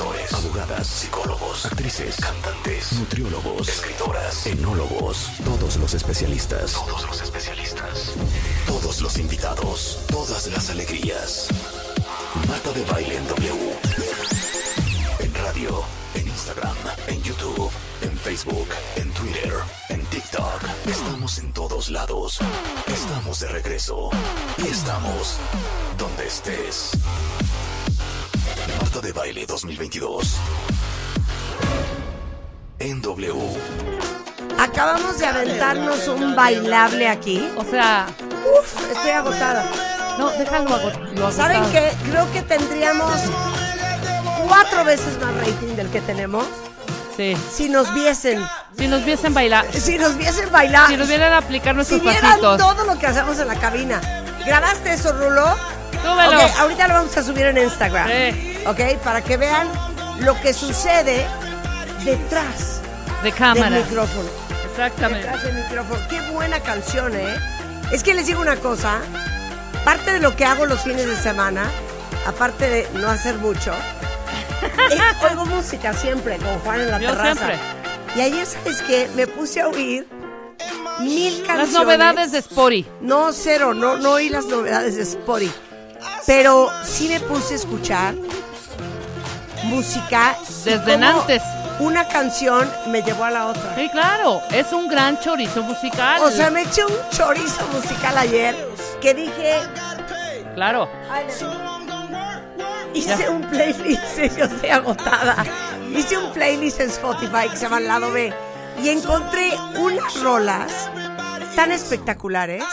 [0.00, 6.74] Abogadas, psicólogos, actrices, cantantes, nutriólogos, escritoras, enólogos, todos los especialistas.
[6.74, 8.12] Todos los especialistas.
[8.64, 11.48] Todos los invitados, todas las alegrías.
[12.46, 13.76] Marta de Baile en W.
[15.18, 15.82] En radio,
[16.14, 16.76] en Instagram,
[17.08, 17.70] en YouTube,
[18.02, 19.52] en Facebook, en Twitter,
[19.88, 20.62] en TikTok.
[20.86, 22.38] Estamos en todos lados.
[22.86, 24.10] Estamos de regreso.
[24.58, 25.38] Y estamos
[25.98, 26.92] donde estés.
[28.98, 30.36] Marta de Baile 2022.
[32.80, 33.32] En W.
[34.58, 37.48] Acabamos de aventarnos un bailable aquí.
[37.56, 38.06] O sea,
[38.60, 39.70] Uf, estoy agotada.
[40.18, 41.72] no, déjalo ago- lo ¿Saben agotado.
[41.90, 42.10] qué?
[42.10, 43.12] Creo que tendríamos
[44.48, 46.44] cuatro veces más rating del que tenemos
[47.16, 47.36] Sí.
[47.54, 48.44] si nos viesen.
[48.76, 50.88] Si nos viesen bailar, Si nos viesen bailar.
[50.88, 52.58] si nos vieran a aplicar Si nuestros vieran pasitos.
[52.58, 54.00] todo lo que hacemos en la cabina.
[54.44, 55.54] ¿Grabaste eso, Rulo?
[56.02, 56.38] Súbelo.
[56.44, 58.08] Ok, ahorita lo vamos a subir en Instagram.
[58.08, 58.47] Sí.
[58.68, 59.68] Ok, para que vean
[60.20, 61.26] lo que sucede
[62.04, 62.80] detrás
[63.22, 63.70] De del cámara.
[63.76, 64.28] micrófono.
[64.70, 65.26] Exactamente.
[65.26, 66.00] Detrás del micrófono.
[66.08, 67.34] Qué buena canción, ¿eh?
[67.92, 68.98] Es que les digo una cosa.
[69.84, 71.64] Parte de lo que hago los fines de semana,
[72.26, 73.72] aparte de no hacer mucho,
[74.90, 77.34] es- oigo música siempre con Juan en la Yo terraza.
[77.46, 77.58] siempre.
[78.16, 79.08] Y ayer, ¿sabes qué?
[79.14, 80.06] Me puse a oír
[81.00, 81.72] mil canciones.
[81.72, 82.86] Las novedades de Spory.
[83.00, 85.54] No, cero, no, no oí las novedades de Spotify.
[86.26, 88.14] Pero sí me puse a escuchar
[89.68, 90.36] música.
[90.64, 91.42] Desde antes.
[91.80, 93.74] Una canción me llevó a la otra.
[93.76, 94.42] Sí, claro.
[94.50, 96.20] Es un gran chorizo musical.
[96.22, 98.56] O sea, me eché un chorizo musical ayer
[99.00, 99.60] que dije,
[100.54, 100.88] Claro.
[102.94, 103.30] Hice Ya.
[103.30, 105.36] un playlist, yo estoy agotada.
[105.94, 108.32] Hice un playlist en Spotify que se llama Lado B
[108.82, 110.88] y encontré unas rolas
[111.54, 112.64] tan espectaculares.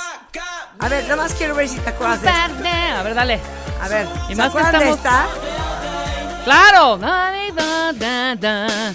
[0.79, 3.00] A ver, nada más quiero ver si te acuerdas de esta.
[3.00, 3.39] A ver, dale.
[3.81, 5.84] A ver, Y ¿se más que acuerdan de estamos- esta?
[6.45, 7.00] ¡Claro!
[7.01, 8.94] Ay, da, da, da.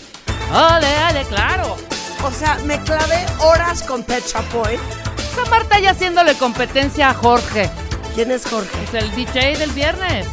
[0.53, 1.77] Ole, claro.
[2.25, 4.81] O sea, me clavé horas con Pet Shop Boys.
[5.19, 7.69] Esa Marta ya haciéndole competencia a Jorge.
[8.15, 8.71] ¿Quién es Jorge?
[8.85, 10.27] Es el DJ del viernes.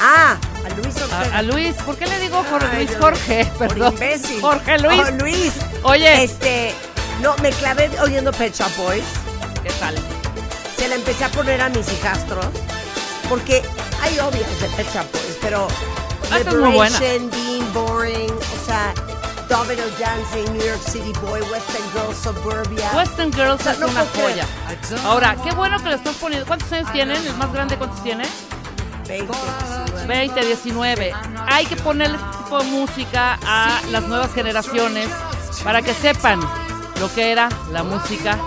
[0.00, 0.36] Ah,
[0.66, 1.36] a Luis Ortega.
[1.36, 1.74] A, a Luis.
[1.76, 2.68] ¿Por qué le digo Jorge?
[2.72, 2.98] Ay, Luis.
[2.98, 3.44] Jorge?
[3.56, 3.92] Por Perdón.
[3.94, 4.40] imbécil.
[4.40, 5.00] Jorge Luis.
[5.06, 5.52] Oh, Luis.
[5.84, 6.24] Oye.
[6.24, 6.74] Este,
[7.20, 9.04] no, me clavé oyendo Pet Shop Boys.
[9.62, 9.94] ¿Qué tal?
[10.76, 12.46] Se la empecé a poner a mis hijastros.
[13.28, 13.62] Porque
[14.02, 15.68] hay obvios de Pet Shop Boys, pero
[16.30, 16.98] Ah, esta es muy buena.
[16.98, 18.94] Liberation, Being Boring, o sea,
[19.48, 22.90] Domino Dancing, New York City Boy, Western Girl, Suburbia.
[22.94, 24.46] Western Girls O sea, es no una joya.
[25.04, 26.46] Ahora, qué bueno que le estás poniendo.
[26.46, 27.16] ¿Cuántos años tienen?
[27.24, 28.24] ¿El más grande cuántos tiene?
[29.06, 30.06] 20, 19.
[30.06, 31.12] 20, 19.
[31.46, 35.08] Hay que ponerle este tipo de música a las nuevas generaciones
[35.62, 36.40] para que sepan
[37.00, 38.38] lo que era la música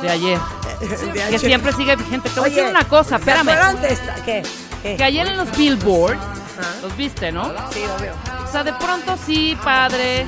[0.00, 0.38] de ayer.
[0.78, 2.30] De Que siempre sigue vigente.
[2.30, 3.76] Te voy a Oye, decir una cosa, ¿se espérame.
[4.24, 4.42] ¿Qué?
[4.82, 4.96] ¿Qué?
[4.96, 6.16] Que ayer en los Billboard,
[6.58, 6.68] Ajá.
[6.82, 7.44] los viste, ¿no?
[7.72, 8.12] Sí, obvio.
[8.46, 10.26] O sea, de pronto sí, padre.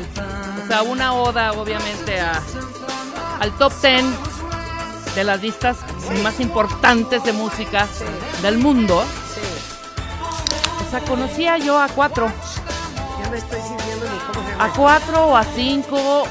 [0.65, 2.41] O sea, una oda, obviamente, a,
[3.41, 4.05] al top 10
[5.15, 5.77] de las listas
[6.23, 7.87] más importantes de música
[8.43, 9.05] del mundo.
[9.35, 9.41] Sí.
[10.87, 12.31] O sea, conocía yo a cuatro.
[13.23, 14.65] Ya me estoy sirviendo ni cómo se llama.
[14.65, 16.27] A cuatro o a cinco.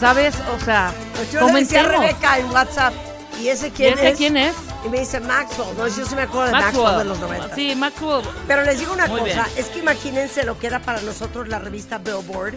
[0.00, 0.34] ¿Sabes?
[0.56, 2.00] O sea, Pues yo le decía a comentemos.
[2.00, 2.94] Rebeca en WhatsApp.
[3.38, 4.16] ¿Y ese ¿Y quién ese es?
[4.18, 4.54] quién es?
[4.84, 5.76] Y me dice Maxwell.
[5.76, 7.54] No, yo sí me acuerdo de Maxwell, de los 90.
[7.54, 8.22] Sí, Maxwell.
[8.46, 9.46] Pero les digo una Muy cosa, bien.
[9.56, 12.54] es que imagínense lo que era para nosotros la revista Billboard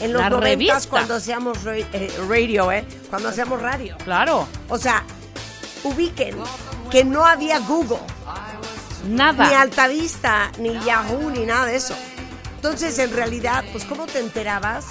[0.00, 0.90] en los La 90 revista.
[0.90, 2.84] cuando hacíamos eh, radio, ¿eh?
[3.08, 3.96] Cuando hacíamos radio.
[4.04, 4.46] Claro.
[4.68, 5.02] O sea,
[5.84, 6.36] ubiquen
[6.90, 7.98] que no había Google,
[9.08, 9.48] Nada.
[9.48, 11.94] ni Altavista, ni Yahoo, ni nada de eso.
[12.56, 14.86] Entonces, en realidad, pues, ¿cómo te enterabas?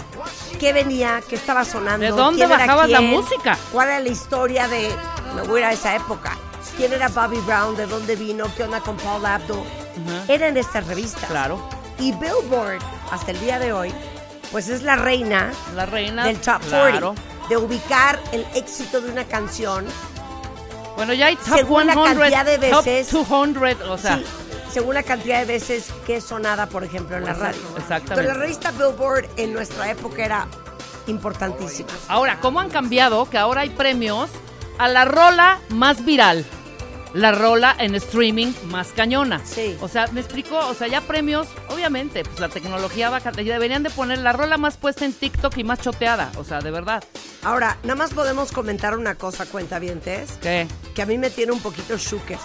[0.60, 1.22] ¿Qué venía?
[1.28, 2.06] ¿Qué estaba sonando?
[2.06, 3.58] ¿De dónde ¿Quién era bajabas la música?
[3.72, 4.90] ¿Cuál era la historia de...
[5.36, 6.38] Me voy a ir a esa época.
[6.78, 7.76] ¿Quién era Bobby Brown?
[7.76, 8.46] ¿De dónde vino?
[8.56, 9.64] ¿Qué onda con Paul Abdul?
[10.28, 11.26] Era en esta revista.
[11.28, 11.68] Claro.
[12.00, 12.80] Y Billboard,
[13.12, 13.94] hasta el día de hoy,
[14.52, 16.26] pues es la reina La reina.
[16.26, 16.92] del Top 40.
[16.92, 17.16] Claro.
[17.50, 19.86] De ubicar el éxito de una canción
[20.96, 24.26] Bueno, ya hay top Según la 100, cantidad de veces- top 200, o sea, Sí,
[24.72, 27.62] según la cantidad de veces que es sonada, por ejemplo, en la radio.
[27.78, 27.98] exactamente.
[28.14, 30.48] Entonces, la revista Billboard en nuestra época era
[31.08, 31.90] importantísima.
[32.08, 33.30] ahora, ¿cómo han cambiado?
[33.30, 34.30] Que ahora hay premios
[34.78, 36.46] a la rola más viral.
[37.16, 39.40] La rola en streaming más cañona.
[39.46, 39.78] Sí.
[39.80, 43.22] O sea, me explico, o sea, ya premios, obviamente, pues la tecnología va a
[43.54, 46.72] deberían de poner la rola más puesta en TikTok y más choteada, o sea, de
[46.72, 47.02] verdad.
[47.42, 50.68] Ahora, nada más podemos comentar una cosa, cuentavientes, ¿Qué?
[50.94, 52.38] que a mí me tiene un poquito shuke.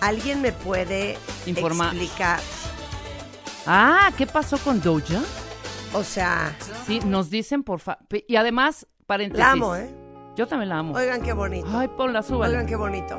[0.00, 2.40] ¿Alguien me puede Informa- explicar?
[3.66, 5.20] Ah, ¿qué pasó con Doja?
[5.92, 6.56] O sea,
[6.86, 8.02] Sí, nos dicen por favor.
[8.26, 9.40] Y además, paréntesis.
[9.44, 9.90] la amo, ¿eh?
[10.36, 10.94] Yo también la amo.
[10.94, 11.66] Oigan qué bonito.
[11.72, 12.48] Ay, ponla, súbala.
[12.52, 13.18] Oigan qué bonito.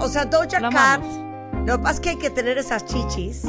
[0.00, 1.66] O sea, Doja La Cat, amamos.
[1.66, 3.42] lo que pasa es que hay que tener esas chichis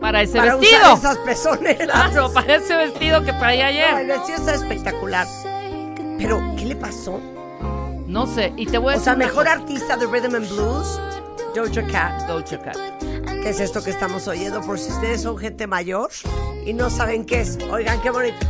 [0.00, 0.94] Para ese para vestido.
[0.94, 1.86] usar esas pezoneras.
[2.10, 4.00] Claro, para ese vestido que traía No, ayer.
[4.02, 5.26] el vestido está espectacular.
[6.18, 7.18] Pero, ¿qué le pasó?
[8.06, 9.04] No sé, y te voy a O decir.
[9.04, 9.52] sea, mejor cosa.
[9.52, 11.00] artista de Rhythm and Blues,
[11.54, 12.28] Doja Cat.
[12.28, 12.76] Doja Cat.
[13.42, 14.60] ¿Qué es esto que estamos oyendo?
[14.60, 16.10] Por si ustedes son gente mayor
[16.66, 17.58] y no saben qué es.
[17.70, 18.46] Oigan, qué bonito.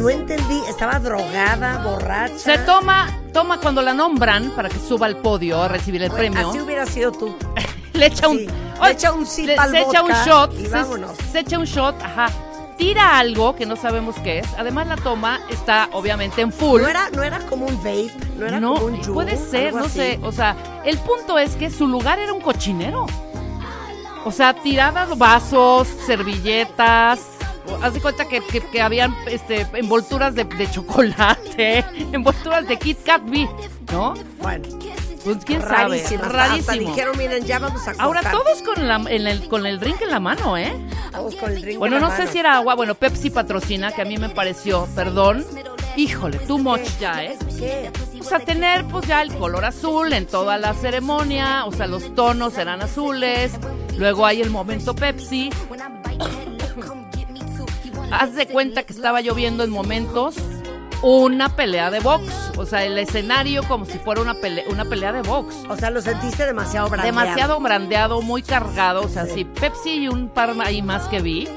[0.00, 2.38] No entendí, estaba drogada, borracha.
[2.38, 6.32] Se toma, toma cuando la nombran para que suba al podio a recibir el Bueno,
[6.32, 6.48] premio.
[6.48, 7.36] Así hubiera sido tú.
[7.92, 8.48] le echa un, Sí,
[8.82, 11.10] le echa un sip al se echa un vodka shot, y vámonos.
[11.30, 12.28] Se, echa un shot, ajá.
[12.78, 14.46] Tira algo que no sabemos qué es.
[14.56, 16.80] Además la toma está obviamente en full.
[16.80, 19.74] No era, no era como un vape, no era No, como un juul, puede ser,
[19.74, 19.98] no así.
[19.98, 20.20] sé.
[20.22, 20.56] O sea,
[20.86, 23.04] el punto es que su lugar era un cochinero.
[24.24, 27.20] O sea, tiradas vasos, servilletas.
[27.82, 33.02] Haz de cuenta que, que, que habían este, envolturas de, de chocolate, envolturas de Kit
[33.04, 33.48] Kat B,
[33.92, 34.14] ¿no?
[34.40, 34.64] Bueno,
[35.24, 36.22] Pues quién rarísimo.
[36.24, 36.88] sabe, Hasta rarísimo.
[36.90, 38.04] dijeron, miren, ya vamos a cortar.
[38.06, 40.72] Ahora todos con, la, en el, con el drink en la mano, ¿eh?
[41.12, 43.92] Todos con el drink Bueno, en la no sé si era agua, bueno, Pepsi patrocina,
[43.92, 45.44] que a mí me pareció, perdón,
[45.96, 47.36] híjole, too much ya, ¿eh?
[47.58, 47.90] ¿Qué?
[48.20, 52.14] O sea, tener pues ya el color azul en toda la ceremonia, o sea, los
[52.14, 53.52] tonos eran azules,
[53.96, 55.50] luego hay el momento Pepsi.
[58.10, 60.36] Haz de cuenta que estaba lloviendo en momentos
[61.02, 65.12] una pelea de box, o sea, el escenario como si fuera una pelea, una pelea
[65.12, 65.54] de box.
[65.68, 67.18] O sea, lo sentiste demasiado brandeado.
[67.18, 71.48] Demasiado brandeado, muy cargado, o sea, sí, Pepsi y un par ahí más que vi.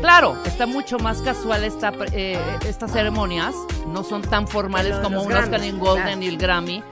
[0.00, 3.54] Claro, está mucho más casual esta, eh, estas ceremonias,
[3.88, 6.22] no son tan formales como un Oscar y Golden claro.
[6.22, 6.82] y el Grammy.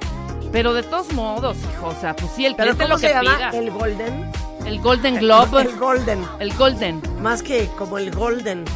[0.50, 3.08] Pero de todos modos, hijo, o sea, pues sí, el ¿Pero cliente cómo lo que
[3.08, 3.36] se llama?
[3.36, 3.50] pida.
[3.58, 4.32] El Golden.
[4.64, 6.26] El Golden Globe, El Golden.
[6.38, 7.02] el Golden.
[7.20, 8.64] Más que como el Golden.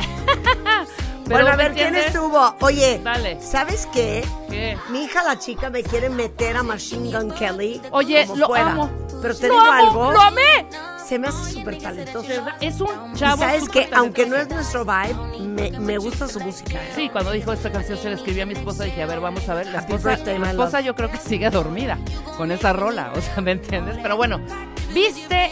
[1.29, 2.55] Pero, bueno, a ¿me ver, ¿quién estuvo?
[2.61, 3.41] Oye, Dale.
[3.41, 4.25] ¿sabes qué?
[4.49, 4.79] ¿Qué?
[4.91, 7.81] Mi hija la chica me quiere meter a Machine Gun Kelly.
[7.91, 8.91] Oye, como lo amo.
[9.21, 9.89] Pero te ¡Lo digo amo!
[9.89, 10.13] algo.
[10.13, 10.69] ¡Lo amé!
[11.05, 12.29] Se me hace súper talentoso.
[12.61, 16.75] Es un chavo sabes que, aunque no es nuestro vibe, me, me gusta su música.
[16.75, 16.93] ¿eh?
[16.95, 19.49] Sí, cuando dijo esta canción se la escribí a mi esposa dije, a ver, vamos
[19.49, 19.67] a ver.
[19.67, 21.99] La Happy esposa, birthday, la esposa yo creo que sigue dormida
[22.37, 23.99] con esa rola, o sea, ¿me entiendes?
[24.01, 24.41] Pero bueno,
[24.93, 25.51] ¿viste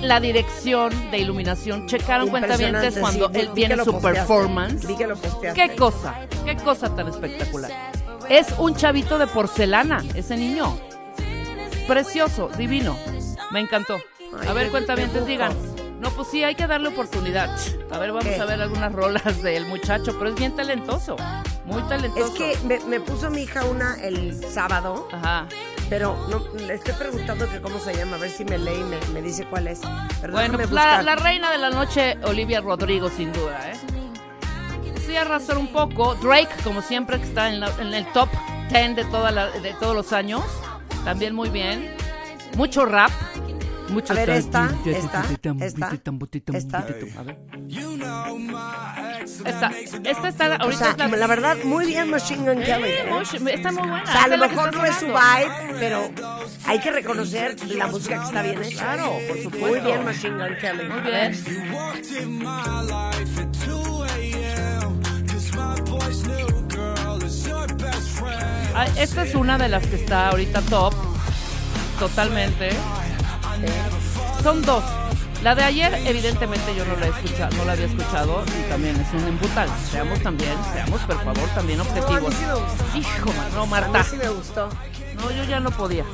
[0.00, 1.86] la dirección de iluminación?
[1.86, 4.18] Checaron Impresionante, cuando sí, él tiene su posteaste.
[4.18, 4.86] performance.
[4.86, 5.68] Vi que lo posteaste.
[5.68, 6.14] ¿Qué cosa?
[6.44, 7.70] ¿Qué cosa tan espectacular?
[8.28, 10.78] Es un chavito de porcelana, ese niño.
[11.86, 12.96] Precioso, divino.
[13.50, 13.98] Me encantó.
[14.40, 15.52] Ay, A ver, qué digan.
[16.00, 17.56] No, pues sí, hay que darle oportunidad.
[17.90, 18.40] A ver, vamos ¿Qué?
[18.40, 21.16] a ver algunas rolas del muchacho, pero es bien talentoso.
[21.64, 22.26] Muy talentoso.
[22.26, 25.46] Es que me, me puso mi hija una el sábado, Ajá.
[25.90, 28.84] Pero no, le estoy preguntando que cómo se llama, a ver si me lee y
[28.84, 29.80] me, me dice cuál es.
[30.20, 33.76] Pero Bueno, pues la, la reina de la noche, Olivia Rodrigo, sin duda, ¿eh?
[35.06, 36.14] Sí, arrastrar un poco.
[36.16, 38.28] Drake, como siempre, que está en, la- en el top
[38.70, 40.42] 10 de, toda la- de todos los años.
[41.04, 41.94] También muy bien.
[42.56, 43.10] Mucho rap.
[43.90, 45.22] Mucho A ver, esta, esta,
[45.60, 45.90] esta, tan-
[46.56, 46.78] esta.
[47.18, 47.38] A ver.
[49.24, 49.70] Esta,
[50.04, 52.88] esta está, O ahorita sea, está, la verdad, muy bien Machine Gun Kelly.
[52.90, 53.06] ¿eh?
[53.40, 54.02] muy- está muy buena.
[54.02, 56.10] O sea, a lo mejor no es su vibe, pero
[56.66, 58.78] hay que reconocer la música que está bien hecha.
[58.94, 59.66] Claro, por supuesto.
[59.68, 60.88] Muy bien Machine Gun Kelly.
[60.88, 62.44] Muy bien.
[68.76, 70.94] Ah, Esta es una de las que está ahorita top.
[71.98, 72.70] Totalmente.
[74.42, 74.82] Son dos.
[75.44, 78.96] La de ayer, evidentemente, yo no la he escuchado, no la había escuchado y también
[78.98, 79.68] es un embutal.
[79.90, 82.34] Seamos también, seamos por favor también No, a mí objetivos.
[82.34, 82.98] sí me gustó.
[82.98, 84.04] Hijo, no, A mí Marta.
[84.04, 84.68] sí me gustó.
[85.20, 86.04] No, yo ya no podía.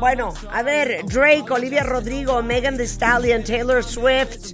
[0.00, 4.52] Bueno, a ver, Drake, Olivia Rodrigo, Megan Thee Stallion, Taylor Swift,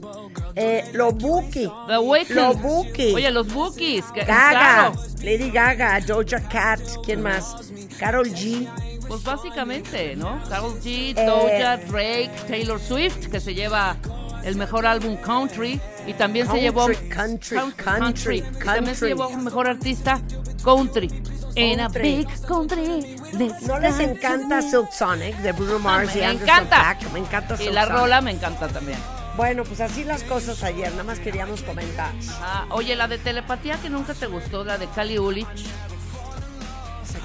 [0.55, 2.37] eh, Lo Buki, The Weeknd.
[2.37, 4.05] Lo Buki, Oye, los bookies.
[4.15, 4.93] Gaga, claro.
[5.23, 7.57] Lady Gaga, Doja Cat, ¿quién más?
[7.99, 8.69] Carol G.
[9.09, 10.41] Pues básicamente, ¿no?
[10.49, 11.25] Carol G, Eh.
[11.27, 13.97] Doja, Drake, Taylor Swift, que se lleva
[14.45, 19.07] el mejor álbum country y también Country, se llevó country, Coun- country, y también se
[19.07, 19.09] country.
[19.09, 20.21] llevó mejor artista
[20.65, 21.23] country.
[21.59, 22.17] En a Country.
[22.17, 23.17] big country.
[23.63, 24.61] ¿No les encanta.
[24.61, 26.99] Silk Sonic de Bruno Mars y me Anderson encanta.
[27.15, 27.99] Me encanta Y la Sonic.
[27.99, 28.99] rola me encanta también.
[29.39, 32.13] Bueno, pues así las cosas ayer, nada más queríamos comentar.
[32.43, 35.47] Ah, oye, la de telepatía que nunca te gustó, la de Cali Ulich.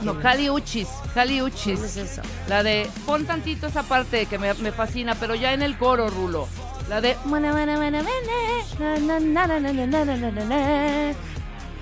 [0.04, 1.76] No, Caliuchis, Caliuchis.
[1.76, 2.22] ¿Cómo es eso?
[2.48, 6.48] La de, pon tantito esa parte que me, fascina, pero ya en el coro, Rulo.
[6.90, 7.16] La de...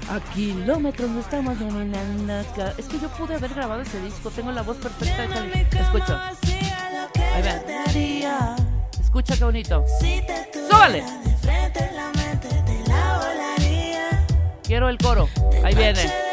[0.10, 2.40] A kilómetros no estamos dominando.
[2.78, 5.52] Es que yo pude haber grabado ese disco, tengo la voz perfecta de Cali.
[5.80, 6.32] Escucha.
[7.36, 8.56] Ahí vean.
[9.00, 9.86] Escucha qué bonito.
[10.70, 11.04] ¡Súbale!
[14.64, 15.28] Quiero el coro.
[15.64, 16.30] Ahí viene.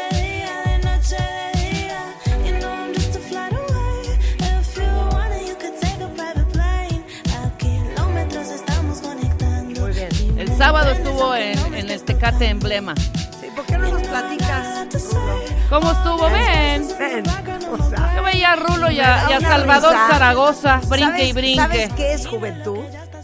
[10.57, 12.95] Sábado estuvo en, en el Tecate Emblema.
[13.39, 14.87] Sí, ¿Por qué no nos platicas?
[15.13, 15.39] Rulo?
[15.69, 16.29] ¿Cómo estuvo?
[16.29, 16.87] Ven.
[16.97, 17.23] Ven,
[17.71, 20.07] o sea, Yo veía a Rulo y a, y Salvador risa.
[20.09, 20.81] Zaragoza.
[20.87, 21.61] Brinque ¿Sabes- y brinque.
[21.61, 22.79] ¿Sabes qué es juventud?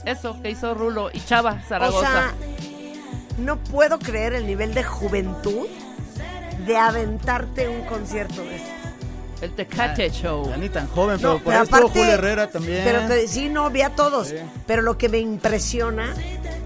[0.05, 2.01] Eso que hizo Rulo y Chava O Zaragoza.
[2.11, 2.33] sea,
[3.37, 5.67] no puedo creer el nivel de juventud
[6.67, 8.65] de aventarte un concierto de eso.
[9.41, 10.49] el Tecate Show.
[10.49, 12.81] Ya ni tan joven, No, pero por ahí estuvo Julio Herrera también.
[12.83, 14.27] Pero te- sí, no, vi a todos.
[14.29, 14.35] Sí.
[14.67, 16.62] Pero lo que me impresiona es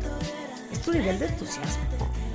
[0.92, 1.84] tu nivel de entusiasmo.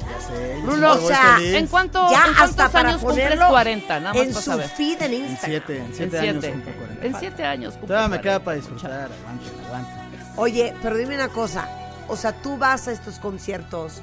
[0.03, 1.39] Ya sé, siempre O sea.
[1.41, 4.01] ¿En, cuánto, ya ¿en cuántos años cumples ponerlo 40?
[4.01, 4.69] Nada más en para su saber.
[4.69, 5.51] feed en Instagram.
[5.67, 6.53] siete, en En siete años siete.
[6.53, 7.07] cumplo 40.
[7.07, 8.45] En siete años cumples Todavía me queda 40.
[8.45, 9.91] para disfrutar, aguante, aguante.
[10.37, 11.69] Oye, pero dime una cosa.
[12.09, 14.03] O sea, tú vas a estos conciertos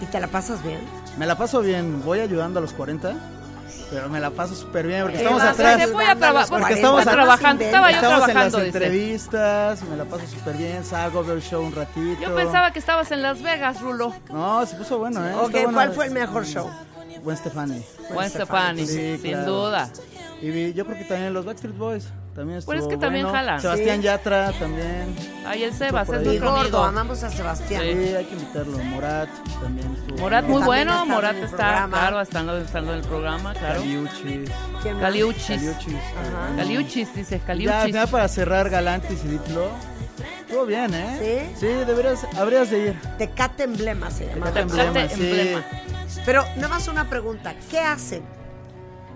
[0.00, 0.80] y te la pasas bien.
[1.18, 3.14] Me la paso bien, voy ayudando a los 40,
[3.90, 5.92] pero me la paso súper bien porque ¿Qué estamos vas a atrás.
[5.92, 6.48] Voy a a.
[6.48, 6.76] Porque 40?
[6.76, 7.64] estamos más trabajando.
[7.64, 11.42] Estaba yo Estamos en las trabajando, entrevistas, me la paso súper bien, salgo, veo el
[11.42, 12.20] show un ratito.
[12.20, 14.14] Yo pensaba que estabas en Las Vegas, Rulo.
[14.30, 15.34] No, se puso bueno, ¿eh?
[15.34, 15.72] Ok, Está.
[15.72, 16.68] ¿cuál fue el mejor show?
[17.22, 17.82] Buen Stefani.
[18.12, 19.46] Buen Stefani, Sí, sin claro.
[19.52, 19.88] duda.
[20.40, 22.08] Y vi- yo creo que también los Backstreet Boys.
[22.38, 23.36] También estuvo Pero es que también bueno.
[23.36, 23.60] jalan.
[23.60, 24.02] Sebastián Sí.
[24.04, 25.16] Yatra también.
[25.44, 26.26] Ahí el Sebas, por es ahí.
[26.26, 26.84] Nuestro gordo, amigo.
[26.84, 27.82] amamos a Sebastián.
[27.82, 28.78] Sí, hay que invitarlo.
[28.78, 29.28] Morat
[29.60, 30.18] también estuvo.
[30.18, 31.98] Morat muy también bueno, Morat el está, programa.
[31.98, 33.80] claro, estando, estando en el programa, claro.
[33.80, 34.50] Caliuchis.
[34.82, 35.02] ¿Quién más?
[35.02, 35.46] Caliuchis.
[35.48, 35.94] Caliuchis.
[35.96, 36.56] Ajá.
[36.56, 37.92] Caliuchis, dice, Ya, Caliuchis.
[37.94, 39.70] ya para cerrar Galantis y Diplo.
[40.40, 41.50] Estuvo bien, ¿eh?
[41.58, 41.66] ¿Sí?
[41.66, 43.00] Sí, deberías, habrías de ir.
[43.18, 44.46] Tecate Emblema se llama.
[44.52, 45.22] Tecate Tecate Emblema, sí.
[45.28, 45.64] Emblema.
[46.24, 47.54] Pero nada más una pregunta.
[47.68, 48.22] ¿Qué hacen?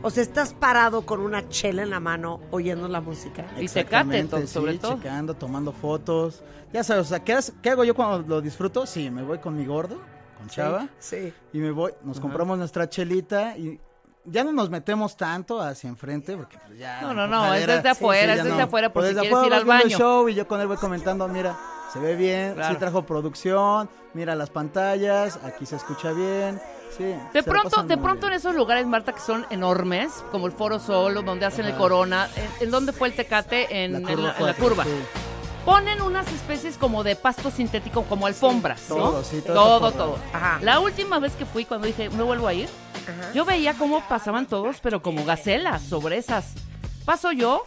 [0.04, 3.42] O sea, estás parado con una chela en la mano oyendo la música.
[3.42, 4.97] Y Tecate, Exactamente, to- sobre sí, todo.
[4.97, 6.42] checando, tomando fotos.
[6.73, 8.85] Ya sabes, o sea, ¿qué, qué hago yo cuando lo disfruto?
[8.87, 9.99] Sí, me voy con mi gordo,
[10.38, 11.32] con Chava, Sí.
[11.52, 13.78] y me voy, nos compramos nuestra chelita y
[14.25, 17.02] ya no nos metemos tanto hacia enfrente porque pues, ya...
[17.02, 19.47] No, no, no, es desde afuera, es ya desde afuera por Pues si desde quieres
[19.47, 19.99] ir afuera al baño.
[19.99, 21.56] show y yo con él voy comentando, mira,
[21.92, 22.73] se ve bien, Claro.
[22.75, 26.61] sí trajo producción, mira las pantallas, aquí se escucha bien,
[26.96, 27.14] sí.
[27.32, 31.14] De pronto, de pronto en esos lugares, Marta, que son enormes, como el Foro Sol,
[31.25, 33.84] donde hacen el Corona, ¿en, en dónde fue el Tecate?
[33.84, 34.84] En La en curva la, en la curva.
[34.84, 34.90] sí.
[35.64, 38.96] Ponen unas especies como de pasto sintético, como alfombras, ¿no?
[38.96, 40.16] todo, sí, todo todo, todo.
[40.16, 40.18] forrado.
[40.32, 40.58] Ajá.
[40.61, 42.68] La última vez que fui, cuando dije, me vuelvo a ir,
[43.04, 43.32] Ajá.
[43.32, 46.46] yo veía cómo pasaban todos, pero como gacelas sobre esas.
[47.04, 47.64] Paso yo,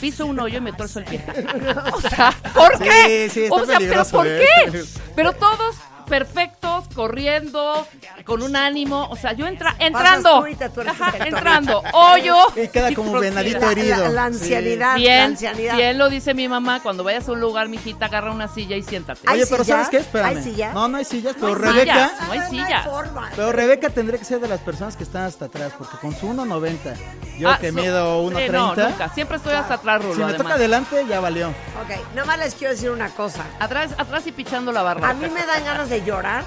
[0.00, 1.24] piso un hoyo y me torzo el pie.
[1.94, 3.30] o sea, ¿por Sí, qué?
[3.32, 4.40] sí, está o sea, pero ¿por ¿eh?
[4.72, 4.84] qué?
[5.14, 5.76] Pero todos
[6.06, 7.86] perfectos, corriendo,
[8.24, 9.06] con un ánimo.
[9.10, 10.40] O sea, yo entra, entrando.
[10.40, 11.82] tú y Ajá, entrando.
[11.92, 12.36] Hoyo.
[12.56, 13.96] Y queda como venadito La, herido.
[13.96, 14.36] la- la Sí.
[14.36, 14.76] ancianidad.
[14.92, 15.76] la Bien, ancianidad.
[15.76, 16.80] bien lo dice mi mamá.
[16.82, 19.20] Cuando vayas a un lugar, mijita, agarra una silla y siéntate.
[19.26, 19.76] ¿Hay Oye, pero sillas?
[19.86, 19.96] ¿sabes qué?
[19.98, 20.28] Espérame.
[20.36, 20.74] ¿Hay sillas?
[20.74, 21.92] No, no hay sillas, pero No hay Rebeca...
[21.94, 22.12] sillas.
[22.26, 22.88] No hay No hay sillas.
[23.36, 26.28] Pero Rebeca tendría que ser de las personas que están hasta atrás, porque con su
[26.28, 26.94] 1.90,
[27.38, 29.08] yo Ah, que so- mido sí, no, 1.30, nunca.
[29.10, 30.42] Siempre estoy hasta atrás, Rulo, si me además.
[30.42, 31.48] toca adelante, ya valió.
[31.48, 33.44] Ok, nada más les quiero decir una cosa.
[33.58, 35.10] Atrás, atrás y pichando la barra.
[35.10, 36.44] A mí me dan ganas de llorar.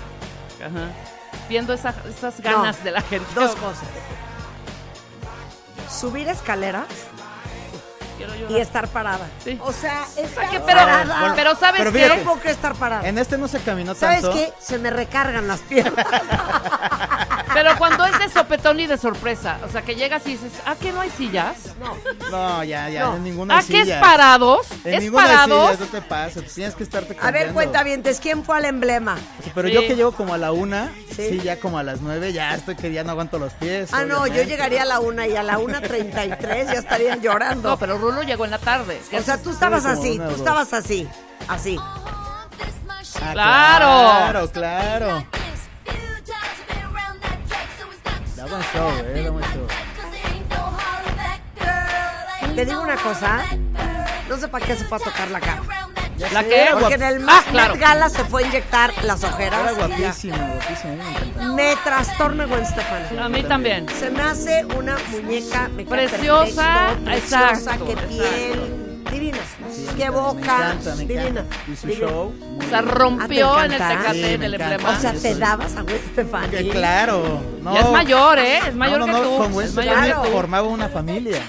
[0.60, 0.92] Ajá.
[1.48, 3.26] Viendo esa- esas ganas No, de la gente.
[3.34, 3.88] Dos cosas.
[5.90, 6.86] Subir escaleras
[8.28, 9.28] Quiero y estar parada.
[9.44, 9.58] Sí.
[9.64, 11.34] O sea, estar que- pero- parada.
[11.36, 12.00] pero ¿sabes Pero qué?
[12.04, 13.08] fíjate, No puedo que estar parada.
[13.08, 14.36] En este no se caminó ¿Sabes tanto.
[14.36, 14.52] qué?
[14.60, 16.06] Se me recargan las piernas.
[17.54, 20.76] Pero cuando es de sopetón y de sorpresa, o sea, que llegas y dices, ¿ah,
[20.80, 21.56] que no hay sillas?
[22.30, 23.16] No, ya, ya, No.
[23.16, 24.68] en ninguna ¿Ah, que es parados?
[24.86, 25.72] En ¿Es ninguna parados?
[25.72, 27.54] silla, no te pases, tienes que estarte A ver, cambiando.
[27.56, 27.84] cuenta
[28.22, 29.18] ¿quién fue al emblema?
[29.40, 29.74] O sea, pero Sí.
[29.74, 31.30] yo que llego como a la una, Sí.
[31.30, 31.42] sí.
[31.42, 33.90] ya como a las nueve, ya estoy que ya no aguanto los pies.
[33.94, 36.74] Ah, no, yo llegaría a la una y a la una treinta y tres ya
[36.74, 37.70] estarían llorando.
[37.72, 39.00] No, pero Rulo llegó en la tarde.
[39.16, 41.08] o sea, tú estabas así, tú estabas así,
[41.48, 41.78] así.
[41.80, 42.36] Ah,
[43.34, 43.86] Claro.
[43.86, 45.26] Claro, claro.
[48.36, 49.24] Da buen show, eh,
[49.54, 49.68] show.
[52.56, 53.46] Te digo una cosa,
[54.28, 55.62] no sé para qué se fue a tocar la cara.
[56.34, 56.64] ¿La qué?
[56.64, 57.74] era Porque en el Ah, Met claro.
[57.80, 59.60] Gala se fue a inyectar las ojeras.
[59.62, 60.94] Era guapísima, guapísima,
[61.38, 61.54] me.
[61.56, 63.18] Me trastorna Gwen Stefani.
[63.20, 63.88] A mí también.
[64.00, 68.10] Se me hace una muñeca me Preciosa, perfecto, preciosa, exacto, qué exacto.
[68.10, 68.86] piel.
[69.12, 69.38] Divina.
[69.74, 70.40] Sí, Qué me boca.
[70.40, 71.22] encanta, me Divina.
[71.28, 71.56] encanta.
[71.72, 72.08] Y su Divina.
[72.08, 72.34] show.
[72.60, 74.74] O sea, rompió Ah, ¿te en el tecate Sí, del me encanta.
[74.76, 74.90] emblema.
[74.98, 76.48] O sea, te dabas a Gwen Stefani.
[76.50, 77.42] Que claro.
[77.64, 77.74] No.
[77.74, 78.58] Ya es mayor, ¿eh?
[78.68, 79.38] Es mayor no, no, que no, tú.
[79.38, 80.34] Con Gwen es mayor Stefani que tú.
[80.36, 81.42] formaba una familia.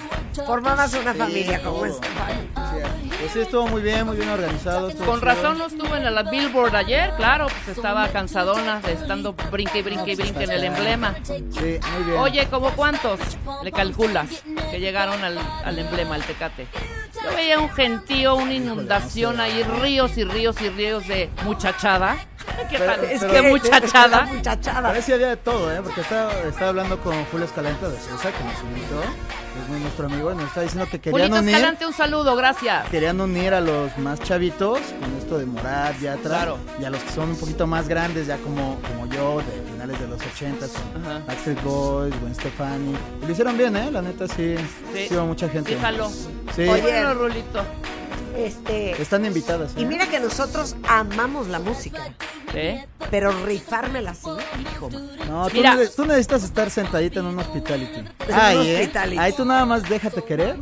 [0.46, 1.78] Formabas una Sí, familia con.
[1.78, 3.09] Gwen Stefani.
[3.20, 4.90] Pues sí, estuvo muy bien, muy bien organizado.
[5.04, 9.80] Con razón no estuvo en la Billboard ayer, claro, pues estaba cansadona de estando brinque
[9.80, 11.14] y brinque y brinque en el emblema.
[11.22, 12.18] Sí, muy bien.
[12.18, 13.20] Oye, ¿cómo cuántos
[13.62, 16.66] le calculas que llegaron al, al emblema, al Tecate?
[17.22, 22.16] Yo veía un gentío, una inundación ahí, ríos y ríos y ríos de muchachada.
[22.70, 23.04] ¿Qué Pero- tal?
[23.04, 24.22] Es pero- que muchachada.
[24.26, 24.88] muchachada.
[24.88, 25.80] Parece había de todo, ¿eh?
[25.82, 29.00] Porque estaba, estaba hablando con Julio Escalenta de Sosa, que nos invitó.
[29.62, 32.36] Es muy nuestro amigo y nos está diciendo que querían Julito unir, Escalante, un saludo,
[32.36, 32.88] gracias.
[32.88, 36.20] querían unir a los más chavitos con esto de Morat, Yatra.
[36.22, 36.58] Claro.
[36.80, 40.00] Y a los que son un poquito más grandes, ya como, como yo, de finales
[40.00, 41.26] de los 80 con.
[41.26, 42.94] Backstreet Boys, Gwen Stefani.
[43.22, 43.90] Y lo hicieron bien, ¿eh?
[43.90, 44.54] La neta sí.
[44.94, 45.06] Sí.
[45.08, 45.74] Sí, hubo mucha gente.
[45.74, 46.08] Fíjalo.
[46.10, 46.62] Sí.
[46.68, 47.62] Oye, Bueno, Rulito.
[48.36, 49.00] Este.
[49.02, 49.72] Están invitadas.
[49.76, 49.80] ¿eh?
[49.80, 52.00] Y mira que nosotros amamos la música.
[52.52, 52.80] ¿Sí?
[53.12, 54.28] Pero rifármela así,
[54.60, 54.88] hijo.
[55.28, 55.74] No, tú, Mira.
[55.76, 58.04] neces- tú necesitas estar sentadita en un hospitality.
[58.32, 58.74] Ahí, ¿eh?
[58.80, 59.18] hospitality.
[59.18, 60.56] Ahí tú nada más déjate querer.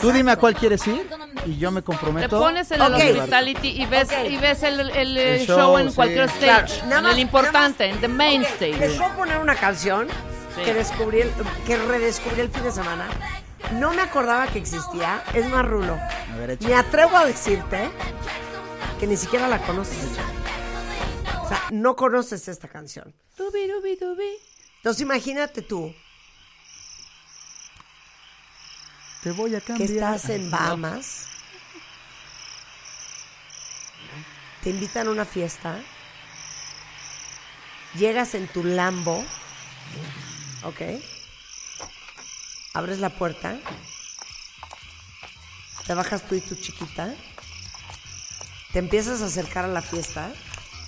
[0.00, 1.08] Tú dime a cuál quieres ir
[1.46, 2.38] y yo me Te comprometo.
[2.40, 3.00] pones en el Ok.
[3.18, 4.28] hospitality y ves, Ok.
[4.28, 5.94] y ves el, el, El eh, show, show, en sí.
[5.96, 6.40] cualquier stage.
[6.74, 8.78] Claro, nada en más- el importante, nada en the main stage.
[8.78, 10.08] Les voy a poner una canción
[10.54, 10.62] Sí.
[10.64, 11.32] que descubrí, el-
[11.66, 13.08] que redescubrí el fin de semana.
[13.74, 15.22] No me acordaba que existía.
[15.32, 15.94] Es más rulo.
[15.94, 16.66] A ver, echa.
[16.68, 17.88] Me atrevo a decirte
[18.98, 20.04] que ni siquiera la conoces.
[21.42, 23.14] O sea, no conoces esta canción.
[23.38, 25.94] Entonces imagínate tú
[29.22, 29.90] Te voy a que cambiar.
[30.14, 31.26] estás en Bahamas.
[34.62, 35.78] Te invitan a una fiesta.
[37.94, 39.24] Llegas en tu Lambo.
[40.62, 40.80] ¿Ok?
[42.74, 43.56] Abres la puerta.
[45.86, 47.12] Te bajas tú y tu chiquita.
[48.72, 50.30] Te empiezas a acercar a la fiesta.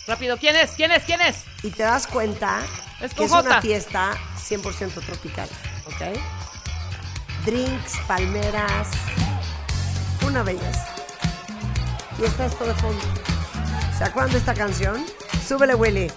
[0.07, 0.73] Rápido, ¿quién es?
[0.73, 1.03] ¿Quién es?
[1.05, 1.45] ¿Quién es?
[1.63, 2.61] Y te das cuenta
[3.01, 5.49] Es que es una fiesta 100% tropical.
[5.87, 6.19] ¿Ok?
[7.45, 8.89] Drinks, palmeras.
[10.25, 10.95] Una belleza.
[12.21, 13.03] Y está esto de fondo.
[13.99, 15.05] ¿Se acuerdan de esta canción?
[15.47, 16.13] Súbele, Willy.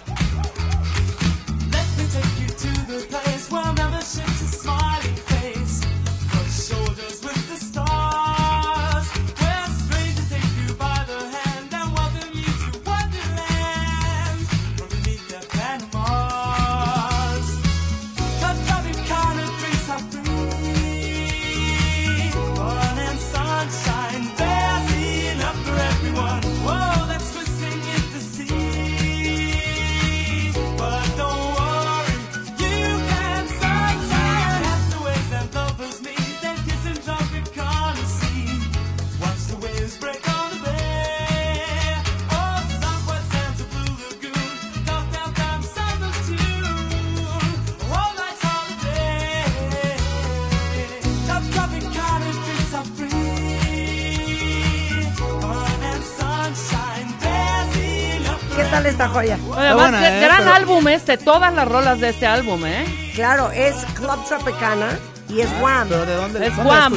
[59.16, 59.38] Joya?
[59.56, 60.20] Además, buena, ¿eh?
[60.20, 63.12] gran Pero- álbum este, todas las rolas de este álbum, ¿eh?
[63.14, 64.98] Claro, es Club Tropicana
[65.28, 65.88] y es Wham.
[65.88, 66.46] Pero ¿de dónde?
[66.46, 66.94] Es dónde Guam,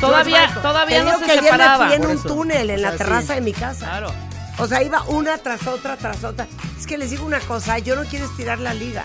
[0.00, 1.84] todavía, todavía no se que ayer separaba.
[1.86, 3.34] me fui en un túnel en O la terraza sí.
[3.34, 3.86] de mi casa.
[3.86, 4.12] Claro.
[4.58, 6.46] O sea, iba una tras otra, tras otra.
[6.78, 9.04] Es que les digo una cosa, yo no quiero estirar la liga.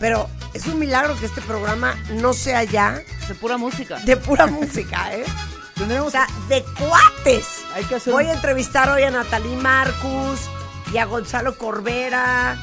[0.00, 3.98] Pero es un milagro que este programa no sea ya De pura música.
[4.00, 5.24] de pura música, ¿eh?
[6.02, 7.46] O sea, de cuates.
[7.74, 10.40] Hay que hacer Voy a entrevistar hoy a Natalie Marcus
[10.92, 12.56] y a Gonzalo Corbera.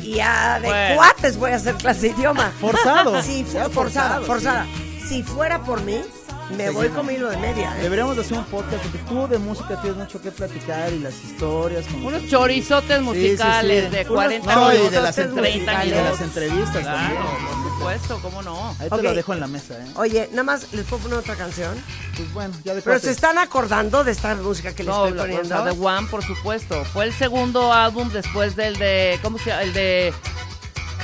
[0.00, 0.96] Y a de Bueno.
[0.96, 2.52] cuates voy a hacer clase de idioma.
[2.60, 3.22] Forzado.
[3.22, 4.66] Sí, forzada, forzada.
[5.08, 6.00] Si fuera por mí,
[6.50, 7.76] me voy con mi hilo de media.
[7.78, 7.82] ¿eh?
[7.82, 11.14] Deberíamos de hacer un podcast porque tú de música tienes mucho que platicar y las
[11.24, 11.86] historias.
[11.86, 15.66] Con Unos chorizotes musicales de 40 no, y minutos, de las, 30 entre- y de
[15.66, 16.20] las minutos.
[16.20, 17.22] entrevistas Claro, también.
[17.22, 18.76] por supuesto, ¿cómo no?
[18.78, 19.86] Ahí te lo dejo en la mesa, ¿eh?
[19.96, 21.74] Oye, nada más les puedo poner otra canción.
[22.16, 25.16] Pues bueno, ya de Pero se están acordando de esta música que les No, estoy
[25.18, 25.54] la- poniendo.
[25.60, 26.84] o sea, The One, por supuesto.
[26.84, 29.62] Fue el segundo álbum después del de, ¿cómo se llama?
[29.62, 30.12] El de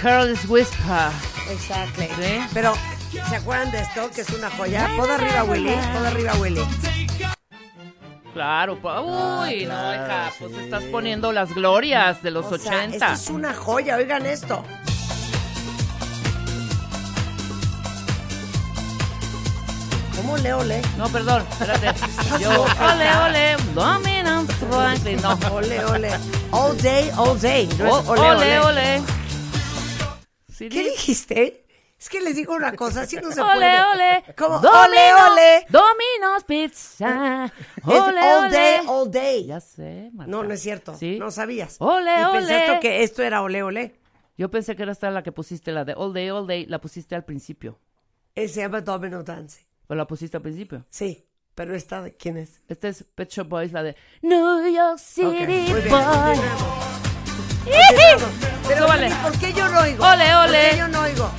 [0.03, 1.11] Careless Whisper.
[1.51, 2.03] Exacto.
[2.03, 2.41] Sí.
[2.53, 2.75] Pero,
[3.11, 4.11] ¿se acuerdan de esto?
[4.11, 4.89] Que es una joya.
[4.97, 5.75] Pod arriba, Willy.
[5.95, 6.63] Pod arriba, Willy.
[8.35, 10.59] Claro, pa- uy, no, claro, hija, pues sí.
[10.61, 12.95] estás poniendo las glorias de los O sea, 80.
[12.95, 13.97] esto es una joya.
[13.97, 14.63] Oigan esto.
[20.17, 20.83] ¿Cómo le ole?
[20.97, 21.95] No, perdón, espérate.
[22.41, 25.39] Yo, ole, ole, Dominant Franklin, no.
[25.53, 26.11] Ole, ole.
[26.51, 27.69] All day, all day.
[27.79, 28.59] No es O- ole, ole.
[28.59, 29.03] ole, ole.
[30.59, 31.65] ¿Qué di- dijiste?
[31.99, 33.83] Es que les digo una cosa, así no se Ole, puede.
[33.83, 34.25] ole.
[34.37, 35.67] Como Domino, ole, ole.
[35.69, 37.53] Domino's Pizza.
[37.85, 39.47] Ole, all day, all day.
[39.47, 40.31] Ya sé, Marta.
[40.31, 40.95] No, no es cierto.
[40.95, 41.19] ¿Sí?
[41.19, 41.77] No sabías.
[41.81, 42.65] Ole, y ole.
[42.67, 43.97] esto que esto era ole, ole.
[44.37, 46.81] Yo pensé que era esta la que pusiste, la de All Day, All Day, la
[46.81, 47.81] pusiste al principio.
[48.37, 49.67] Eh, Se llama Domino Dance.
[49.89, 50.85] Pero la pusiste al principio.
[50.91, 52.63] Sí, pero esta de quién es.
[52.69, 57.08] Esta es Pet Shop Boys, la de New York City bien, Boy.
[58.67, 59.11] Pero Súbale.
[59.23, 60.05] ¿por qué yo no oigo?
[60.05, 60.63] Ole, ole.
[60.63, 61.31] ¿Por qué yo no oigo?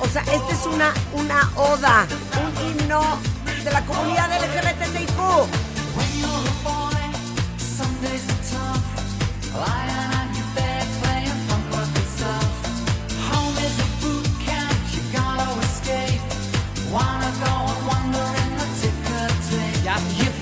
[0.00, 2.06] O sea, esta es una, una oda,
[2.40, 3.18] un himno
[3.64, 5.16] de la comunidad LGBTIQ.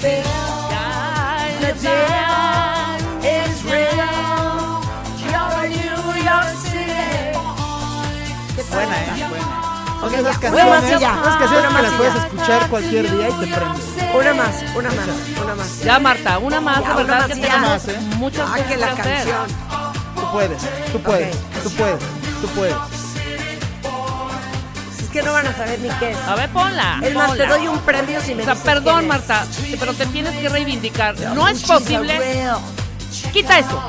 [0.04, 0.90] Ya.
[1.60, 2.43] Ya, ya.
[10.44, 11.20] Canciones, una más y ya.
[11.20, 12.20] esas canciones Una que más las y puedes ya.
[12.26, 14.18] escuchar cualquier día y te prende.
[14.18, 15.08] Una más, una más,
[15.42, 15.80] una más.
[15.80, 17.98] Ya, Marta, una más, Ya, de una verdad más que tenemos Más, ¿eh?
[18.18, 19.04] muchas Ah, que la hacer.
[19.04, 19.46] canción.
[20.14, 21.98] Tú puedes, tú puedes, tú puedes,
[22.40, 22.76] tú puedes.
[25.00, 26.18] Es que no van a saber ni qué es.
[26.18, 27.00] A ver, ponla.
[27.02, 29.06] Es más, te doy un premio si me O sea, perdón.
[29.08, 29.44] Marta,
[29.78, 31.18] pero te tienes que reivindicar.
[31.34, 32.18] No es posible.
[33.32, 33.82] Quita eso.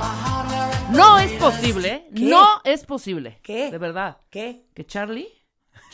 [0.91, 2.07] No es posible.
[2.15, 2.21] ¿Qué?
[2.21, 3.39] No es posible.
[3.43, 3.71] ¿Qué?
[3.71, 4.17] De verdad.
[4.29, 4.65] ¿Qué?
[4.75, 5.27] Que Charlie,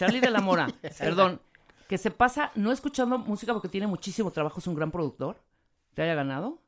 [0.02, 0.68] Charlie de la Mora,
[1.00, 1.40] perdón,
[1.88, 5.40] que se pasa no escuchando música porque tiene muchísimo trabajo, es un gran productor,
[5.94, 6.60] te haya ganado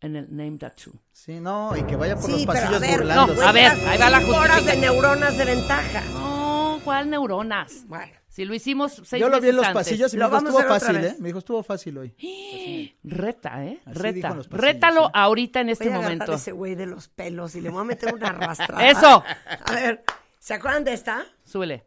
[0.00, 0.92] en el Name That Too.
[1.12, 3.40] Sí, no, y que vaya por Sí, los pero a pasillos ver, burlándose.
[3.40, 6.00] No, a ver, ahí va la horas de neuronas de ventaja.
[6.12, 7.84] No, ¿cuál neuronas?
[7.86, 9.84] Bueno, Si lo hicimos seis Yo lo vi en los antes.
[9.84, 10.96] pasillos y me dijo, estuvo fácil.
[10.96, 11.16] ¿eh?
[11.20, 12.98] Me dijo, estuvo fácil hoy.
[13.04, 13.80] Reta, ¿eh?
[13.86, 14.28] Así dijo Reta.
[14.28, 15.10] en los pasillos, Rétalo ¿sí?
[15.14, 16.32] ahorita en este voy a momento.
[16.32, 18.86] a ese güey de los pelos y le voy a meter una arrastrada.
[18.88, 19.22] ¡Eso!
[19.64, 20.04] A ver,
[20.38, 21.24] ¿se acuerdan de esta?
[21.44, 21.85] Súbele.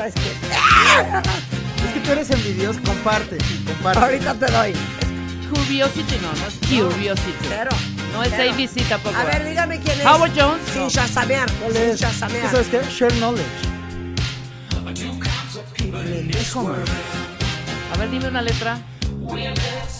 [0.00, 1.86] Sabes qué.
[1.86, 3.36] Es que tú eres envidioso, comparte,
[3.66, 3.98] comparte.
[4.00, 4.72] Ahorita te doy.
[5.52, 6.54] Curiosity, no, no es
[6.94, 7.32] Curiosity.
[7.48, 7.70] Cero.
[8.14, 8.52] No es Cero.
[8.54, 9.16] ABC tampoco.
[9.16, 10.06] A ver, dígame quién es.
[10.06, 10.62] Howard Jones.
[10.72, 10.90] Sin No.
[10.90, 11.50] chasamear.
[11.52, 11.90] ¿Cuál Sin es?
[11.92, 12.50] ¿Tú chasamear.
[12.50, 12.80] sabes qué?
[12.90, 13.44] Share knowledge.
[17.92, 18.78] A ver, dime una letra.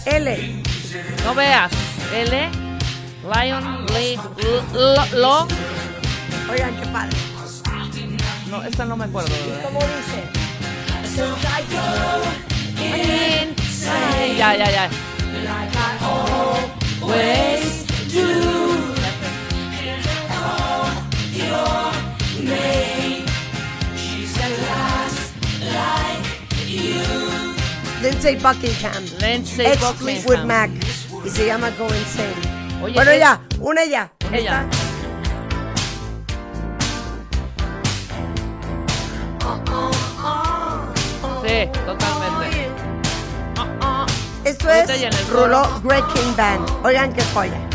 [0.05, 0.63] L.
[1.25, 1.71] No veas.
[2.15, 2.49] L.
[3.23, 4.17] Lion, Lee,
[4.73, 5.47] Lo, Lo.
[6.51, 7.17] Oigan, qué padre.
[8.51, 9.33] No, esta no me acuerdo.
[9.63, 10.27] ¿Cómo dice?
[13.89, 14.89] Ay, Ya, ya, ya.
[28.01, 29.05] Lindsay Buckingham.
[29.21, 29.95] Lindsay Ex Buckingham.
[29.95, 30.69] Fleetwood Mac.
[31.23, 32.83] Y se llama Go Insane.
[32.83, 34.11] Oye, bueno, ya, una ya.
[34.33, 34.67] Ella.
[41.43, 42.71] Sí, totalmente.
[44.43, 45.81] Esto Ahorita es ya en el Rulo coro.
[45.83, 46.69] Great King Band.
[46.83, 47.70] Oigan qué joya.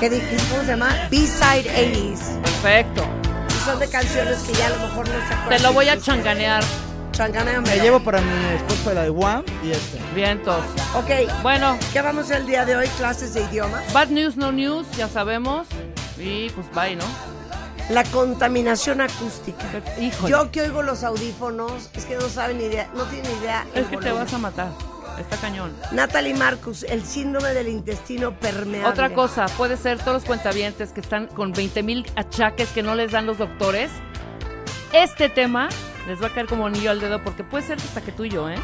[0.00, 0.36] ¿Qué dije?
[0.50, 1.08] ¿Cómo se llama?
[1.10, 2.40] B-Side 80s.
[2.42, 3.04] Perfecto.
[3.48, 5.48] Y son de canciones que ya a lo mejor no se acuerdan.
[5.56, 6.62] Te lo voy a changanear.
[7.12, 7.74] Changaneamelo.
[7.76, 9.98] Me llevo para mi esposa la de One y este.
[10.14, 10.64] Vientos.
[10.94, 11.10] Ok,
[11.42, 12.86] Bueno, ¿qué vamos a hacer el día de hoy?
[12.96, 13.82] Clases de idioma.
[13.92, 15.66] bad news, no news, ya sabemos.
[16.16, 17.04] Y pues bye, ¿no?
[17.90, 19.64] La contaminación acústica.
[19.98, 20.30] Híjole.
[20.30, 23.66] Yo que oigo los audífonos, es que no saben ni idea, no tienen idea.
[23.74, 24.68] Es que te vas a matar.
[25.18, 25.74] Está cañón.
[25.92, 28.88] Natalie Marcus, el síndrome del intestino permeable.
[28.88, 32.94] Otra cosa, puede ser todos los cuentavientes que están con 20 mil achaques que no
[32.94, 33.90] les dan los doctores.
[34.92, 35.68] Este tema
[36.06, 38.30] les va a caer como anillo al dedo porque puede ser hasta que tú y
[38.30, 38.56] yo, ¿eh?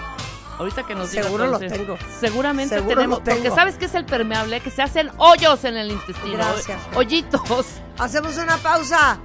[0.59, 1.99] Ahorita que nos diga, Seguro lo entonces, tengo.
[2.21, 3.19] Seguramente Seguro tenemos.
[3.19, 3.39] lo tengo.
[3.43, 6.35] Porque sabes que es el permeable, que se hacen hoyos en el intestino.
[6.35, 6.81] Gracias.
[6.95, 7.67] Hoyitos.
[7.99, 9.19] Hacemos una pausa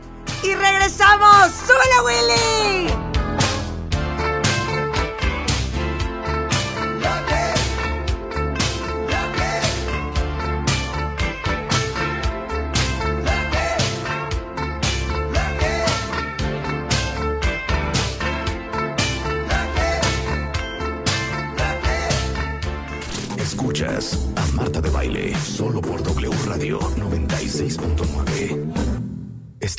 [0.44, 1.52] y regresamos.
[1.52, 2.94] ¡Súbele, Willy!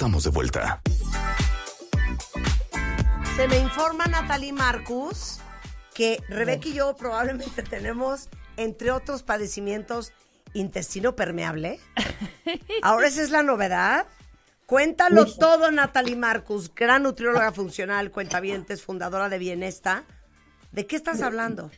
[0.00, 0.80] Estamos de vuelta.
[3.36, 5.40] Se me informa Natalie Marcus
[5.94, 10.12] que Rebeca y yo probablemente tenemos, entre otros padecimientos,
[10.54, 11.80] intestino permeable.
[12.82, 14.06] Ahora esa es la novedad.
[14.64, 20.04] Cuéntalo todo, Natalie Marcus, gran nutrióloga funcional, cuentavientes, fundadora de Bienesta.
[20.72, 21.70] ¿De qué estás hablando?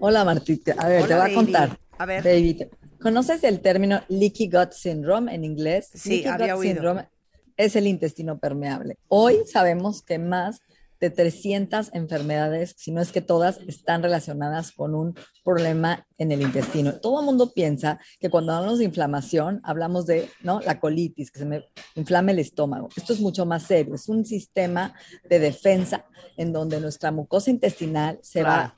[0.00, 1.78] Hola Martita, a ver, Hola, te voy a contar.
[1.96, 2.22] A ver.
[2.22, 2.68] Baby,
[3.00, 5.88] ¿conoces el término leaky gut syndrome en inglés?
[5.94, 6.74] Sí, leaky había gut oído.
[6.74, 7.12] syndrome
[7.56, 8.98] es el intestino permeable.
[9.08, 10.60] Hoy sabemos que más
[11.00, 16.42] de 300 enfermedades, si no es que todas, están relacionadas con un problema en el
[16.42, 16.94] intestino.
[17.00, 20.60] Todo el mundo piensa que cuando hablamos de inflamación, hablamos de ¿no?
[20.60, 21.64] la colitis, que se me
[21.96, 22.88] inflame el estómago.
[22.96, 24.94] Esto es mucho más serio, es un sistema
[25.28, 26.04] de defensa
[26.36, 28.76] en donde nuestra mucosa intestinal se va...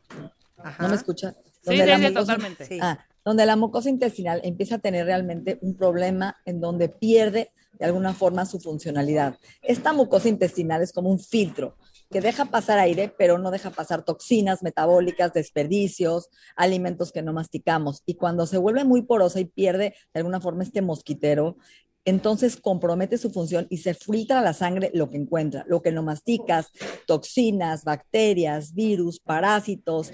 [0.56, 0.82] Ajá.
[0.82, 1.32] ¿No me escucha?
[1.60, 2.64] Sí, Donde la sí, sí, mucosa- totalmente.
[2.64, 2.78] Sí.
[2.80, 7.86] Ah, donde la mucosa intestinal empieza a tener realmente un problema en donde pierde de
[7.86, 9.38] alguna forma su funcionalidad.
[9.62, 11.76] Esta mucosa intestinal es como un filtro
[12.10, 18.02] que deja pasar aire, pero no deja pasar toxinas metabólicas, desperdicios, alimentos que no masticamos.
[18.06, 21.56] Y cuando se vuelve muy porosa y pierde de alguna forma este mosquitero,
[22.04, 25.90] entonces compromete su función y se filtra a la sangre lo que encuentra, lo que
[25.90, 26.70] no masticas,
[27.06, 30.12] toxinas, bacterias, virus, parásitos,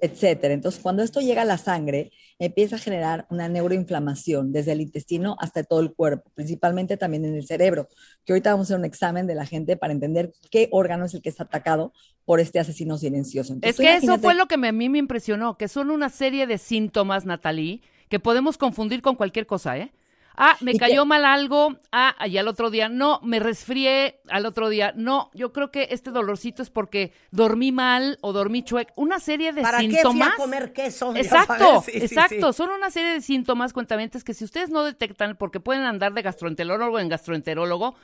[0.00, 0.54] etcétera.
[0.54, 2.12] Entonces, cuando esto llega a la sangre,
[2.44, 7.34] empieza a generar una neuroinflamación desde el intestino hasta todo el cuerpo, principalmente también en
[7.36, 7.88] el cerebro,
[8.24, 11.14] que ahorita vamos a hacer un examen de la gente para entender qué órgano es
[11.14, 11.92] el que está atacado
[12.24, 13.52] por este asesino silencioso.
[13.52, 16.08] Entonces, Es que eso fue lo que me- a mí me impresionó, que son una
[16.08, 19.92] serie de síntomas, Natalie, que podemos confundir con cualquier cosa, ¿eh?
[20.36, 24.46] Ah, me cayó que- mal algo, ah, y al otro día, no, me resfrié, al
[24.46, 28.92] otro día, no, yo creo que este dolorcito es porque dormí mal o dormí chueco,
[28.96, 30.32] una serie de ¿Para qué fui síntomas.
[30.32, 31.14] a comer queso?
[31.14, 32.52] Exacto, sí, exacto.
[32.52, 32.56] sí.
[32.56, 36.22] Son una serie de síntomas, cuentamientos, que si ustedes no detectan, porque pueden andar de
[36.22, 37.94] gastroenterólogo en gastroenterólogo,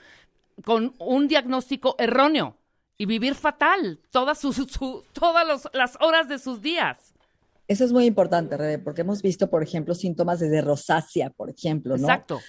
[0.64, 2.56] con un diagnóstico erróneo
[2.98, 7.07] y vivir fatal todas, sus, su- todas los- las horas de sus días.
[7.68, 11.96] Eso es muy importante, Rebe, porque hemos visto, por ejemplo, síntomas desde rosácea, por ejemplo,
[11.96, 12.02] ¿no?
[12.09, 12.40] Exacto.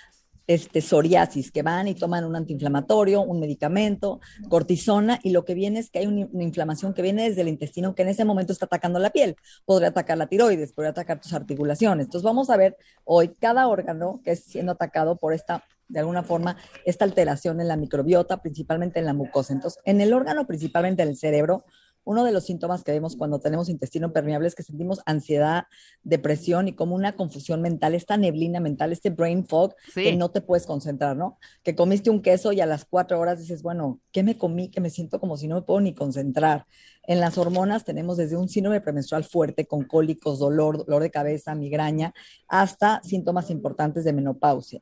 [0.47, 5.77] este, psoriasis, que van y toman un antiinflamatorio, un medicamento, cortisona, y lo que viene
[5.77, 8.51] es que hay un- una inflamación que viene desde el intestino que en ese momento
[8.51, 9.35] está atacando la piel.
[9.63, 12.07] Podría atacar la tiroides, podría atacar tus articulaciones.
[12.07, 16.23] Entonces vamos a ver hoy cada órgano que es siendo atacado por esta, de alguna
[16.23, 19.53] forma, esta alteración en la microbiota, principalmente en la mucosa.
[19.53, 21.63] Entonces, en el órgano, principalmente en el cerebro,
[22.09, 25.65] uno de los síntomas que vemos cuando tenemos intestino permeable es que sentimos ansiedad,
[26.03, 30.03] depresión y como una confusión mental, esta neblina mental, este brain fog, Sí.
[30.03, 31.37] que no te puedes concentrar, ¿no?
[31.63, 34.69] Que comiste un queso y a las cuatro horas dices, bueno, ¿qué me comí?
[34.71, 36.65] Que me siento como si no me puedo ni concentrar.
[37.03, 41.53] En las hormonas tenemos desde un síndrome premenstrual fuerte con cólicos, dolor, dolor de cabeza,
[41.55, 42.13] migraña,
[42.47, 44.79] hasta síntomas importantes de menopausia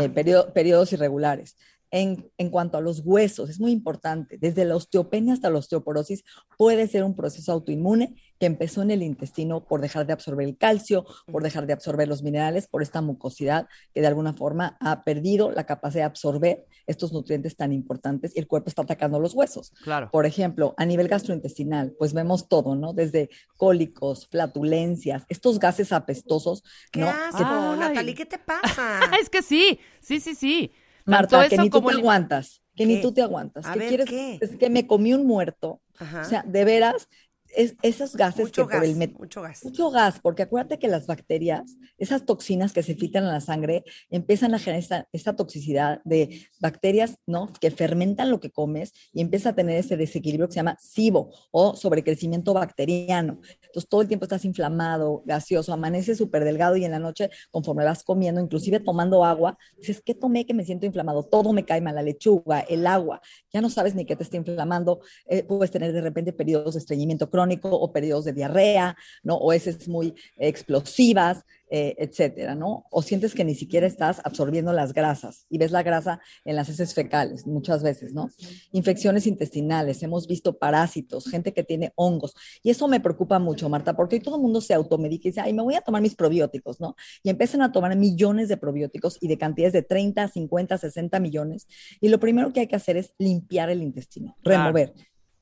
[0.00, 1.56] eh, perio- periodos irregulares.
[1.96, 6.24] En, en cuanto a los huesos, es muy importante, desde la osteopenia hasta la osteoporosis
[6.58, 10.58] puede ser un proceso autoinmune que empezó en el intestino por dejar de absorber el
[10.58, 15.04] calcio, por dejar de absorber los minerales, por esta mucosidad que de alguna forma ha
[15.04, 19.34] perdido la capacidad de absorber estos nutrientes tan importantes y el cuerpo está atacando los
[19.34, 19.72] huesos.
[19.84, 20.10] Claro.
[20.10, 22.92] Por ejemplo, a nivel gastrointestinal, pues vemos todo, ¿no?
[22.92, 27.08] Desde cólicos, flatulencias, estos gases apestosos, ¡Qué ¿no?
[27.08, 27.76] asco.
[27.76, 28.16] Natalie!
[28.16, 28.98] ¿Qué te pasa?
[29.20, 30.72] Es que sí, sí, sí, sí.
[31.04, 33.66] Marta, que ni tú te aguantas, que ni tú te aguantas.
[33.66, 34.42] A ¿Qué ver, quieres?
[34.42, 35.80] Es que me comí un muerto.
[35.98, 36.22] Ajá.
[36.22, 37.08] O sea, de veras,
[37.56, 39.64] es, esos gases mucho que por gas, el mucho gas.
[39.64, 43.84] mucho gas, porque acuérdate que las bacterias, esas toxinas que se filtran en la sangre,
[44.10, 47.52] empiezan a generar esta, esta toxicidad de bacterias, ¿no?
[47.60, 51.30] Que fermentan lo que comes y empieza a tener ese desequilibrio que se llama SIBO
[51.50, 53.40] o sobrecrecimiento bacteriano.
[53.62, 57.84] Entonces todo el tiempo estás inflamado, gaseoso, amaneces súper delgado y en la noche, conforme
[57.84, 61.22] vas comiendo, inclusive tomando agua, dices, ¿qué tomé que me siento inflamado?
[61.22, 63.20] Todo me cae mal, la lechuga, el agua,
[63.52, 66.80] ya no sabes ni qué te está inflamando, eh, puedes tener de repente periodos de
[66.80, 69.36] estreñimiento crónico o periodos de diarrea, ¿no?
[69.36, 71.44] O heces muy explosivas,
[71.76, 72.84] eh, etcétera, ¿no?
[72.90, 76.68] O sientes que ni siquiera estás absorbiendo las grasas y ves la grasa en las
[76.68, 78.28] heces fecales muchas veces, ¿no?
[78.70, 82.34] Infecciones intestinales, hemos visto parásitos, gente que tiene hongos.
[82.62, 85.40] Y eso me preocupa mucho, Marta, porque hoy todo el mundo se automedica y dice,
[85.40, 86.94] ay, me voy a tomar mis probióticos, ¿no?
[87.24, 91.66] Y empiezan a tomar millones de probióticos y de cantidades de 30, 50, 60 millones.
[92.00, 94.94] Y lo primero que hay que hacer es limpiar el intestino, remover.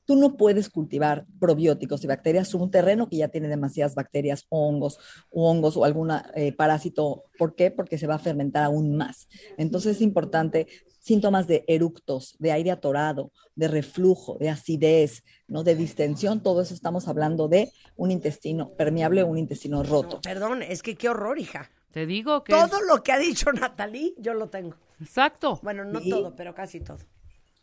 [0.05, 4.45] Tú no puedes cultivar probióticos y bacterias sobre un terreno que ya tiene demasiadas bacterias,
[4.49, 6.11] hongos, o hongos o algún
[6.57, 7.23] parásito.
[7.37, 7.71] ¿Por qué?
[7.71, 9.27] Porque se va a fermentar aún más.
[9.57, 10.67] Entonces es importante
[11.03, 15.63] síntomas de eructos, de aire atorado, de reflujo, de acidez, ¿no?
[15.63, 20.21] de distensión, todo eso estamos hablando de un intestino permeable o un intestino roto.
[20.21, 21.69] Perdón, es que qué horror, hija.
[21.91, 22.53] Te digo que...
[22.53, 24.77] Todo lo que ha dicho Natalie, yo lo tengo.
[24.99, 25.59] Exacto.
[25.61, 26.99] Bueno, no Y- todo, pero casi todo.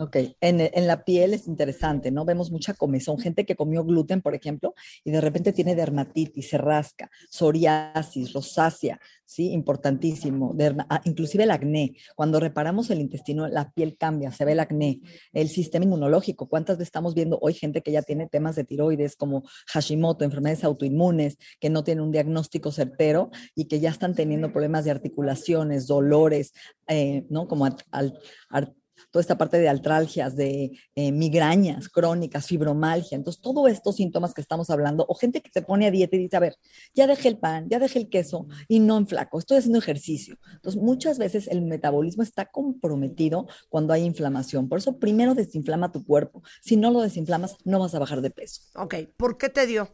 [0.02, 2.24] Ok, en, en la piel es interesante, ¿no?
[2.24, 4.72] Vemos mucha comezón, gente que comió gluten, por ejemplo,
[5.04, 9.50] y de repente tiene dermatitis, se rasca, psoriasis, rosácea, ¿sí?
[9.52, 10.54] Importantísimo.
[10.54, 11.96] Derma- ah, inclusive el acné.
[12.16, 15.02] Cuando reparamos el intestino, la piel cambia, se ve el acné.
[15.34, 19.16] El sistema inmunológico, ¿cuántas veces estamos viendo hoy gente que ya tiene temas de tiroides
[19.16, 24.50] como Hashimoto, enfermedades autoinmunes, que no tienen un diagnóstico certero y que ya están teniendo
[24.50, 26.54] problemas de articulaciones, dolores,
[26.88, 27.46] eh, ¿no?
[27.48, 28.74] Como al-
[29.10, 33.16] toda esta parte de artralgias, de eh, migrañas crónicas, fibromalgia.
[33.16, 36.20] Entonces, todos estos síntomas que estamos hablando, o gente que se pone a dieta y
[36.20, 36.56] dice, a ver,
[36.94, 40.38] ya dejé el pan, ya dejé el queso y no enflaco, estoy haciendo ejercicio.
[40.54, 44.68] Entonces, muchas veces el metabolismo está comprometido cuando hay inflamación.
[44.68, 46.42] Por eso, primero desinflama tu cuerpo.
[46.62, 48.62] Si no lo desinflamas, no vas a bajar de peso.
[48.74, 49.88] Ok, ¿por qué te dio?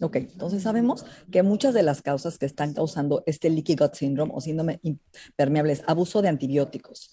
[0.00, 4.32] Ok, entonces sabemos que muchas de las causas que están causando este leaky gut syndrome
[4.34, 7.12] o síndrome impermeable es abuso de antibióticos,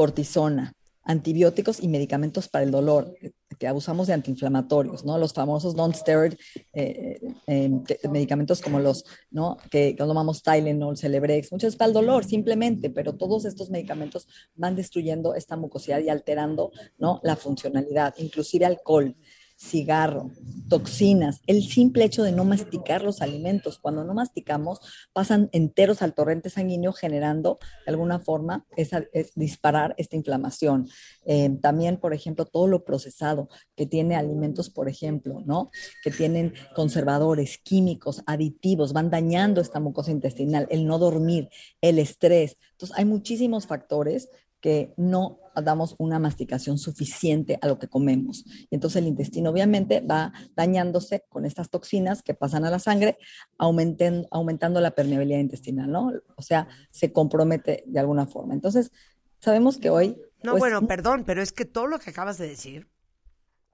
[0.00, 3.14] cortisona, antibióticos y medicamentos para el dolor,
[3.58, 5.18] que abusamos de antiinflamatorios, ¿no?
[5.18, 6.34] Los famosos non-steroid
[6.72, 9.58] eh, eh, que- medicamentos como los, ¿no?
[9.70, 14.74] Que, que tomamos Tylenol, Celebrex, veces para el dolor simplemente, pero todos estos medicamentos van
[14.74, 17.20] destruyendo esta mucosidad y alterando, ¿no?
[17.22, 19.14] La funcionalidad, inclusive alcohol
[19.60, 20.30] cigarro,
[20.70, 23.78] toxinas, el simple hecho de no masticar los alimentos.
[23.78, 24.80] Cuando no masticamos,
[25.12, 30.88] pasan enteros al torrente sanguíneo generando de alguna forma esa, es disparar esta inflamación.
[31.26, 35.70] Eh, también, por ejemplo, todo lo procesado que tiene alimentos, por ejemplo, ¿no?
[36.02, 41.50] Que tienen conservadores, químicos, aditivos, van dañando esta mucosa intestinal, el no dormir,
[41.82, 42.56] el estrés.
[42.72, 48.44] Entonces, hay muchísimos factores que no damos una masticación suficiente a lo que comemos.
[48.70, 53.18] Y entonces el intestino obviamente va dañándose con estas toxinas que pasan a la sangre,
[53.58, 56.12] aumenten- aumentando la permeabilidad intestinal, ¿no?
[56.36, 58.54] O sea, se compromete de alguna forma.
[58.54, 58.92] Entonces,
[59.38, 60.16] sabemos que hoy...
[60.42, 62.88] No, pues, bueno, perdón, pero es que todo lo que acabas de decir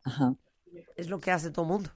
[0.02, 0.34] Ajá,
[0.96, 1.90] es lo que hace todo mundo.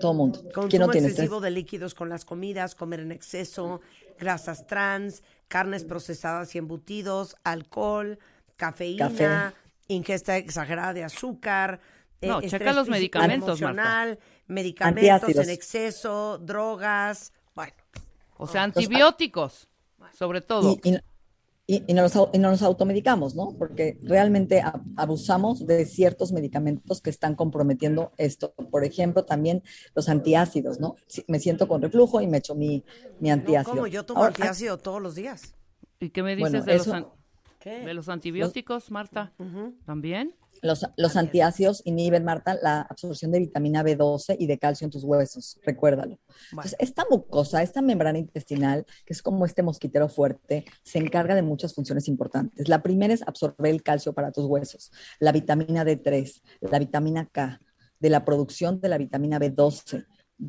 [0.00, 0.40] todo mundo.
[0.40, 1.24] ¿Quién Consumo no tiene estrés?
[1.26, 3.80] excesivo de líquidos con las comidas, comer en exceso,
[4.18, 5.22] grasas trans,
[5.52, 8.18] carnes procesadas y embutidos, alcohol,
[8.56, 9.54] cafeína, Café.
[9.88, 11.78] ingesta exagerada de azúcar.
[12.22, 14.16] eh, No, checa los medicamentos, Marta.
[14.46, 15.44] medicamentos Antiácidos.
[15.44, 17.34] en exceso, drogas.
[17.54, 17.74] Bueno,
[18.38, 19.68] O sea, antibióticos,
[20.18, 20.78] sobre todo.
[20.82, 20.98] Y, y-
[21.74, 23.54] y- y no nos, y no nos automedicamos, ¿no?
[23.58, 24.62] Porque realmente
[24.96, 28.52] abusamos de ciertos medicamentos que están comprometiendo esto.
[28.70, 29.62] Por ejemplo, también
[29.94, 30.96] los antiácidos, ¿no?
[31.06, 32.84] Si- me siento con reflujo y me echo mi,
[33.20, 33.74] mi no, antiácido.
[33.74, 35.54] como yo tomo Ahora, antiácido todos los días.
[36.00, 37.06] ¿Y qué me dices Bueno, de, los eso- an-
[37.62, 37.80] ¿Qué?
[37.80, 39.32] de los antibióticos, Marta?
[39.86, 40.34] ¿También?
[40.62, 45.02] Los, los antiácidos inhiben, Marta, la absorción de vitamina B12 y de calcio en tus
[45.02, 46.18] huesos, recuérdalo.
[46.50, 51.42] Entonces, esta mucosa, esta membrana intestinal, que es como este mosquitero fuerte, se encarga de
[51.42, 52.68] muchas funciones importantes.
[52.68, 57.60] La primera es absorber el calcio para tus huesos, la vitamina D3, la vitamina K,
[57.98, 60.06] de la producción de la vitamina B12,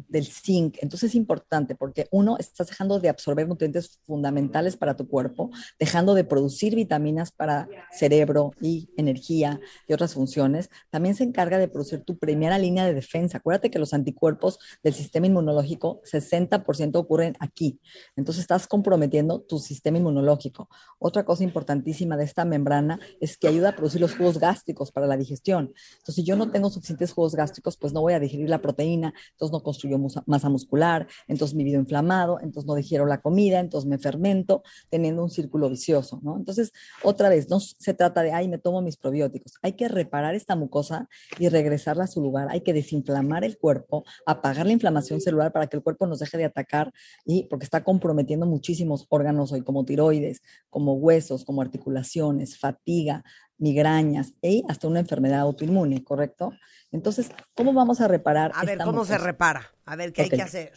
[0.09, 0.77] del zinc.
[0.81, 6.15] Entonces es importante porque uno, estás dejando de absorber nutrientes fundamentales para tu cuerpo, dejando
[6.15, 10.69] de producir vitaminas para cerebro y energía y otras funciones.
[10.89, 13.37] También se encarga de producir tu primera línea de defensa.
[13.37, 17.79] Acuérdate que los anticuerpos del sistema inmunológico, 60% ocurren aquí.
[18.15, 20.69] Entonces estás comprometiendo tu sistema inmunológico.
[20.97, 25.07] Otra cosa importantísima de esta membrana es que ayuda a producir los jugos gástricos para
[25.07, 25.73] la digestión.
[25.93, 29.13] Entonces, si yo no tengo suficientes jugos gástricos, pues no voy a digerir la proteína,
[29.31, 29.61] entonces no
[29.97, 34.63] musa- masa muscular, entonces mi video inflamado, entonces no digiero la comida, entonces me fermento,
[34.89, 36.21] teniendo un círculo vicioso.
[36.37, 36.71] Entonces,
[37.03, 39.53] otra vez, no se trata de, ay, me tomo mis probióticos.
[39.61, 41.07] Hay que reparar esta mucosa
[41.39, 42.47] y regresarla a su lugar.
[42.49, 46.37] Hay que desinflamar el cuerpo, apagar la inflamación celular para que el cuerpo nos deje
[46.37, 46.91] de atacar
[47.25, 53.23] y porque está comprometiendo muchísimos órganos hoy, como tiroides, como huesos, como articulaciones, fatiga,
[53.57, 56.51] migrañas y hasta una enfermedad autoinmune, ¿correcto?
[56.91, 58.51] Entonces, ¿cómo vamos a reparar?
[58.55, 59.73] A ver, ¿cómo se repara?
[59.85, 60.73] A ver, ¿qué hay que hacer?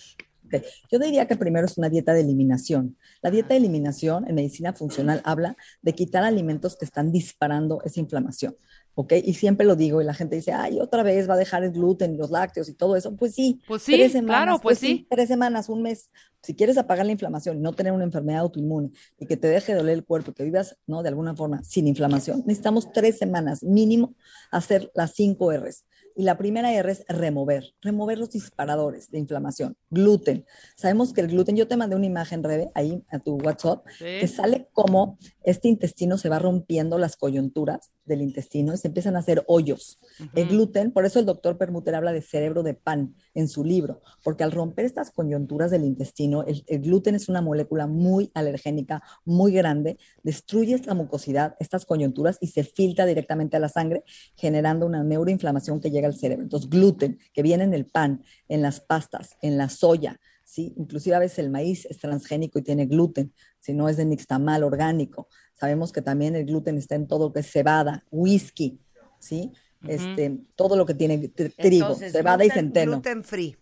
[0.90, 2.96] Yo diría que primero es una dieta de eliminación.
[3.20, 8.00] La dieta de eliminación en medicina funcional habla de quitar alimentos que están disparando esa
[8.00, 8.56] inflamación.
[8.98, 9.12] ¿Ok?
[9.22, 11.70] Y siempre lo digo y la gente dice, ay, otra vez va a dejar el
[11.70, 13.14] gluten y los lácteos y todo eso.
[13.14, 15.06] Pues sí, Pues sí, tres semanas, claro, pues sí.
[15.10, 16.08] Tres semanas, un mes.
[16.42, 19.72] Si quieres apagar la inflamación y no tener una enfermedad autoinmune y que te deje
[19.72, 21.02] de doler el cuerpo y que vivas, ¿no?
[21.02, 24.14] De alguna forma sin inflamación, necesitamos tres semanas mínimo
[24.50, 25.84] hacer las cinco R's.
[26.18, 29.76] Y la primera R es remover, remover los disparadores de inflamación.
[29.90, 30.46] Gluten.
[30.74, 34.26] Sabemos que el gluten, yo te mandé una imagen, Rebe, ahí a tu WhatsApp, que
[34.26, 39.18] sale como este intestino se va rompiendo las coyunturas del intestino y se empiezan a
[39.18, 40.00] hacer hoyos.
[40.34, 44.00] El gluten, por eso el doctor Permuter habla de cerebro de pan en su libro,
[44.24, 49.02] porque al romper estas coyunturas del intestino, el, el gluten es una molécula muy alergénica,
[49.24, 54.04] muy grande, destruye esta mucosidad, estas coyunturas y se filtra directamente a la sangre,
[54.34, 56.44] generando una neuroinflamación que llega al cerebro.
[56.44, 60.72] Entonces, gluten, que viene en el pan, en las pastas, en la soya, ¿sí?
[60.76, 64.64] Inclusive a veces el maíz es transgénico y tiene gluten, si no es de nixtamal
[64.64, 65.28] orgánico.
[65.54, 68.78] Sabemos que también el gluten está en todo lo que es cebada, whisky,
[69.18, 69.52] ¿sí?
[69.86, 72.92] este, todo lo que tiene tr- trigo, Entonces, cebada y centeno.
[72.92, 73.56] Gluten free.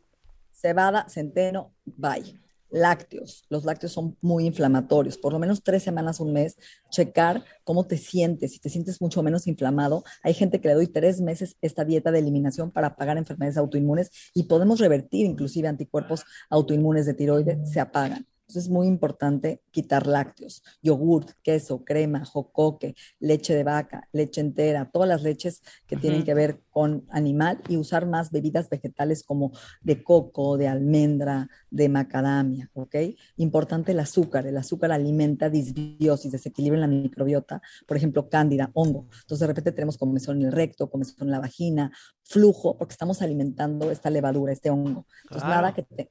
[0.52, 2.40] Cebada, centeno, bye.
[2.74, 3.44] Lácteos.
[3.50, 5.16] Los lácteos son muy inflamatorios.
[5.16, 6.56] Por lo menos tres semanas, un mes,
[6.90, 8.50] checar cómo te sientes.
[8.50, 12.10] Si te sientes mucho menos inflamado, hay gente que le doy tres meses esta dieta
[12.10, 17.78] de eliminación para apagar enfermedades autoinmunes y podemos revertir inclusive anticuerpos autoinmunes de tiroides, se
[17.78, 18.26] apagan.
[18.44, 24.90] Entonces es muy importante quitar lácteos, yogurt, queso, crema, jocoque, leche de vaca, leche entera,
[24.92, 29.52] todas las leches que tienen que ver con animal y usar más bebidas vegetales como
[29.80, 32.96] de coco, de almendra, de macadamia, ¿ok?
[33.36, 39.06] Importante el azúcar, el azúcar alimenta disbiosis, desequilibrio en la microbiota, por ejemplo, cándida, hongo.
[39.22, 41.92] Entonces de repente tenemos comezón en el recto, comezón en la vagina,
[42.24, 45.06] flujo, porque estamos alimentando esta levadura, este hongo.
[45.24, 46.10] Entonces nada que te.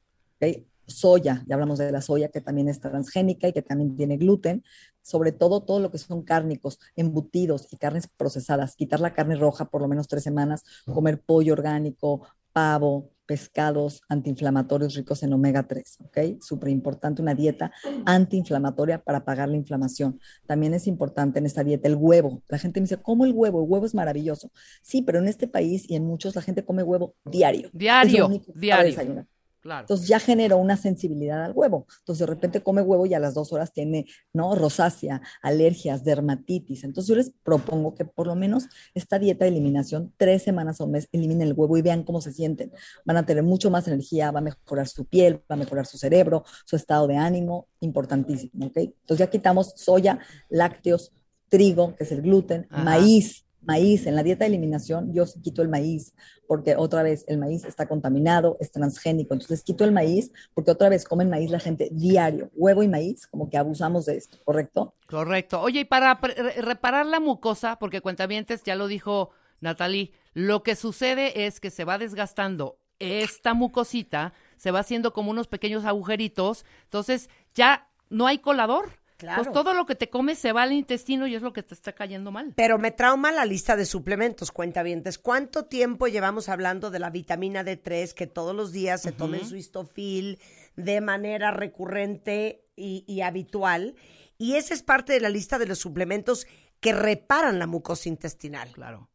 [0.88, 4.64] Soya, ya hablamos de la soya que también es transgénica y que también tiene gluten,
[5.02, 9.66] sobre todo todo lo que son cárnicos, embutidos y carnes procesadas, quitar la carne roja
[9.66, 15.98] por lo menos tres semanas, comer pollo orgánico, pavo, pescados antiinflamatorios ricos en omega 3,
[16.06, 16.18] ¿ok?
[16.42, 17.72] Súper importante una dieta
[18.06, 20.20] antiinflamatoria para apagar la inflamación.
[20.46, 22.44] También es importante en esta dieta el huevo.
[22.48, 23.64] La gente me dice, ¿cómo el huevo?
[23.64, 24.52] El huevo es maravilloso.
[24.82, 27.68] Sí, pero en este país y en muchos la gente come huevo diario.
[27.68, 29.28] Es lo Diario, diario.
[29.64, 29.84] Claro.
[29.84, 31.88] Entonces ya generó una sensibilidad al huevo.
[32.00, 34.56] Entonces de repente come huevo y a las dos horas tiene, ¿no?
[34.56, 36.84] Rosácea, alergias, dermatitis.
[36.84, 40.86] Entonces yo les propongo que por lo menos esta dieta de eliminación, tres semanas o
[40.86, 42.74] un mes, eliminen el huevo y vean cómo se sienten.
[43.06, 45.98] Van a tener mucho más energía, va a mejorar su piel, va a mejorar su
[45.98, 48.78] cerebro, su estado de ánimo, importantísimo, ¿ok?
[48.78, 51.14] Entonces ya quitamos soya, lácteos,
[51.48, 52.84] trigo, que es el gluten, Ajá.
[52.84, 56.14] maíz, maíz, en la dieta de eliminación yo sí quito el maíz,
[56.48, 60.90] porque otra vez el maíz está contaminado, es transgénico, entonces quito el maíz, porque otra
[60.90, 64.96] vez comen maíz la gente diario, huevo y maíz, como que abusamos de esto, ¿correcto?
[65.08, 65.62] Correcto.
[65.62, 66.20] Oye, y para
[66.58, 71.86] reparar la mucosa, porque cuentavientes, ya lo dijo Natalie, lo que sucede es que se
[71.86, 78.40] va desgastando esta mucosita, se va haciendo como unos pequeños agujeritos, entonces ya no hay
[78.40, 79.03] colador.
[79.24, 79.42] Claro.
[79.42, 81.74] Pues todo lo que te comes se va al intestino y es lo que te
[81.74, 82.52] está cayendo mal.
[82.58, 85.18] Pero me trauma la lista de suplementos, cuentavientes.
[85.18, 89.56] ¿Cuánto tiempo llevamos hablando de la vitamina D3 que todos los días se tomen su
[89.56, 90.40] histofil
[90.76, 93.96] de manera recurrente y, y habitual?
[94.38, 96.46] Y esa es parte de la lista de los suplementos
[96.82, 98.74] que reparan la mucosa intestinal.
[98.74, 99.10] Claro.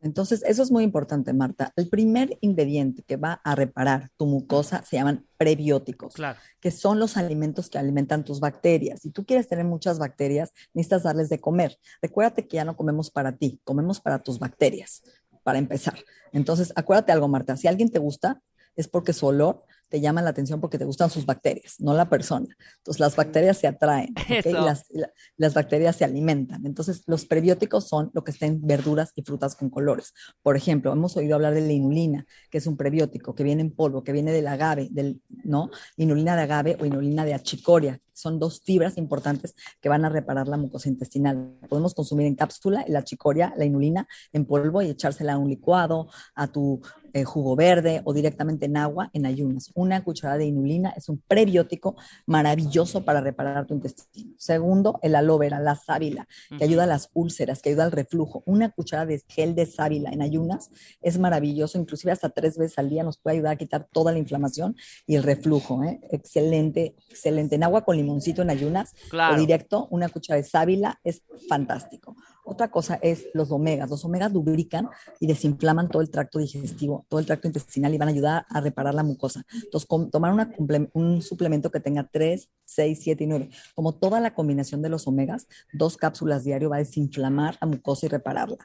[0.00, 1.72] Entonces, eso es muy importante, Marta.
[1.76, 6.38] El primer ingrediente que va a reparar tu mucosa se llaman prebióticos, Claro.
[6.60, 9.00] que son los alimentos que alimentan tus bacterias.
[9.00, 11.78] Si tú quieres tener muchas bacterias, necesitas darles de comer.
[12.02, 15.02] Recuérdate que ya no comemos para ti, comemos para tus bacterias,
[15.42, 15.98] para empezar.
[16.32, 18.42] Entonces, acuérdate algo, Marta, si alguien te gusta,
[18.76, 22.08] es porque su olor te llama la atención porque te gustan sus bacterias, no la
[22.08, 22.46] persona.
[22.78, 24.46] Entonces, las bacterias se atraen, ¿ok?
[24.46, 26.64] Y las, y la- las bacterias se alimentan.
[26.66, 30.12] Entonces, los prebióticos son lo que está en verduras y frutas con colores.
[30.42, 33.70] Por ejemplo, hemos oído hablar de la inulina, que es un prebiótico que viene en
[33.70, 35.70] polvo, que viene del agave, del, ¿no?
[35.96, 38.00] Inulina de agave o inulina de achicoria.
[38.12, 41.52] Son dos fibras importantes que van a reparar la mucosa intestinal.
[41.68, 46.08] Podemos consumir en cápsula la achicoria, la inulina en polvo y echársela a un licuado,
[46.34, 46.80] a tu
[47.12, 49.70] eh, jugo verde o directamente en agua en ayunas.
[49.76, 54.32] Una cucharada de inulina es un prebiótico maravilloso para reparar tu intestino.
[54.38, 56.26] Segundo, el aloe vera, la sábila,
[56.58, 58.42] que ayuda a las úlceras, que ayuda al reflujo.
[58.46, 60.70] Una cucharada de gel de sábila en ayunas
[61.02, 64.18] es maravilloso, inclusive hasta tres veces al día nos puede ayudar a quitar toda la
[64.18, 64.74] inflamación
[65.06, 65.84] y el reflujo.
[65.84, 66.00] ¿eh?
[66.10, 67.56] Excelente, excelente.
[67.56, 69.34] En agua con limoncito en ayunas Claro.
[69.34, 72.16] o directo, una cucharada de sábila es fantástico.
[72.46, 73.90] Otra cosa es los omegas.
[73.90, 74.88] Los omegas lubrican
[75.20, 78.60] y desinflaman todo el tracto digestivo, todo el tracto intestinal y van a ayudar a
[78.60, 79.44] reparar la mucosa.
[79.64, 80.52] Entonces, com- tomar una
[80.92, 85.06] un suplemento que tenga 3, 6, 7 y 9, como toda la combinación de los
[85.06, 88.58] omegas, dos cápsulas diario va a desinflamar la mucosa y repararla.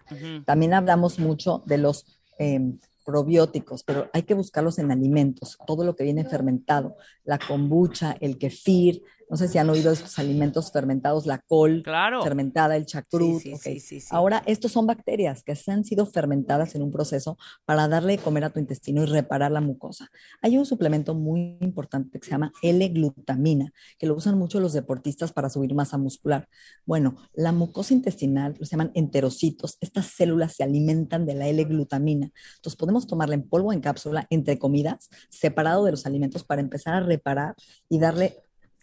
[0.46, 2.06] También hablamos mucho de los
[2.38, 8.16] em, probióticos, pero hay que buscarlos en alimentos, todo lo que viene fermentado, la kombucha,
[8.20, 9.02] el kefir,
[9.32, 12.22] No sé si han oído estos alimentos fermentados, la col Claro.
[12.22, 13.42] fermentada, el chacrut.
[13.42, 14.02] Sí, sí, sí.
[14.12, 18.22] Ahora, estos son bacterias que se han sido fermentadas en un proceso para darle de
[18.22, 20.10] comer a tu intestino y reparar la mucosa.
[20.42, 25.32] Hay un suplemento muy importante que se llama L-glutamina, que lo usan mucho los deportistas
[25.32, 26.50] para subir masa muscular.
[26.86, 32.30] Bueno, la mucosa intestinal, los llaman enterocitos, estas células se alimentan de la L-glutamina.
[32.58, 36.96] Entonces podemos tomarla en polvo en cápsula entre comidas, separado de los alimentos para empezar
[36.96, 37.56] a reparar
[37.88, 38.36] y darle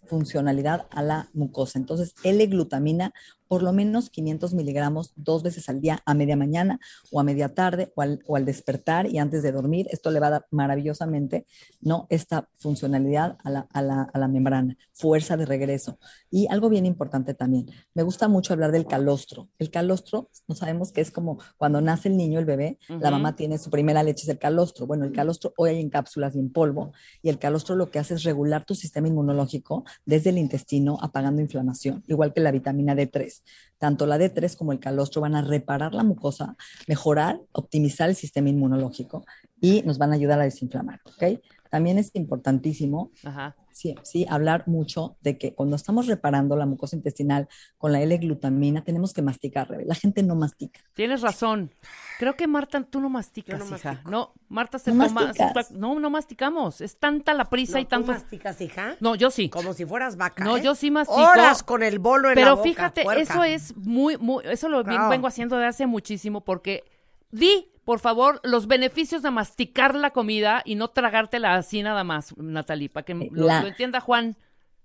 [0.09, 1.79] funcionalidad a la mucosa.
[1.79, 3.13] Entonces, L-glutamina,
[3.49, 6.79] por lo menos 500 miligramos dos veces al día, a media mañana
[7.11, 9.87] o a media tarde o al, o al despertar y antes de dormir.
[9.91, 11.45] Esto le va a dar maravillosamente
[11.81, 12.07] ¿no?
[12.09, 15.97] esta funcionalidad a la, a la- a la membrana, fuerza de regreso.
[16.31, 19.49] Y algo bien importante también, me gusta mucho hablar del calostro.
[19.59, 23.35] El calostro, no sabemos que es como cuando nace el niño, el bebé, la mamá
[23.35, 24.85] tiene su primera leche, es el calostro.
[24.87, 26.91] Bueno, el calostro hoy hay en cápsulas y en polvo,
[27.23, 31.41] y el calostro lo que hace es regular tu sistema inmunológico desde el intestino, apagando
[31.41, 33.38] inflamación, igual que la vitamina D3.
[33.77, 36.55] Tanto la D3 como el calostro van a reparar la mucosa,
[36.87, 39.25] mejorar, optimizar el sistema inmunológico
[39.61, 41.39] y nos van a ayudar a desinflamar, ¿ok?
[41.69, 43.55] También es importantísimo Ajá.
[43.71, 47.47] Sí, sí, hablar mucho de que cuando estamos reparando la mucosa intestinal
[47.77, 49.85] con la L-glutamina, tenemos que masticar, Rebe.
[49.85, 50.81] La gente no mastica.
[50.95, 51.71] Tienes razón.
[52.17, 53.91] Creo que Marta, tú no masticas, no hija.
[53.93, 54.11] mastico.
[54.11, 55.21] No, Marta se No toma.
[55.27, 55.71] masticas.
[55.71, 56.81] No, no masticamos.
[56.81, 58.11] Es tanta la prisa No, y ¿tú tanto.
[58.11, 58.97] masticas, hija?
[58.99, 59.47] No, yo sí.
[59.49, 60.43] Como si fueras vaca.
[60.43, 60.61] No, ¿eh?
[60.61, 61.17] yo sí mastico.
[61.21, 63.21] Horas con el bolo en la Pero boca, fíjate, puerca.
[63.21, 65.09] eso es muy, muy, eso lo bien- Claro.
[65.11, 66.83] vengo haciendo de hace muchísimo porque
[67.31, 72.37] di, por favor, los beneficios de masticar la comida y no tragártela así nada más,
[72.37, 74.35] Natalie, para que lo, La- lo entienda Juan.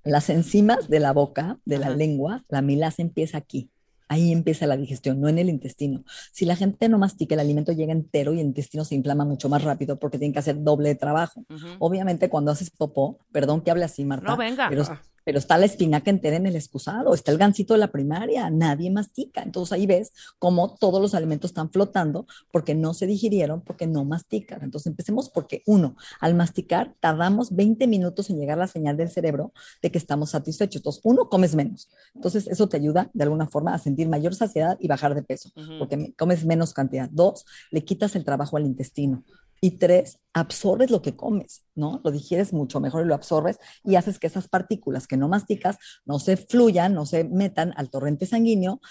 [0.04, 1.96] Las enzimas de la boca, de la Ajá.
[1.96, 3.68] lengua, la milasa empieza aquí.
[4.08, 6.02] Ahí empieza la digestión, no en el intestino.
[6.32, 9.50] Si la gente no mastica, el alimento llega entero y el intestino se inflama mucho
[9.50, 11.44] más rápido porque tienen que hacer doble de trabajo.
[11.80, 14.28] Obviamente, cuando haces popó, perdón que hable así, Marta.
[14.28, 14.70] No, venga.
[14.70, 14.84] Pero,
[15.24, 18.90] pero está la espinaca entera en el excusado, está el gansito de la primaria, nadie
[18.90, 19.42] mastica.
[19.42, 24.04] Entonces ahí ves cómo todos los alimentos están flotando porque no se digirieron, porque no
[24.04, 24.62] mastican.
[24.62, 29.52] Entonces empecemos porque, uno, al masticar tardamos 20 minutos en llegar la señal del cerebro
[29.82, 30.80] de que estamos satisfechos.
[30.80, 31.88] Entonces, uno, comes menos.
[32.14, 35.50] Entonces eso te ayuda de alguna forma a sentir mayor saciedad y bajar de peso,
[35.56, 35.78] Ujú.
[35.78, 37.08] porque me- comes menos cantidad.
[37.10, 39.24] Dos, le quitas el trabajo al intestino.
[39.64, 42.02] Y tres, absorbes lo que comes, ¿no?
[42.04, 45.78] Lo digieres mucho mejor y lo absorbes y haces que esas partículas que no masticas
[46.04, 48.82] no se fluyan, no se metan al torrente sanguíneo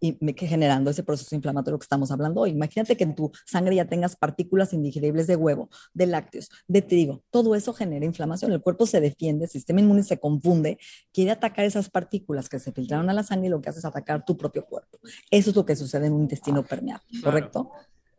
[0.00, 2.50] y que generando ese proceso inflamatorio que estamos hablando hoy.
[2.50, 7.22] Imagínate que en tu sangre ya tengas partículas indigeribles de huevo, de lácteos, de trigo.
[7.30, 8.50] Todo eso genera inflamación.
[8.50, 10.78] El cuerpo se defiende, el sistema inmune se confunde,
[11.12, 13.84] quiere atacar esas partículas que se filtraron a la sangre y lo que hace es
[13.84, 14.98] atacar tu propio cuerpo.
[15.30, 17.70] Eso es lo que sucede en un intestino permeable, ¿correcto?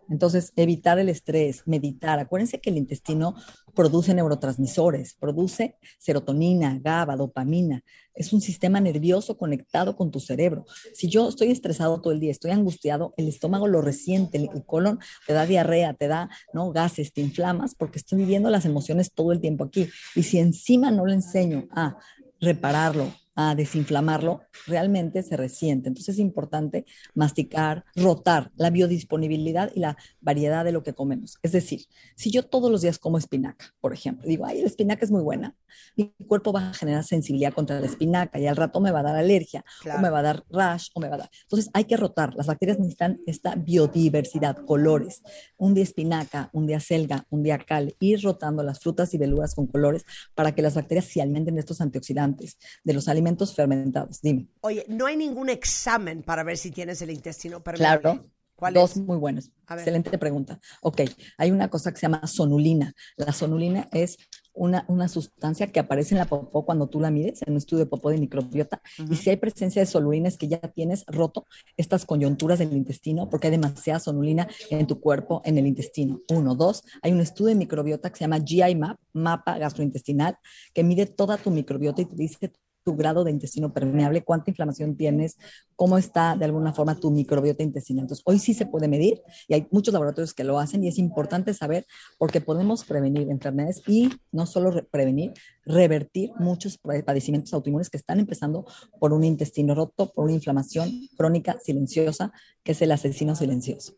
[0.09, 2.19] Entonces, evitar el estrés, meditar.
[2.19, 3.35] Acuérdense que el intestino
[3.73, 7.83] produce neurotransmisores, produce serotonina, GABA, dopamina.
[8.13, 10.65] Es un sistema nervioso conectado con tu cerebro.
[10.93, 14.99] Si yo estoy estresado todo el día, estoy angustiado, el estómago lo resiente, el, colon
[15.25, 16.71] te da diarrea, te da ¿no?
[16.71, 19.87] gases, te inflamas porque estoy viviendo las emociones todo el tiempo aquí.
[20.15, 21.97] Y si encima no le enseño a
[22.41, 25.87] repararlo, a desinflamarlo, realmente se resiente.
[25.87, 31.39] Entonces es importante masticar, rotar la biodisponibilidad y la variedad de lo que comemos.
[31.41, 31.85] Es decir,
[32.17, 35.21] si yo todos los días como espinaca, por ejemplo, digo, ay, la espinaca es muy
[35.21, 35.55] buena,
[35.95, 39.03] mi cuerpo va a generar sensibilidad contra la espinaca y al rato me va a
[39.03, 39.99] dar alergia, Claro.
[39.99, 41.29] o me va a dar rash, o me va a dar.
[41.43, 42.33] Entonces hay que rotar.
[42.35, 45.21] Las bacterias necesitan esta biodiversidad, colores.
[45.55, 49.55] Un día espinaca, un día selga, un día cal, ir rotando las frutas y verduras
[49.55, 50.03] con colores
[50.35, 54.21] para que las bacterias se alimenten de estos antioxidantes, de los alimentos fermentados.
[54.21, 54.47] Dime.
[54.61, 58.01] Oye, no hay ningún examen para ver si tienes el intestino permeable.
[58.01, 58.25] Claro.
[58.59, 58.97] ¿Cuál Dos es?
[58.97, 59.51] muy buenos.
[59.69, 60.59] Excelente pregunta.
[60.81, 61.01] Ok,
[61.37, 62.93] hay una cosa que se llama sonulina.
[63.15, 64.17] La sonulina es
[64.53, 67.85] una, una sustancia que aparece en la popó cuando tú la mides, en un estudio
[67.85, 68.81] de popó de microbiota.
[69.09, 71.45] Y si hay presencia de sonulina es que ya tienes roto
[71.77, 76.19] estas coyunturas del intestino porque hay demasiada sonulina en tu cuerpo, en el intestino.
[76.29, 76.53] Uno.
[76.53, 80.37] Dos, hay un estudio de microbiota que se llama GI Map, mapa gastrointestinal,
[80.73, 82.51] que mide toda tu microbiota y te dice
[82.83, 85.37] tu grado de intestino permeable, cuánta inflamación tienes,
[85.75, 88.03] cómo está de alguna forma tu microbiota intestinal.
[88.03, 90.97] Entonces, hoy sí se puede medir y hay muchos laboratorios que lo hacen y es
[90.97, 91.85] importante saber
[92.17, 95.33] porque podemos prevenir enfermedades y no solo re- prevenir,
[95.65, 98.65] revertir muchos pa- padecimientos autoinmunes que están empezando
[98.99, 102.31] por un intestino roto, por una inflamación crónica silenciosa,
[102.63, 103.93] que es el asesino silencioso.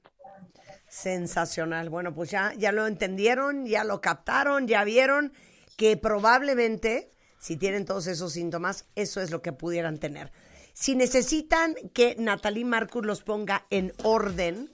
[0.89, 1.89] Sensacional.
[1.89, 5.31] Bueno, pues ya, ya lo entendieron, ya lo captaron, ya vieron
[5.77, 7.11] que probablemente,
[7.41, 10.31] si tienen todos esos síntomas, eso es lo que pudieran tener.
[10.73, 14.69] Si necesitan que Natalie Marcus los ponga en orden,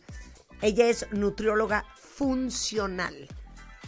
[0.62, 3.30] ella es nutrióloga funcional.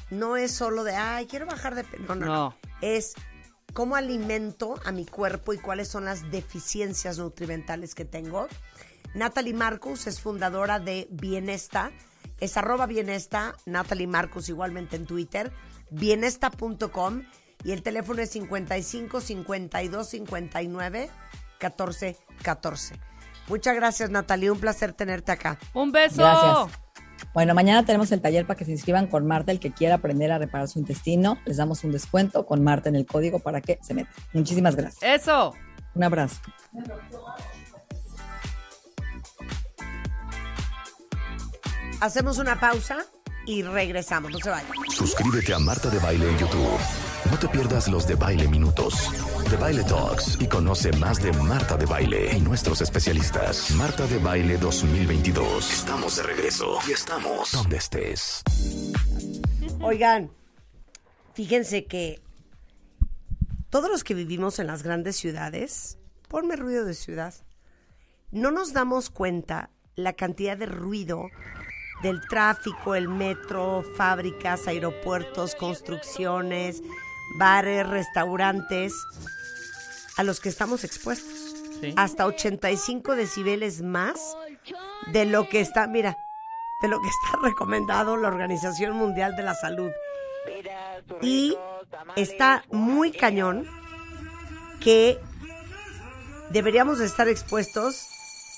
[0.09, 2.03] No es solo de, ay, quiero bajar de peso.
[2.07, 2.33] No, no, no.
[2.33, 2.55] No.
[2.79, 3.15] Es
[3.73, 8.47] cómo alimento a mi cuerpo y cuáles son las deficiencias nutrimentales que tengo.
[9.13, 11.91] Natalie Marcus es fundadora de Bienesta.
[12.39, 15.51] Es arroba Bienesta, Natalie Marcus igualmente en Twitter,
[15.89, 17.23] bienesta.com
[17.63, 21.09] y el teléfono es 55 52 59
[21.57, 22.95] 14 14.
[23.47, 25.57] Muchas gracias Natalie, un placer tenerte acá.
[25.73, 26.17] Un beso.
[26.17, 26.79] Gracias.
[27.33, 30.31] Bueno, mañana tenemos el taller para que se inscriban con Marta, el que quiera aprender
[30.31, 31.37] a reparar su intestino.
[31.45, 34.13] Les damos un descuento con Marta en el código para que se metan.
[34.33, 35.21] Muchísimas gracias.
[35.21, 35.53] Eso.
[35.95, 36.39] Un abrazo.
[41.99, 43.05] Hacemos una pausa
[43.45, 44.71] y regresamos, no se vayan.
[44.89, 46.79] Suscríbete a Marta de Baile en YouTube.
[47.25, 49.09] No te pierdas los de Baile Minutos,
[49.49, 53.71] de Baile Talks y conoce más de Marta de Baile y nuestros especialistas.
[53.71, 55.71] Marta de Baile 2022.
[55.71, 58.41] Estamos de regreso y estamos donde estés.
[59.81, 60.31] Oigan,
[61.33, 62.21] fíjense que
[63.69, 67.33] todos los que vivimos en las grandes ciudades, ponme ruido de ciudad,
[68.31, 71.27] no nos damos cuenta la cantidad de ruido
[72.01, 76.81] del tráfico, el metro, fábricas, aeropuertos, construcciones,
[77.37, 78.93] bares, restaurantes,
[80.17, 81.55] a los que estamos expuestos.
[81.81, 81.93] Sí.
[81.95, 84.19] Hasta 85 decibeles más
[85.13, 86.17] de lo que está, mira,
[86.81, 89.91] de lo que está recomendado la Organización Mundial de la Salud.
[91.21, 91.57] Y
[92.15, 93.67] está muy cañón
[94.79, 95.19] que
[96.51, 98.07] deberíamos de estar expuestos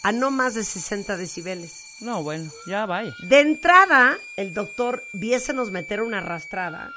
[0.04, 1.98] a no más de 60 decibeles.
[2.02, 3.14] No, bueno, ya vaya.
[3.30, 6.92] De entrada, el doctor viésenos meter una arrastrada,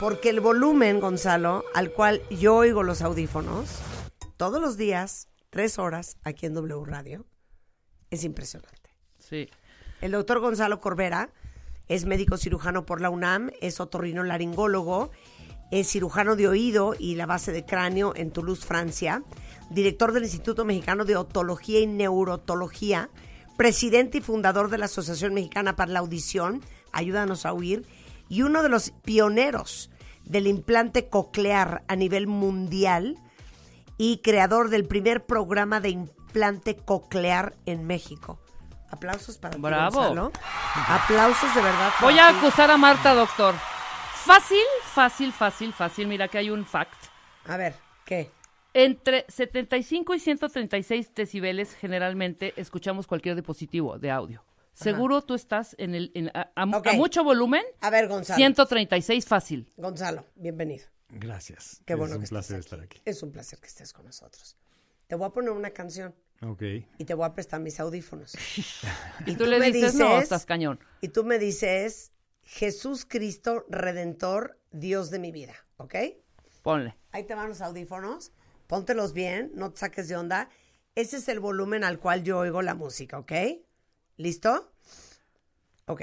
[0.00, 3.68] porque el volumen, Gonzalo, al cual yo oigo los audífonos,
[4.38, 7.26] todos los días, tres horas, aquí en W Radio,
[8.08, 8.96] es impresionante.
[9.18, 9.50] Sí.
[10.00, 11.28] El doctor Gonzalo Corbera
[11.86, 15.10] es médico cirujano por la UNAM, es otorrino laringólogo,
[15.70, 19.22] es cirujano de oído y la base de cráneo en Toulouse, Francia,
[19.68, 23.10] director del Instituto Mexicano de Otología y Neurotología,
[23.58, 27.86] presidente y fundador de la Asociación Mexicana para la Audición, Ayúdanos a Oír,
[28.30, 29.90] y uno de los pioneros
[30.24, 33.18] del implante coclear a nivel mundial
[33.98, 38.40] y creador del primer programa de implante coclear en México.
[38.90, 39.98] Aplausos para ti, Bravo.
[39.98, 40.32] Gonzalo.
[40.88, 41.90] Aplausos de verdad.
[42.00, 42.36] Voy a ti.
[42.38, 43.54] acusar a Marta, doctor.
[44.14, 46.06] Fácil, fácil, fácil, fácil.
[46.06, 46.94] Mira que hay un fact.
[47.46, 47.74] A ver,
[48.04, 48.30] ¿qué?
[48.72, 54.44] Entre 75 y 136 decibeles generalmente escuchamos cualquier dispositivo de audio.
[54.74, 56.86] Seguro tú estás en el en- a, a- Ok.
[56.86, 57.62] a mucho volumen.
[57.80, 58.36] A ver, Gonzalo.
[58.36, 59.72] 136 fácil.
[59.76, 60.86] Gonzalo, bienvenido.
[61.10, 61.82] Gracias.
[61.84, 62.64] Qué bueno es que un estés placer aquí.
[62.64, 63.02] estar aquí.
[63.04, 64.56] Es un placer que estés con nosotros.
[65.06, 66.62] Te voy a poner una canción Ok.
[66.98, 68.32] y te voy a prestar mis audífonos.
[69.26, 70.78] Y tú, le me dices, no, estás cañón.
[71.00, 72.12] Y tú me dices,
[72.42, 75.94] Jesús Cristo, Redentor, Dios de mi vida, ¿ok?
[76.62, 76.96] Ponle.
[77.10, 78.32] Ahí te van los audífonos,
[78.68, 80.48] póntelos bien, no te saques de onda.
[80.94, 83.32] Ese es el volumen al cual yo oigo la música, ¿ok?
[84.20, 84.70] ¿Listo?
[85.86, 86.02] Ok.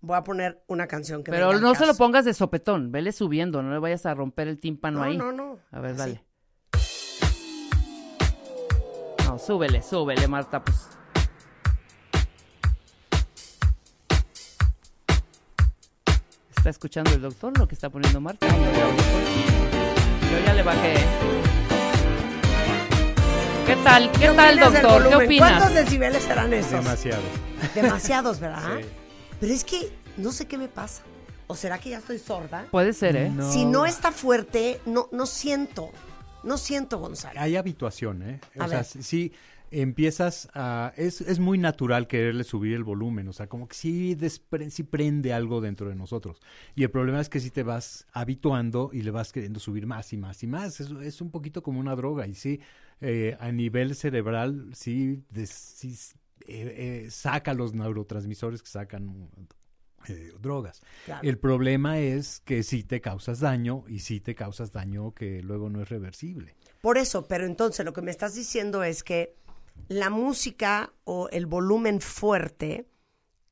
[0.00, 2.90] Voy a poner una canción que Pero no se lo pongas de sopetón.
[2.90, 3.62] Vele subiendo.
[3.62, 5.16] No le vayas a romper el tímpano No, ahí.
[5.16, 5.60] no, no.
[5.70, 5.98] A ver, Así.
[5.98, 6.24] dale.
[9.24, 10.88] No, súbele, súbele, Marta, pues.
[16.56, 18.46] ¿Está escuchando el doctor lo que está poniendo Marta?
[18.48, 20.94] Yo ya le bajé.
[23.68, 24.10] ¿Qué tal?
[24.12, 25.08] ¿Qué tal, doctor?
[25.08, 25.50] ¿Qué opinas?
[25.62, 26.72] ¿Cuántos decibeles serán esos?
[26.72, 27.22] Demasiado.
[27.74, 28.78] Demasiados, ¿verdad?
[28.80, 28.86] Sí.
[29.40, 31.02] Pero es que no sé qué me pasa.
[31.46, 32.66] ¿O será que ya estoy sorda?
[32.70, 33.30] Puede ser, ¿eh?
[33.52, 35.90] Si no está fuerte, no, no siento.
[36.42, 37.38] No siento, Gonzalo.
[37.40, 38.40] Hay habituación, ¿eh?
[38.58, 38.84] A O sea, ver.
[38.86, 39.32] sí- sí
[39.70, 40.92] empiezas a...
[40.96, 44.82] Es, es muy natural quererle subir el volumen, o sea, como que sí, despre- sí
[44.82, 46.40] prende algo dentro de nosotros.
[46.74, 50.10] Y el problema es que si te vas habituando y le vas queriendo subir más
[50.14, 50.80] y más y más.
[50.80, 52.60] Es, es un poquito como una droga y sí,
[53.00, 55.44] eh, a nivel cerebral, sí, eh,
[56.46, 59.30] eh, saca los neurotransmisores que sacan
[60.08, 60.80] eh, drogas.
[61.04, 61.28] Claro.
[61.28, 65.68] El problema es que sí te causas daño y sí te causas daño que luego
[65.68, 66.56] no es reversible.
[66.80, 69.34] Por eso, pero entonces lo que me estás diciendo es que
[69.88, 72.86] la música o el volumen fuerte,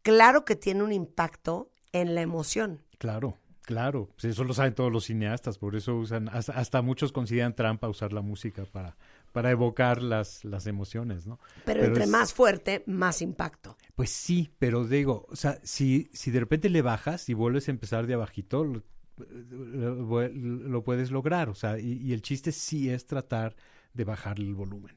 [0.03, 2.82] claro que tiene un impacto en la emoción.
[2.99, 4.09] Claro, claro.
[4.14, 7.88] Pues eso lo saben todos los cineastas, por eso usan, hasta, hasta muchos consideran trampa
[7.88, 8.97] usar la música para,
[9.37, 11.39] para evocar las, las emociones, ¿no?
[11.66, 13.76] Pero, entre es- más fuerte, más impacto.
[13.95, 17.70] Pues sí, pero digo, o sea, si, si de repente le bajas y vuelves a
[17.72, 18.82] empezar de abajito, lo,
[19.18, 23.57] lo- lo puedes lograr, o sea, y, y el chiste sí es tratar
[23.93, 24.97] de bajar el volumen.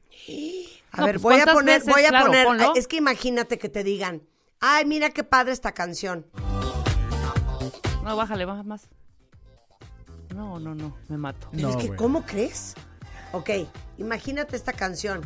[0.92, 1.92] A No, ver, pues, voy a ¿cuántas poner, veces?
[1.94, 2.72] voy a Claro, poner, ponlo.
[2.76, 4.22] es que imagínate que te digan,
[4.58, 6.24] ay, mira qué padre esta canción.
[8.02, 8.88] No, bájale, baja más.
[10.34, 11.48] No, no, no, me mato.
[11.52, 11.96] Pero No, es que, bueno.
[12.02, 12.74] ¿cómo crees?
[13.32, 13.50] Ok,
[13.98, 15.20] imagínate esta canción,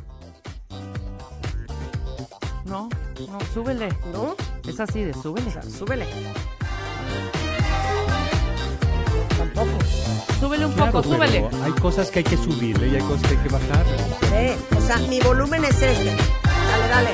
[2.66, 2.88] No,
[3.28, 3.88] no, súbele.
[4.12, 4.34] ¿no?
[4.66, 5.48] Es así de súbele.
[5.48, 6.07] O sea, súbele.
[9.36, 9.68] Tampoco.
[10.40, 11.48] Súbele un Claro, poco, súbele.
[11.62, 13.84] Hay cosas que hay que subirle y hay cosas que hay que bajar.
[14.30, 16.16] Ve, o sea, mi volumen es este.
[16.70, 17.11] Dale, dale.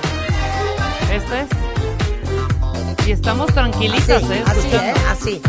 [1.12, 3.06] Este es.
[3.08, 4.44] Y estamos tranquilitas, Así, ¿eh?
[4.46, 4.76] así.
[4.76, 4.94] ¿eh?
[5.10, 5.42] Así.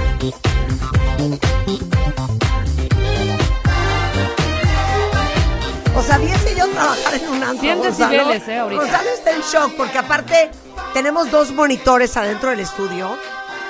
[5.96, 8.10] O sea, viese yo trabajar en un antro, 100 Gonzalo.
[8.18, 8.58] decibeles, ¿eh?
[8.60, 8.82] Ahorita.
[8.82, 10.52] Gonzalo está en shock porque aparte
[10.94, 13.18] tenemos dos monitores adentro del estudio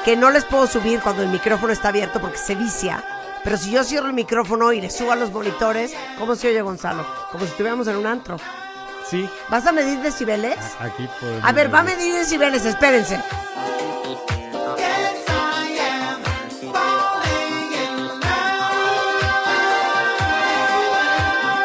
[0.05, 3.03] que no les puedo subir cuando el micrófono está abierto porque se vicia.
[3.43, 6.61] Pero si yo cierro el micrófono y le subo a los monitores, ¿cómo se oye
[6.61, 7.05] Gonzalo?
[7.31, 8.37] Como si estuviéramos en un antro.
[9.09, 10.57] Sí, ¿Vas a medir decibeles?
[10.79, 13.19] aquí podemos A ver, va a medir decibeles, espérense.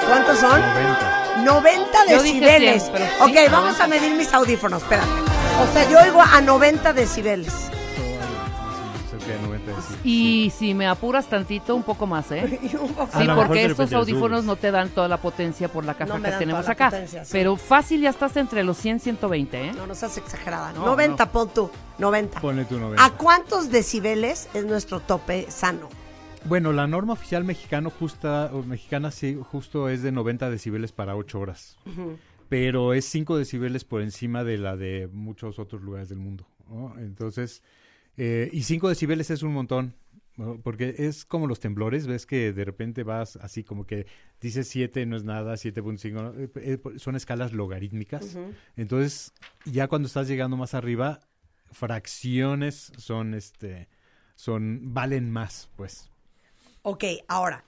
[0.09, 0.61] ¿Cuántos son?
[0.61, 1.37] 90.
[1.45, 2.83] 90 Yo dije decibeles.
[2.85, 3.85] 100, pero sí, ok, vamos 90.
[3.85, 5.09] a medir mis audífonos, espérate.
[5.63, 7.53] O sea, yo oigo a 90 decibeles.
[7.53, 8.03] Sí,
[9.11, 10.01] cerca de 90 decibelios.
[10.05, 12.59] Y si me apuras tantito, un poco más, ¿eh?
[13.19, 16.31] Sí, porque estos audífonos no te dan toda la potencia por la caja No que
[16.33, 16.87] tenemos acá.
[16.91, 17.31] potencia, sí.
[17.33, 19.73] Pero fácil ya estás entre los 100 120, ¿eh?
[19.75, 20.73] No, no seas exagerada.
[20.73, 21.71] No, 90, pon tú.
[21.99, 22.41] 90.
[22.41, 23.05] Ponle tu 90.
[23.05, 25.89] ¿A cuántos decibeles es nuestro tope sano?
[26.45, 31.17] Bueno, la norma oficial mexicano justa, o mexicana sí, justo es de 90 decibeles para
[31.17, 31.77] 8 horas.
[32.49, 36.47] Pero es 5 decibeles por encima de la de muchos otros lugares del mundo.
[36.69, 36.95] ¿no?
[36.99, 37.63] Entonces,
[38.17, 39.95] eh, y 5 decibeles es un montón.
[40.37, 40.61] ¿no?
[40.61, 44.07] Porque es como los temblores, ves que de repente vas así como que
[44.41, 46.35] dices 7 no es nada, 7.5, ¿no?
[46.35, 48.37] Eh, eh, son escalas logarítmicas.
[48.77, 49.33] Entonces,
[49.65, 51.21] ya cuando estás llegando más arriba,
[51.73, 53.89] fracciones son este
[54.35, 56.11] son valen más, pues.
[56.89, 57.65] Ok, ahora,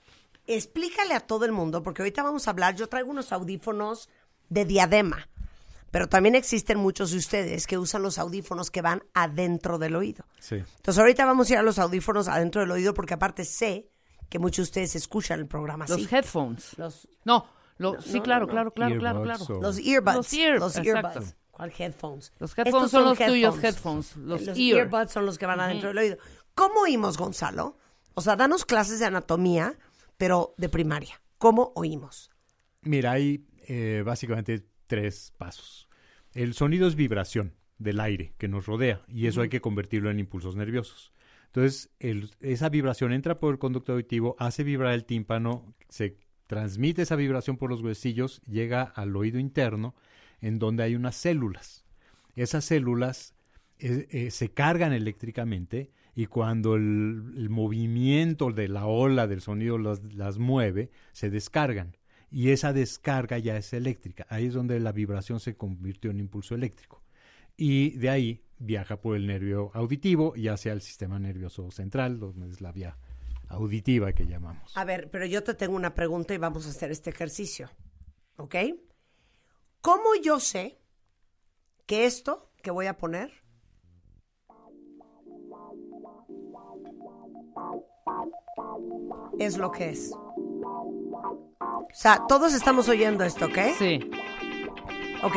[0.47, 4.07] explícale a todo el mundo, porque ahorita vamos a hablar, yo traigo unos audífonos
[4.47, 5.27] de diadema,
[5.91, 10.23] pero también existen muchos de ustedes que usan los audífonos que van adentro del oído.
[10.39, 10.55] Sí.
[10.55, 13.89] Entonces ahorita vamos a ir a los audífonos adentro del oído, porque aparte sé
[14.29, 16.01] que muchos de ustedes escuchan el programa así.
[16.03, 16.77] Los headphones.
[16.77, 17.45] Los, No,
[17.77, 18.51] lo- sí, no, claro, no.
[18.53, 19.61] claro, claro, claro, Earbuds claro.
[19.61, 20.15] los earbuds.
[20.15, 21.35] Los ear- los earbuds.
[21.51, 22.31] ¿Cuál headphones?
[22.39, 24.57] Los headphones Estos son los tuyos headphones, los ear.
[24.57, 26.17] earbuds son los que van adentro del oído.
[26.55, 27.75] ¿Cómo oímos, Gonzalo?
[28.13, 29.77] O sea, danos clases de anatomía,
[30.17, 31.21] pero de primaria.
[31.37, 32.31] ¿Cómo oímos?
[32.81, 35.87] Mira, hay eh, básicamente tres pasos.
[36.33, 40.19] El sonido es vibración del aire que nos rodea y eso hay que convertirlo en
[40.19, 41.13] impulsos nerviosos.
[41.47, 47.03] Entonces, el- esa vibración entra por el conducto auditivo, hace vibrar el tímpano, se transmite
[47.03, 49.95] esa vibración por los huesillos, llega al oído interno,
[50.41, 51.85] en donde hay unas células.
[52.35, 53.33] Esas células
[53.79, 59.77] eh, eh, se cargan eléctricamente y cuando el, el movimiento de la ola del sonido
[59.77, 61.95] las, mueve, se descargan.
[62.31, 64.25] Y esa descarga ya es eléctrica.
[64.29, 67.03] Ahí es donde la vibración se convirtió en impulso eléctrico.
[67.57, 72.49] Y de ahí viaja por el nervio auditivo y hacia el sistema nervioso central, donde
[72.49, 72.97] es la vía
[73.47, 74.75] auditiva que llamamos.
[74.77, 77.69] A ver, pero yo te tengo una pregunta y vamos a hacer este ejercicio.
[78.37, 78.55] ¿Ok?
[79.81, 80.79] ¿Cómo yo sé
[81.85, 83.31] que esto que voy a poner
[89.39, 90.11] es lo que es?
[90.11, 93.57] O sea, todos estamos oyendo esto, ¿ok?
[93.77, 94.09] Sí.
[95.23, 95.35] Ok,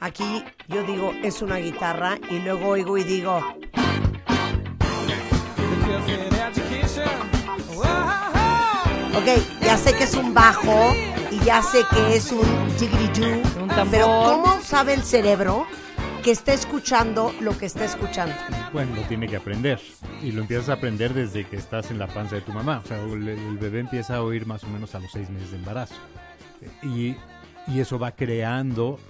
[0.00, 3.36] aquí yo digo es una guitarra y luego oigo y digo,
[9.14, 9.28] ok,
[9.60, 10.92] ya sé que es un bajo
[11.30, 12.42] y ya sé que es un
[13.68, 13.88] tambor.
[13.90, 15.66] pero ¿cómo sabe el cerebro
[16.22, 18.34] que está escuchando lo que está escuchando?
[18.72, 19.80] Bueno, lo tiene que aprender.
[20.22, 22.80] Y lo empiezas a aprender desde que estás en la panza de tu mamá.
[22.84, 25.50] O sea, el, el bebé empieza a oír más o menos a los seis meses
[25.50, 25.96] de embarazo.
[26.82, 27.16] Y,
[27.66, 29.00] y eso va creando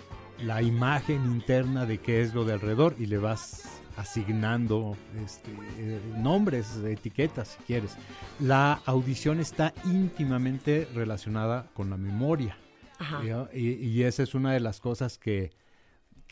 [0.42, 6.00] la imagen interna de qué es lo de alrededor y le vas asignando este, eh,
[6.16, 7.94] nombres, etiquetas, si quieres.
[8.40, 12.56] La audición está íntimamente relacionada con la memoria.
[12.98, 13.22] Ajá.
[13.22, 13.48] ¿ya?
[13.52, 15.50] Y, y esa es una de las cosas que,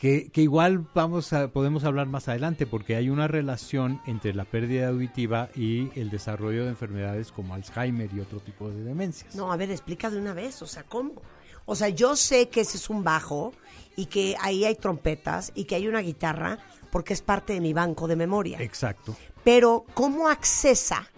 [0.00, 4.46] que, que igual vamos a, podemos hablar más adelante, porque hay una relación entre la
[4.46, 9.34] pérdida auditiva y el desarrollo de enfermedades como Alzheimer y otro tipo de demencias.
[9.34, 11.20] No, a ver, explica de una vez, o sea, ¿cómo?
[11.66, 13.52] O sea, yo sé que ese es un bajo
[13.94, 16.58] y que ahí hay trompetas y que hay una guitarra
[16.90, 18.58] porque es parte de mi banco de memoria.
[18.62, 19.14] Exacto.
[19.44, 21.10] Pero, ¿cómo accesa?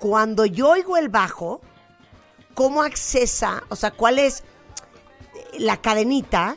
[0.00, 1.60] Cuando yo oigo el bajo,
[2.54, 3.62] ¿cómo accesa?
[3.68, 4.42] O sea, ¿cuál es
[5.56, 6.56] la cadenita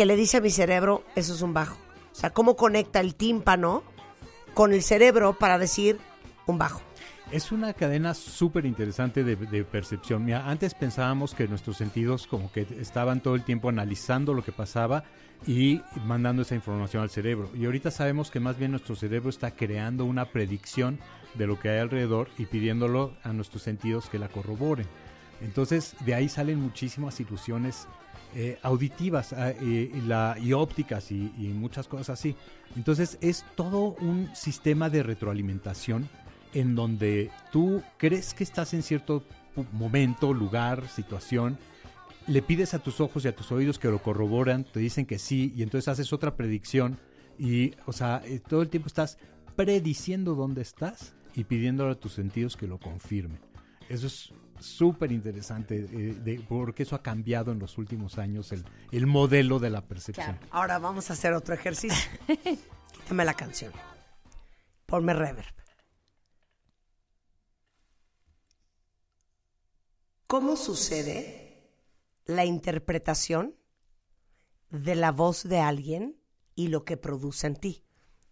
[0.00, 1.76] que le dice a mi cerebro, eso es un bajo?
[2.10, 3.82] O sea, ¿cómo conecta el tímpano
[4.54, 5.98] con el cerebro para decir
[6.46, 6.80] un bajo?
[7.30, 10.24] Es una cadena súper interesante de, de percepción.
[10.24, 14.52] Mira, antes pensábamos que nuestros sentidos como que estaban todo el tiempo analizando lo que
[14.52, 15.04] pasaba
[15.46, 17.50] y mandando esa información al cerebro.
[17.54, 20.98] Y ahorita sabemos que más bien nuestro cerebro está creando una predicción
[21.34, 24.86] de lo que hay alrededor y pidiéndolo a nuestros sentidos que la corroboren.
[25.42, 27.86] Entonces, de ahí salen muchísimas ilusiones
[28.34, 32.36] eh, auditivas ah, y, ópticas y, y muchas cosas así.
[32.76, 36.08] Entonces, es todo un sistema de retroalimentación
[36.54, 39.24] en donde tú crees que estás en cierto
[39.72, 41.58] momento, lugar, situación,
[42.26, 45.18] le pides a tus ojos y a tus oídos que lo corroboran, te dicen que
[45.18, 46.98] sí, y entonces haces otra predicción
[47.38, 49.18] y, o sea, eh, todo el tiempo estás
[49.56, 53.40] prediciendo dónde estás y pidiéndole a tus sentidos que lo confirmen.
[53.88, 58.64] Eso es súper interesante, eh, de- porque eso ha cambiado en los últimos años el,
[58.92, 60.36] el modelo de la percepción.
[60.36, 60.46] Claro.
[60.52, 62.10] Ahora vamos a hacer otro ejercicio.
[62.92, 63.72] Quítame la canción.
[64.86, 65.54] Ponme reverb.
[70.26, 71.70] ¿Cómo sucede
[72.24, 73.56] la interpretación
[74.70, 76.16] de la voz de alguien
[76.54, 77.84] y lo que produce en ti?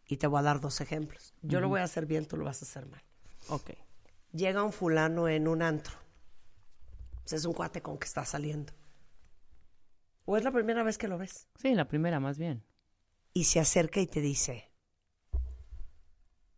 [0.07, 1.35] Y te voy a dar dos ejemplos.
[1.43, 3.03] Yo lo voy a hacer bien, tú lo vas a hacer mal.
[3.49, 3.71] Ok.
[4.33, 5.95] Llega un fulano en un antro.
[7.29, 8.73] Pues es un cuate con que está saliendo.
[10.25, 11.47] ¿O es la primera vez que lo ves?
[11.57, 12.65] Sí, la primera más bien.
[13.35, 14.73] y se acerca y te dice,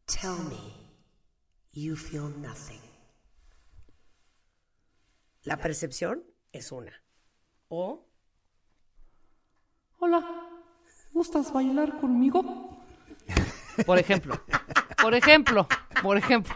[0.07, 0.61] Tell me
[1.73, 2.81] you feel nothing.
[5.43, 6.93] La percepción es una.
[7.66, 8.07] O
[9.99, 10.25] Hola,
[11.12, 12.81] ¿gustas bailar conmigo?
[13.87, 14.41] Por ejemplo,
[15.03, 15.66] por ejemplo,
[16.01, 16.55] por ejemplo.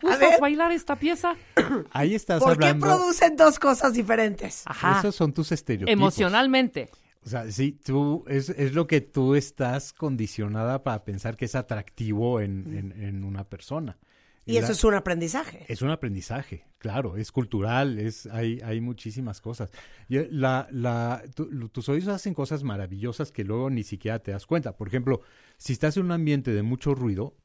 [0.00, 1.34] ¿Gustas bailar esta pieza?
[1.92, 4.62] Ahí estás ¿por qué producen dos cosas diferentes?
[4.66, 4.98] Ajá.
[4.98, 5.92] Esos son tus estereotipos.
[5.92, 6.88] Emocionalmente.
[7.24, 11.54] O sea, sí, tú, es, es lo que tú estás condicionada para pensar que es
[11.54, 13.98] atractivo en, en- en una persona.
[14.44, 15.64] Y eso La- es un aprendizaje.
[15.68, 19.70] Es un aprendizaje, claro, es cultural, es, hay, hay muchísimas cosas.
[20.08, 24.32] Y, eh, la, la, tu- tus oídos hacen cosas maravillosas que luego ni siquiera te
[24.32, 24.76] das cuenta.
[24.76, 25.20] Por ejemplo,
[25.58, 27.36] si estás en un ambiente de mucho ruido,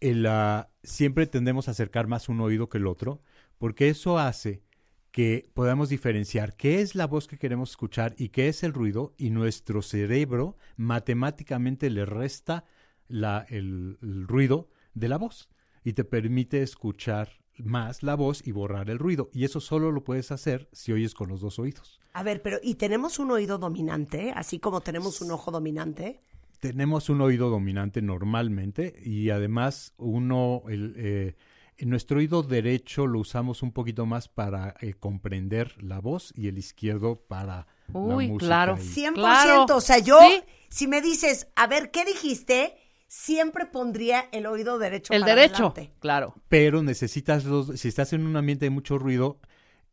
[0.00, 3.20] el, ah, siempre tendemos a acercar más un oído que el otro,
[3.58, 4.62] porque eso hace
[5.10, 9.14] que podamos diferenciar qué es la voz que queremos escuchar y qué es el ruido,
[9.16, 12.64] y nuestro cerebro matemáticamente le resta
[13.08, 15.48] la, el, el ruido de la voz
[15.84, 19.30] y te permite escuchar más la voz y borrar el ruido.
[19.32, 22.00] Y eso solo lo puedes hacer si oyes con los dos oídos.
[22.12, 26.20] A ver, pero ¿y tenemos un oído dominante, así como tenemos un ojo dominante?
[26.68, 31.36] Tenemos un oído dominante normalmente y además uno, el, eh,
[31.78, 36.48] en nuestro oído derecho lo usamos un poquito más para eh, comprender la voz y
[36.48, 38.46] el izquierdo para Uy, la música.
[38.46, 38.76] claro.
[38.78, 39.14] y- 100%.
[39.14, 39.66] Claro.
[39.74, 40.42] O sea, yo, Sí.
[40.70, 42.76] si me dices, a ver, ¿qué dijiste?
[43.08, 45.66] Siempre pondría el oído derecho El para derecho.
[45.68, 45.92] adelante.
[46.00, 46.34] Claro.
[46.48, 49.40] pero necesitas los, si estás en un ambiente de mucho ruido,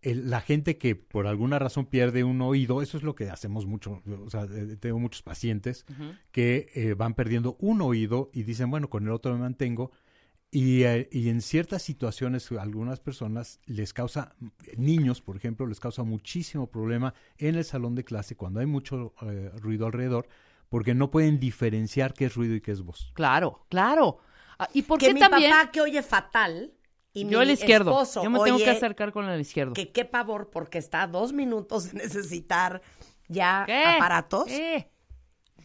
[0.04, 3.66] el- la gente que por alguna razón pierde un oído, eso es lo que hacemos
[3.66, 5.86] mucho, o sea, eh, tengo muchos pacientes
[6.32, 9.92] que eh, van perdiendo un oído y dicen, bueno, con el otro me mantengo.
[10.56, 14.36] Y, eh, y en ciertas situaciones, a algunas personas les causa,
[14.78, 19.16] niños, por ejemplo, les causa muchísimo problema en el salón de clase cuando hay mucho
[19.24, 20.28] eh, ruido alrededor,
[20.70, 23.12] porque no pueden diferenciar qué es ruido y qué es voz.
[23.16, 24.20] Claro, claro.
[24.60, 25.50] Ah, ¿Y por que qué mi también?
[25.50, 26.72] papá que oye fatal
[27.14, 27.92] y yo mi el izquierdo.
[27.92, 29.74] esposo Yo me tengo oye que acercar con el izquierdo.
[29.74, 32.82] que qué pavor porque está a dos minutos de necesitar
[33.28, 33.84] ya ¿Qué?
[33.86, 34.90] aparatos, ¿Qué?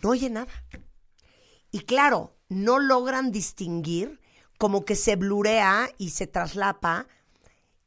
[0.03, 0.47] no oye nada.
[1.71, 4.21] Y claro, no logran distinguir
[4.59, 7.07] como que se blurea y se traslapa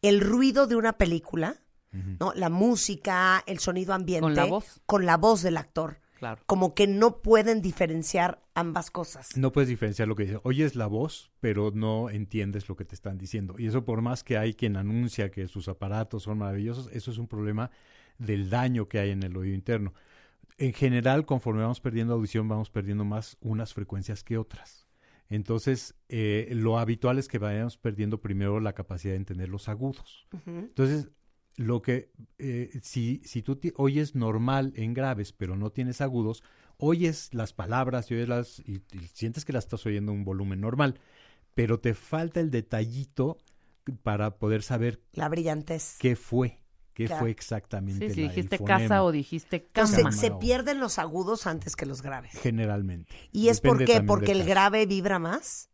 [0.02, 2.34] el ruido de una película, ¿no?
[2.36, 4.82] La música, el sonido ambiente Con la voz.
[4.86, 6.01] con la voz del actor.
[6.22, 6.40] Claro.
[6.46, 9.36] Como que no pueden diferenciar ambas cosas.
[9.36, 10.40] No puedes diferenciar lo que dice.
[10.44, 13.56] Oyes la voz, pero no entiendes lo que te están diciendo.
[13.58, 17.18] Y eso por más que hay quien anuncia que sus aparatos son maravillosos, eso es
[17.18, 17.72] un problema
[18.20, 19.96] del daño que hay en el oído interno.
[20.60, 24.86] En general, conforme vamos perdiendo audición, vamos perdiendo más unas frecuencias que otras.
[25.28, 30.28] Entonces, eh, lo habitual es que vayamos perdiendo primero la capacidad de entender los agudos.
[30.46, 31.10] Entonces,
[31.62, 36.44] lo que, eh, si, si tú oyes normal en graves, pero no tienes agudos,
[36.78, 40.24] oyes las palabras y, oyes las, y, y sientes que las estás oyendo a un
[40.24, 41.00] volumen normal,
[41.54, 43.38] pero te falta el detallito
[44.04, 45.98] para poder saber La brillantez.
[46.00, 46.62] qué fue,
[46.94, 47.22] qué Claro.
[47.22, 48.10] fue exactamente.
[48.10, 49.90] Sí, si la- dijiste casa o dijiste cama.
[49.90, 52.32] Entonces, se pierden los agudos antes que los graves.
[52.42, 53.12] Generalmente.
[53.32, 54.02] ¿Y es por qué?
[54.02, 54.50] Porque el caso.
[54.50, 55.70] grave vibra más.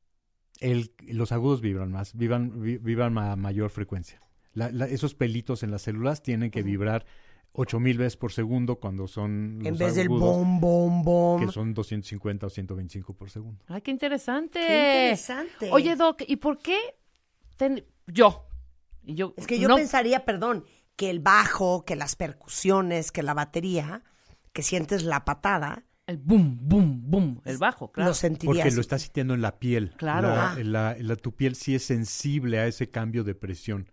[0.60, 4.20] El- los agudos vibran más, vibran, vi- vibran a mayor frecuencia.
[4.58, 7.06] La- la- esos pelitos en las células tienen que vibrar
[7.54, 11.46] 8000 veces por segundo cuando son los en vez del bom, bom, bom.
[11.46, 13.64] que son 250 o 125 por segundo.
[13.68, 14.60] Ay, qué interesante.
[14.60, 14.66] Qué
[15.12, 15.70] interesante.
[15.72, 16.78] Oye, Doc, ¿y por qué
[17.56, 18.48] ten- yo.
[19.04, 23.22] Y yo Es que yo no- pensaría, perdón, que el bajo, que las percusiones, que
[23.24, 24.04] la batería,
[24.54, 27.42] que sientes la patada, El boom, boom, boom.
[27.46, 28.10] El bajo, claro.
[28.12, 28.58] lo sentirías.
[28.64, 29.94] Porque lo estás sintiendo en la piel.
[29.98, 30.30] Claro.
[30.30, 30.56] La- Ah.
[30.64, 33.90] la- la- tu piel sí es sensible a ese cambio de presión.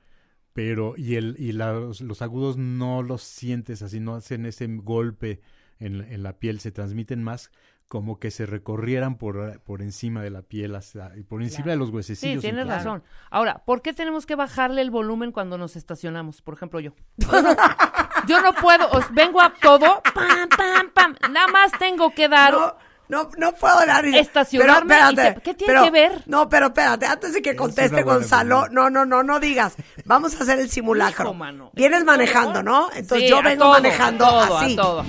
[0.54, 5.42] Pero, y, el, y los, los agudos no los sientes así, no hacen ese golpe
[5.78, 7.50] en, la- en la piel, se transmiten más
[7.88, 10.76] como que se recorrieran por, por encima de la piel,
[11.16, 12.40] y por encima de los Sí, huesecillos.
[12.40, 12.76] tienes incluso.
[12.78, 13.02] razón.
[13.30, 16.40] Ahora, ¿por qué tenemos que bajarle el volumen cuando nos estacionamos?
[16.40, 16.92] Por ejemplo, yo.
[18.26, 21.14] Yo no puedo, os vengo a todo, pam, pam, pam.
[21.30, 22.52] Nada más tengo que dar.
[22.54, 22.74] No,
[23.08, 24.06] no, no puedo hablar.
[24.06, 26.22] y- Estacionarme pero y espérate, ¿qué tiene pero- que ver?
[26.26, 29.74] No, pero espérate, antes de que conteste Gonzalo, no, no, no, no digas.
[30.04, 31.26] Vamos a hacer el simulacro.
[31.26, 31.70] Hijo, mano.
[31.74, 32.88] Vienes manejando, ¿no?
[32.94, 34.72] Entonces Sí, yo a vengo todo, manejando a todo, así.
[34.72, 35.04] A todo.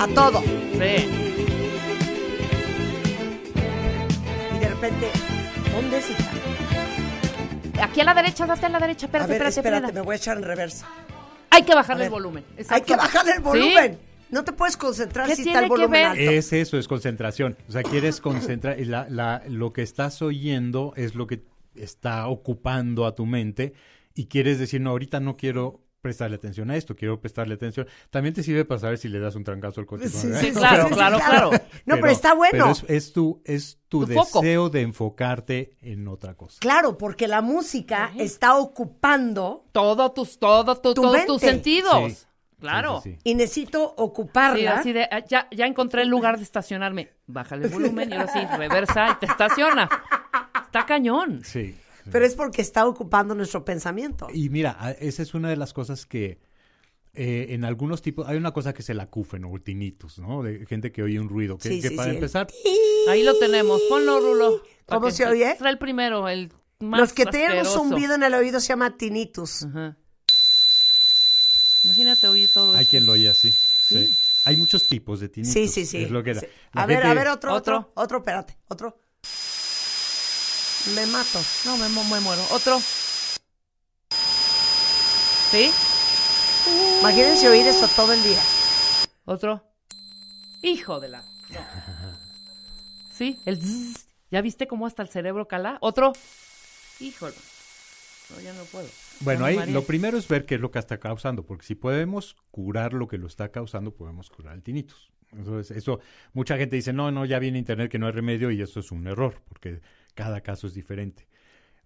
[0.00, 0.40] A todo.
[0.40, 1.08] Sí.
[4.54, 5.10] Y de repente,
[5.72, 6.24] ¿dónde es hija?
[7.84, 9.06] Aquí a la derecha, date a la derecha.
[9.06, 9.92] A Espérate, ver, espérate, espérate, espérate.
[10.00, 10.86] me voy a echar en reversa.
[11.50, 12.06] Hay que A bajarle ver.
[12.06, 12.44] el volumen.
[12.68, 13.98] Hay que bajarle el ¿Sí?
[14.32, 16.06] No te puedes concentrar ¿Qué si tiene está el que volumen ver?
[16.06, 16.22] alto.
[16.32, 17.56] Es eso, es concentración.
[17.68, 21.44] O sea, quieres concentrar y la, la, lo que estás oyendo es lo que
[21.76, 23.74] está ocupando a tu mente
[24.14, 27.86] y quieres decir, no, ahorita no quiero prestarle atención a esto, quiero prestarle atención.
[28.10, 30.08] También te sirve para saber si le das un trancazo al coche.
[30.08, 30.36] Sí, ¿no?
[30.36, 31.50] Sí, claro, claro, claro.
[31.86, 32.50] No, pero, está bueno.
[32.52, 34.40] pero es, es tu, es tu, Tu foco.
[34.40, 36.58] deseo de enfocarte en otra cosa.
[36.60, 42.12] Claro, porque la música está ocupando Todo tus, todo, tu- Tu todos tus sentidos.
[42.12, 42.26] Sí.
[42.62, 43.00] Claro.
[43.02, 43.30] Sí, sí, sí.
[43.30, 44.78] y necesito Sí, ocuparla.
[44.78, 47.10] así de, ah, ya, ya encontré el lugar de estacionarme.
[47.26, 49.88] Bájale el volumen y ahora sí, reversa y te estaciona.
[50.64, 51.42] Está cañón.
[51.44, 51.76] Sí.
[52.10, 54.26] Pero es porque está ocupando nuestro pensamiento.
[54.32, 56.40] Y mira, a- esa es una de las cosas que
[57.14, 60.42] eh, en algunos tipos, hay una cosa que es el acúfeno o tinnitus, ¿no?
[60.42, 61.58] De gente que oye un ruido.
[61.58, 62.46] Que, Sí, que sí, para sí, el empezar,
[63.08, 63.82] Ahí lo tenemos.
[63.88, 64.62] Ponlo, Rulo.
[64.86, 65.54] ¿Cómo que- se oye?
[65.58, 66.50] Trae el primero, el
[66.80, 69.64] más Los que tienen un zumbido en el oído se llama tinnitus.
[69.64, 69.96] Ajá.
[71.92, 72.90] Imagínate oír todo hay eso.
[72.90, 73.52] quien lo oye así.
[73.52, 74.10] Sí.
[74.44, 75.52] Hay muchos tipos de tinnitus.
[75.52, 76.04] Sí, sí, sí.
[76.04, 76.40] Es lo que era.
[76.40, 76.46] Sí.
[76.72, 77.92] La A ver, a ver, otro, otro, Otro.
[77.94, 78.98] otro, espérate, otro.
[80.94, 81.38] Me mato.
[81.66, 82.42] No, me, mu- me muero.
[82.50, 82.80] Otro.
[85.50, 85.70] ¿Sí?
[87.00, 88.42] Imagínense oír eso todo el día.
[89.26, 89.62] Otro.
[90.62, 91.18] Hijo de la.
[91.50, 91.60] no.
[93.16, 93.38] ¿Sí?
[93.44, 94.06] El zzz.
[94.30, 95.76] ¿Ya viste cómo hasta el cerebro cala?
[95.82, 96.12] Otro.
[97.00, 97.34] Híjole.
[98.30, 98.88] No, ya no puedo.
[99.20, 102.36] Bueno, ahí lo primero es ver qué es lo que está causando, porque si podemos
[102.50, 105.12] curar lo que lo está causando, podemos curar el tinnitus.
[105.32, 106.00] Entonces, eso,
[106.34, 108.90] mucha gente dice, no, no, ya viene internet que no hay remedio y eso es
[108.92, 109.80] un error, porque
[110.14, 111.26] cada caso es diferente.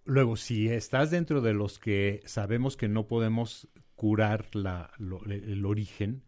[0.04, 5.32] Luego, si estás dentro de los que sabemos que no podemos curar la, lo- el,
[5.32, 6.22] el origen,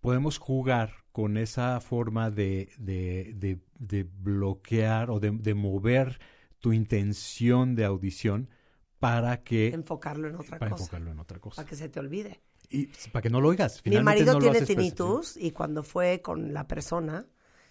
[0.00, 6.18] podemos jugar con esa forma de, de, de- de bloquear o de, de mover
[6.60, 8.50] tu intención de audición
[8.98, 10.82] para que Enfocarlo en otra para cosa.
[10.84, 11.56] enfocarlo en otra cosa.
[11.56, 12.40] Para que se te olvide.
[12.70, 13.80] Y para que no lo oigas.
[13.84, 17.26] Mi marido no tiene tinnitus y cuando fue con la persona,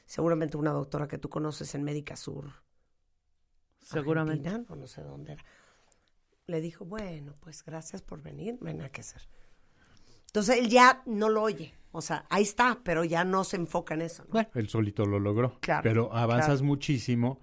[0.05, 2.51] seguramente una doctora que tú conoces en Médica Sur,
[3.82, 4.49] Seguramente.
[4.49, 5.45] Argentina, o no sé dónde era,
[6.47, 9.21] le dijo, bueno, pues gracias por venir, hay nada que hacer.
[10.28, 11.73] Entonces él ya no lo oye.
[11.91, 14.23] O sea, ahí está, pero ya no se enfoca en eso.
[14.25, 14.32] ¿no?
[14.32, 15.57] Bueno, él solito lo logró.
[15.61, 16.65] Claro, Pero avanzas claro.
[16.65, 17.39] muchísimo.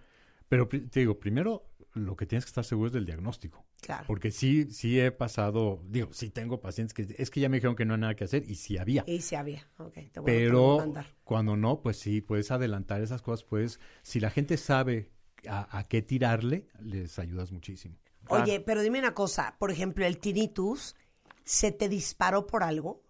[0.49, 3.65] Pero te digo, primero lo que tienes que estar seguro es del diagnóstico.
[3.85, 4.05] Claro.
[4.07, 7.77] Porque sí, sí he pasado, digo, sí tengo pacientes que es que ya me dijeron
[7.77, 9.05] que no hay nada que hacer y sí había.
[9.07, 9.69] Y sí había.
[9.79, 11.07] Ok, te voy a- a Pero mandar.
[11.23, 15.11] cuando no, pues sí, puedes adelantar esas cosas, pues si la gente sabe
[15.47, 17.97] a, a qué tirarle, les ayudas muchísimo.
[18.29, 19.57] Oye, pero dime una cosa.
[19.59, 20.97] Por ejemplo, el tinnitus,
[21.45, 23.03] ¿se te disparó por algo?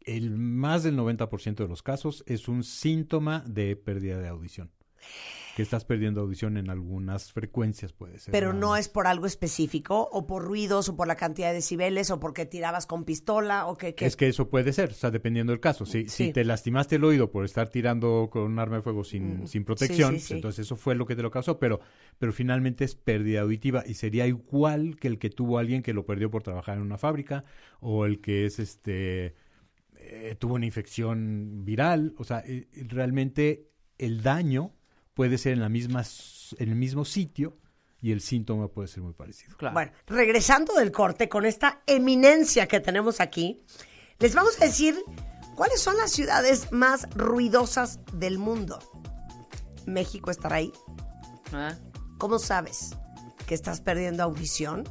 [0.00, 4.70] El más del 90% de los casos es un síntoma de pérdida de audición.
[5.56, 8.30] Que estás perdiendo audición en algunas frecuencias, puede ser.
[8.30, 12.10] Pero no es por algo específico, o por ruidos, o por la cantidad de decibeles,
[12.12, 13.94] o porque tirabas con pistola, o que...
[13.96, 15.84] que- Es que eso puede ser, o sea, dependiendo del caso.
[15.84, 16.26] Si, Sí.
[16.26, 19.46] si te lastimaste el oído por estar tirando con un arma de fuego sin, Mm.
[19.48, 20.34] sin protección, Sí, sí, sí.
[20.34, 21.80] entonces eso fue lo que te lo causó, pero,
[22.18, 26.06] pero finalmente es pérdida auditiva y sería igual que el que tuvo alguien que lo
[26.06, 27.44] perdió por trabajar en una fábrica
[27.80, 29.34] o el que es este
[29.96, 33.68] eh, tuvo una infección viral, o sea, eh, realmente
[33.98, 34.74] el daño
[35.18, 36.04] puede ser en la misma
[36.58, 37.58] en el mismo sitio
[38.00, 39.56] y el síntoma puede ser muy parecido.
[39.56, 39.74] Claro.
[39.74, 43.64] Bueno, regresando del corte con esta eminencia que tenemos aquí,
[44.20, 44.96] les vamos a decir
[45.56, 48.78] cuáles son las ciudades más ruidosas del mundo.
[49.86, 50.72] México estará ahí.
[51.52, 51.74] Ah,
[52.18, 52.90] ¿Cómo sabes
[53.48, 54.88] que estás perdiendo audición?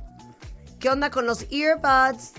[0.78, 2.34] ¿Qué onda con los earbuds?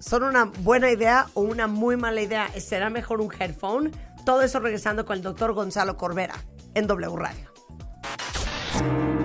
[0.00, 2.50] ¿Son una buena idea o una muy mala idea?
[2.60, 3.90] ¿Será mejor un headphone?
[4.24, 6.34] Todo eso regresando con el doctor Gonzalo Corbera
[6.74, 7.52] en W Radio.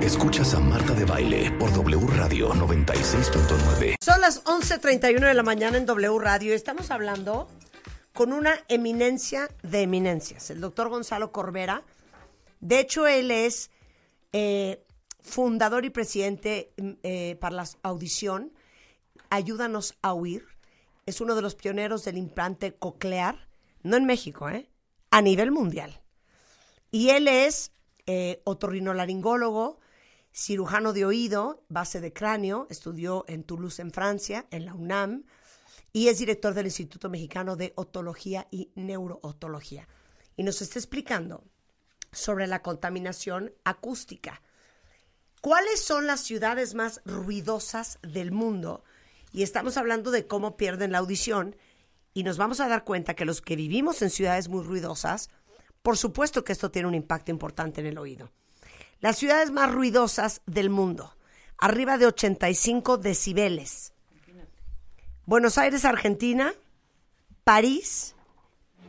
[0.02, 3.98] Escuchas a Marta de Baile por W Radio 96.9.
[4.02, 6.56] Son las 11.31 de la mañana en W Radio.
[6.56, 7.48] Estamos hablando
[8.14, 11.84] con una eminencia de eminencias, el doctor Gonzalo Corbera.
[12.60, 13.70] De hecho, él es
[14.34, 14.84] eh,
[15.22, 18.52] fundador y presidente mm, eh, para la audición.
[19.30, 20.48] Ayúdanos a huir.
[21.06, 23.48] Es uno de los pioneros del implante coclear,
[23.84, 24.70] no en México, ¿eh?
[25.12, 26.02] A nivel mundial.
[26.92, 27.72] Y él es
[28.06, 29.80] eh, otorrinolaringólogo,
[30.34, 35.26] cirujano de oído, base de cráneo, estudió en Toulouse, en Francia, en la UNAM,
[35.92, 39.88] y es director del Instituto Mexicano de Otología y Neurootología.
[40.36, 41.44] Y nos está explicando
[42.12, 44.42] sobre la contaminación acústica.
[45.42, 48.84] ¿Cuáles son las ciudades más ruidosas del mundo?
[49.32, 51.56] Y estamos hablando de cómo pierden la audición
[52.18, 55.30] y nos vamos a dar cuenta que los que vivimos en ciudades muy ruidosas,
[55.84, 58.32] por supuesto que esto tiene un impacto importante en el oído.
[59.02, 61.16] Las ciudades más ruidosas del mundo,
[61.60, 63.94] arriba de 85 decibeles.
[65.28, 66.56] Buenos Aires, Argentina,
[67.44, 68.16] París,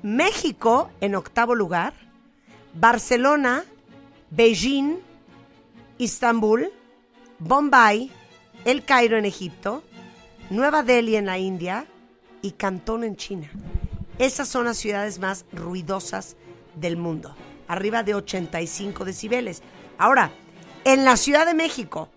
[0.03, 1.93] México en octavo lugar,
[2.73, 3.63] Barcelona,
[4.31, 5.01] Beijing,
[5.99, 6.73] Istambul,
[7.41, 8.11] Bombay,
[8.65, 9.83] El Cairo en Egipto,
[10.49, 11.87] Nueva Delhi en la India
[12.43, 13.51] y Cantón en China.
[14.19, 16.37] Esas son las ciudades más ruidosas
[16.75, 17.35] del mundo,
[17.69, 19.63] arriba de 85 decibeles.
[19.97, 20.33] Ahora,
[20.85, 22.09] en la Ciudad de México,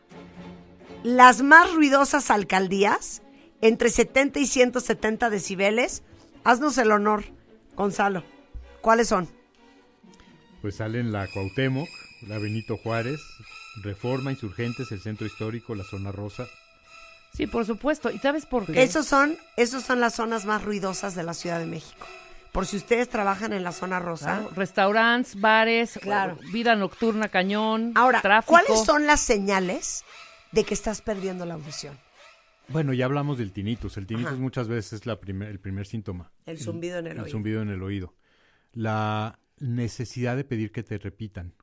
[1.04, 3.22] las más ruidosas alcaldías,
[3.62, 6.04] entre 70 y 170 decibeles,
[6.44, 7.26] haznos el honor,
[7.76, 8.24] Gonzalo.
[8.82, 9.28] ¿Cuáles son?
[10.62, 11.90] Pues salen la Cuauhtémoc,
[12.28, 13.20] la Benito Juárez,
[13.84, 16.48] Reforma, Insurgentes, el Centro Histórico, la Zona Rosa.
[17.34, 18.12] Sí, por supuesto.
[18.12, 18.84] ¿Y sabes por qué?
[18.84, 22.06] Esos son, esos son las zonas más ruidosas de la Ciudad de México.
[22.52, 24.40] Por si ustedes trabajan en la zona rosa.
[24.40, 26.38] Claro, Restaurantes, bares, Claro.
[26.52, 28.52] vida nocturna, cañón, Ahora, tráfico.
[28.52, 30.04] ¿cuáles son las señales
[30.52, 31.98] de que estás perdiendo la audición?
[32.68, 33.96] Bueno, ya hablamos del tinnitus.
[33.96, 34.42] El tinnitus Ajá.
[34.42, 36.32] muchas veces es la primer- el primer síntoma.
[36.46, 37.32] El zumbido en el oído.
[37.32, 38.14] zumbido en el oído.
[38.74, 41.54] La necesidad de pedir que te repitan,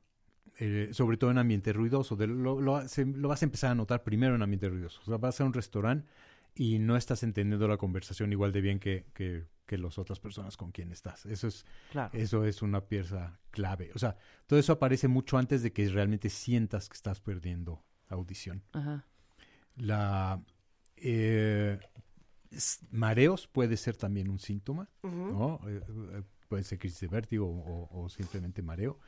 [0.59, 2.15] eh, sobre todo en ambiente ruidoso.
[2.15, 4.99] De- lo, lo- se- lo vas a empezar a notar primero en ambiente ruidoso.
[5.01, 6.07] O sea, vas a un restaurante
[6.55, 10.57] y no estás entendiendo la conversación igual de bien que, que, que las otras personas
[10.57, 11.25] con quien estás.
[11.25, 12.09] Eso es, Claro.
[12.17, 13.91] eso es una pieza clave.
[13.95, 18.63] O sea, todo eso aparece mucho antes de que realmente sientas que estás perdiendo audición.
[18.73, 19.05] Ajá.
[19.77, 20.41] La
[20.97, 21.79] eh,
[22.91, 25.61] mareos puede ser también un síntoma, ¿no?
[25.67, 28.99] Eh, puede ser crisis de vértigo o, o simplemente mareo,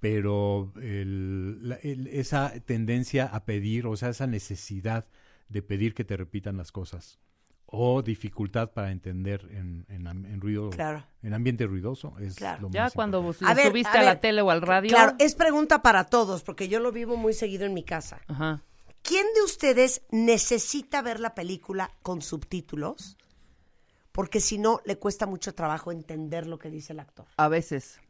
[0.00, 5.06] pero el- la- el- esa tendencia a pedir, o sea, esa necesidad
[5.48, 7.18] de pedir que te repitan las cosas
[7.66, 11.04] o dificultad para entender en, en am- en ruido, Claro.
[11.22, 12.62] en ambiente ruidoso es Claro.
[12.62, 14.20] lo Ya más cuando lo A ver, subiste a a, la ver.
[14.20, 14.88] tele o al radio.
[14.90, 18.20] Claro, es pregunta para todos, porque yo lo vivo muy seguido en mi casa.
[18.26, 18.62] Ajá.
[19.02, 23.16] ¿Quién de ustedes necesita ver la película con subtítulos?
[24.12, 27.26] Porque si no, le cuesta mucho trabajo entender lo que dice el actor.
[27.36, 28.00] A veces.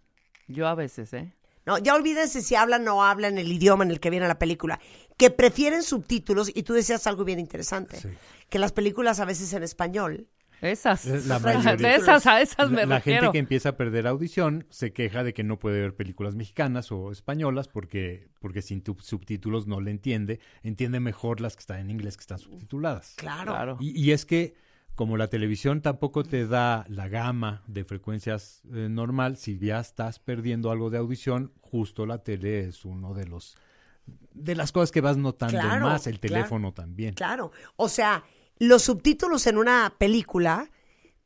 [0.49, 1.32] Yo a veces, ¿eh?
[1.70, 4.38] No, ya olvídense si hablan o no hablan el idioma en el que viene la
[4.38, 4.80] película.
[5.16, 8.08] Que prefieren subtítulos, y tú decías algo bien interesante, Sí.
[8.48, 10.26] que las películas a veces en español.
[10.62, 11.06] Esas.
[11.06, 11.74] Es la mayoría.
[11.88, 15.24] de esas a esas me la, la gente que empieza a perder audición se queja
[15.24, 19.80] de que no puede ver películas mexicanas o españolas porque, porque sin tu- subtítulos no
[19.80, 20.38] le entiende.
[20.62, 23.14] Entiende mejor las que están en inglés que están subtituladas.
[23.16, 23.52] Claro.
[23.52, 23.76] Claro.
[23.80, 24.52] Y, y es que
[24.95, 30.18] como la televisión tampoco te da la gama de frecuencias eh, normal, si ya estás
[30.18, 33.57] perdiendo algo de audición, justo la tele es uno de los
[34.34, 36.34] de las cosas que vas notando Claro, más, el claro.
[36.34, 37.14] teléfono también.
[37.14, 37.53] Claro.
[37.76, 38.24] O sea,
[38.59, 40.68] los subtítulos en una película,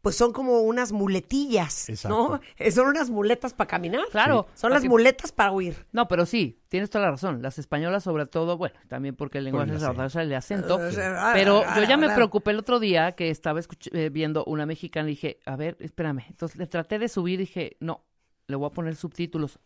[0.05, 2.35] pues son como unas muletillas, ¿no?
[2.37, 2.41] Exacto.
[2.59, 4.03] Eh, Son unas muletas para caminar.
[4.13, 4.47] Claro.
[4.55, 5.87] Son las muletas para huir.
[5.91, 7.41] No, pero sí, tienes toda la razón.
[7.43, 10.01] Las españolas, sobre todo, bueno, también porque el lenguaje el es acento.
[10.03, 10.91] adaptarse al acento.
[10.91, 10.97] Sí.
[11.33, 12.15] Pero Ah, yo ya me claro.
[12.17, 15.77] preocupé el otro día que estaba escuch- eh, viendo una mexicana y dije, a ver,
[15.81, 16.21] espérame.
[16.29, 18.05] Entonces le traté de subir y dije, no,
[18.47, 19.59] le voy a poner subtítulos.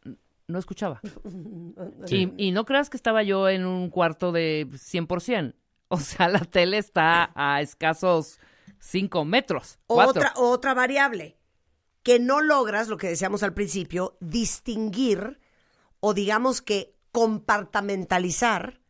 [0.47, 1.01] No escuchaba.
[2.09, 5.55] Y, y no creas que estaba yo en un cuarto de 100%.
[5.89, 8.39] O sea, la tele está a escasos
[8.81, 9.79] 5 metros.
[9.87, 10.21] cuatro.
[10.23, 11.37] Otra, otra variable,
[12.03, 15.41] que no logras, lo que decíamos al principio, distinguir
[16.01, 18.81] o digamos que compartamentalizar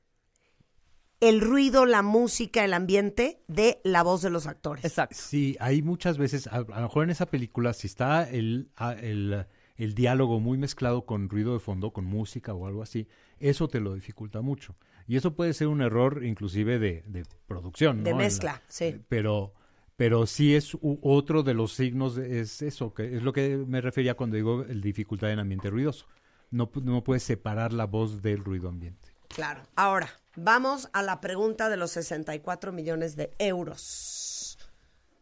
[1.21, 4.85] el ruido, la música, el ambiente de la voz de los actores.
[4.85, 5.17] Exacto.
[5.19, 8.93] Sí, hay muchas veces, a, a lo mejor en esa película, si está el, a-
[8.93, 9.47] el,
[9.77, 13.09] el diálogo muy mezclado con ruido de fondo, con música o algo así,
[13.41, 14.77] eso te lo dificulta mucho.
[15.09, 18.05] Y eso puede ser un error inclusive de, de producción.
[18.05, 18.17] De ¿no?
[18.17, 19.01] En la- mezcla, sí.
[19.09, 19.55] Pero,
[19.99, 24.15] pero sí es otro de los signos, es eso, que es lo que me refería
[24.15, 26.07] cuando digo el dificultad en ambiente ruidoso.
[26.53, 29.09] No, no puedes separar la voz del ruido ambiente.
[29.27, 29.61] Claro.
[29.75, 34.57] Ahora, vamos a la pregunta de los 64 millones de euros.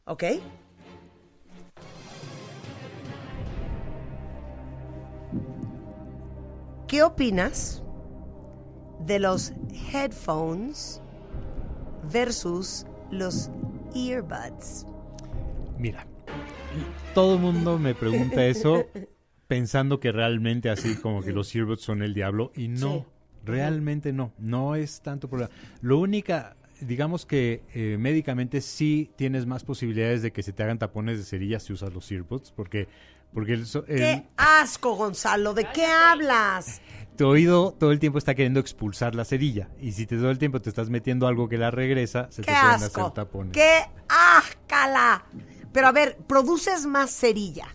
[0.05, 0.25] ¿Ok?
[6.87, 7.83] ¿Qué opinas
[9.01, 9.55] de los
[9.95, 11.01] headphones
[12.13, 13.51] versus los
[13.97, 14.87] earbuds?
[15.79, 16.07] Mira,
[17.15, 18.87] todo el mundo me pregunta eso
[19.47, 23.05] pensando que realmente así como que los earbuds son el diablo y no, Sí.
[23.45, 25.51] realmente no, no es tanto problema.
[25.81, 30.79] Lo única, digamos que eh, médicamente sí tienes más posibilidades de que se te hagan
[30.79, 32.89] tapones de cerilla si usas los earbuds porque
[33.33, 35.55] porque el so- el- ¡Qué asco, Gonzalo!
[35.55, 36.81] ¿De qué hablas?
[37.17, 40.39] tu oído todo el tiempo está queriendo expulsar la cerilla y si te todo el
[40.39, 43.01] tiempo te estás metiendo algo que la regresa, se ¡Qué te pueden asco!
[43.03, 43.53] hacer tapones.
[43.55, 45.25] ¡Qué ascala!
[45.73, 47.75] Pero a ver, ¿produces más cerilla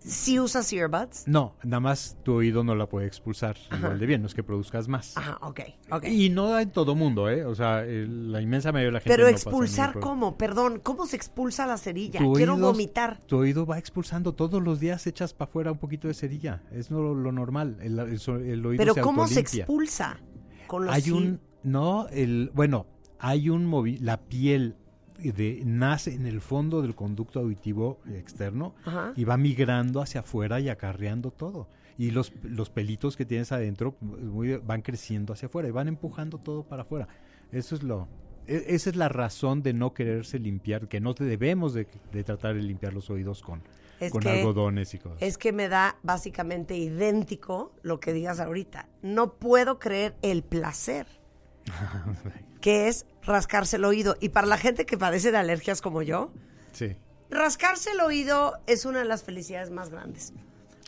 [0.00, 1.24] si usas earbuds?
[1.26, 4.42] No, nada más tu oído no la puede expulsar igual de bien, no es que
[4.42, 5.16] produzcas más.
[5.16, 5.60] Ajá, ok,
[5.90, 6.04] ok.
[6.06, 7.44] Y no da en todo mundo, ¿eh?
[7.44, 10.10] O sea, el- la inmensa mayoría de la gente Pero no pasa expulsar, problema.
[10.10, 10.38] ¿cómo?
[10.38, 12.20] Perdón, ¿cómo se expulsa la cerilla?
[12.20, 13.20] Tu Quiero vomitar.
[13.26, 16.62] Tu oído va expulsando todos los días, echas para afuera un poquito de cerilla.
[16.72, 17.76] Es lo, lo normal.
[17.80, 20.18] El, el el oído Pero se ¿cómo se expulsa?
[20.66, 22.86] Con los Hay un, no, el, bueno,
[23.18, 24.76] hay un movi la piel
[25.18, 29.12] de, nace en el fondo del conducto auditivo externo Ajá.
[29.16, 31.68] y va migrando hacia afuera y acarreando todo.
[31.98, 36.38] Y los, los pelitos que tienes adentro muy- van creciendo hacia afuera y van empujando
[36.38, 37.08] todo para afuera.
[37.50, 38.06] Eso es lo,
[38.46, 42.54] e- esa es la razón de no quererse limpiar, que no debemos de, de tratar
[42.54, 43.62] de limpiar los oídos con,
[44.12, 45.18] con que- algodones y cosas.
[45.20, 48.88] Es que me da básicamente idéntico lo que digas ahorita.
[49.02, 51.06] No puedo creer el placer
[52.60, 54.16] que es rascarse el oído.
[54.20, 56.32] Y para la gente que padece de alergias como yo,
[56.72, 56.96] Sí.
[57.30, 60.32] rascarse el oído es una de las felicidades más grandes.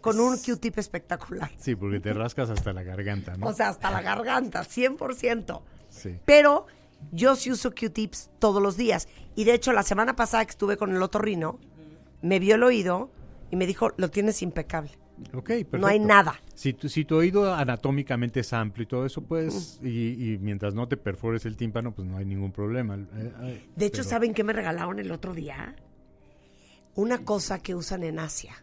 [0.03, 1.51] Con un Q-tip espectacular.
[1.59, 3.47] Sí, porque te rascas hasta la garganta, ¿no?
[3.49, 5.63] O sea, hasta la garganta, 100%.
[5.91, 6.19] sí.
[6.25, 6.67] Pero
[7.13, 9.09] yo sí uso Q-tips todos los días.
[9.35, 11.59] Y de hecho, la semana pasada que estuve con el otorrino,
[12.23, 13.11] me vio el oído
[13.51, 14.93] y me dijo, lo tienes impecable.
[15.81, 16.41] No hay nada.
[16.55, 20.75] Si tu, si tu oído anatómicamente es amplio y todo eso, pues, y, y mientras
[20.75, 22.97] no te perfores el tímpano, pues no hay ningún problema.
[22.97, 23.07] Eh,
[23.43, 25.75] eh, De hecho, pero- ¿saben qué me regalaron el otro día?
[26.95, 28.63] Una cosa que usan en Asia,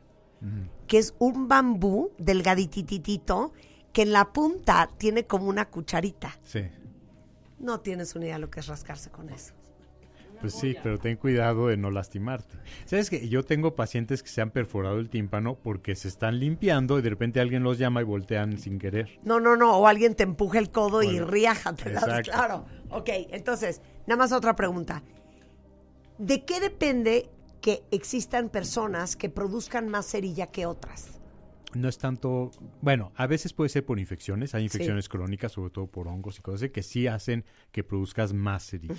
[0.87, 3.53] que es un bambú delgadititito
[3.93, 6.37] que en la punta tiene como una cucharita.
[6.43, 6.61] Sí,
[7.59, 9.53] No tienes una idea de lo que es rascarse con eso.
[10.39, 12.55] Pues sí, pero ten cuidado de no lastimarte.
[12.85, 16.99] ¿Sabes que Yo tengo pacientes que se han perforado el tímpano porque se están limpiando
[16.99, 19.19] y de repente alguien los llama y voltean sin querer.
[19.23, 22.65] No, no, no, o alguien te empuja el codo y riájatelas, claro.
[22.89, 25.03] Ok, entonces, nada más otra pregunta.
[26.17, 27.29] ¿De qué depende
[27.61, 31.19] que existan personas que produzcan más cerilla que otras?
[31.73, 32.51] No es tanto,
[32.81, 36.41] bueno, a veces puede ser por infecciones, hay infecciones crónicas, sobre todo por hongos y
[36.41, 38.95] cosas así, que sí hacen que produzcas más cerilla.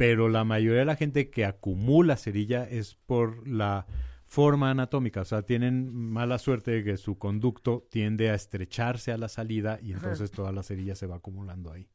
[0.00, 3.86] Pero la mayoría de la gente que acumula cerilla es por la
[4.24, 9.18] forma anatómica, o sea, tienen mala suerte de que su conducto tiende a estrecharse a
[9.18, 11.86] la salida y entonces toda la cerilla se va acumulando ahí.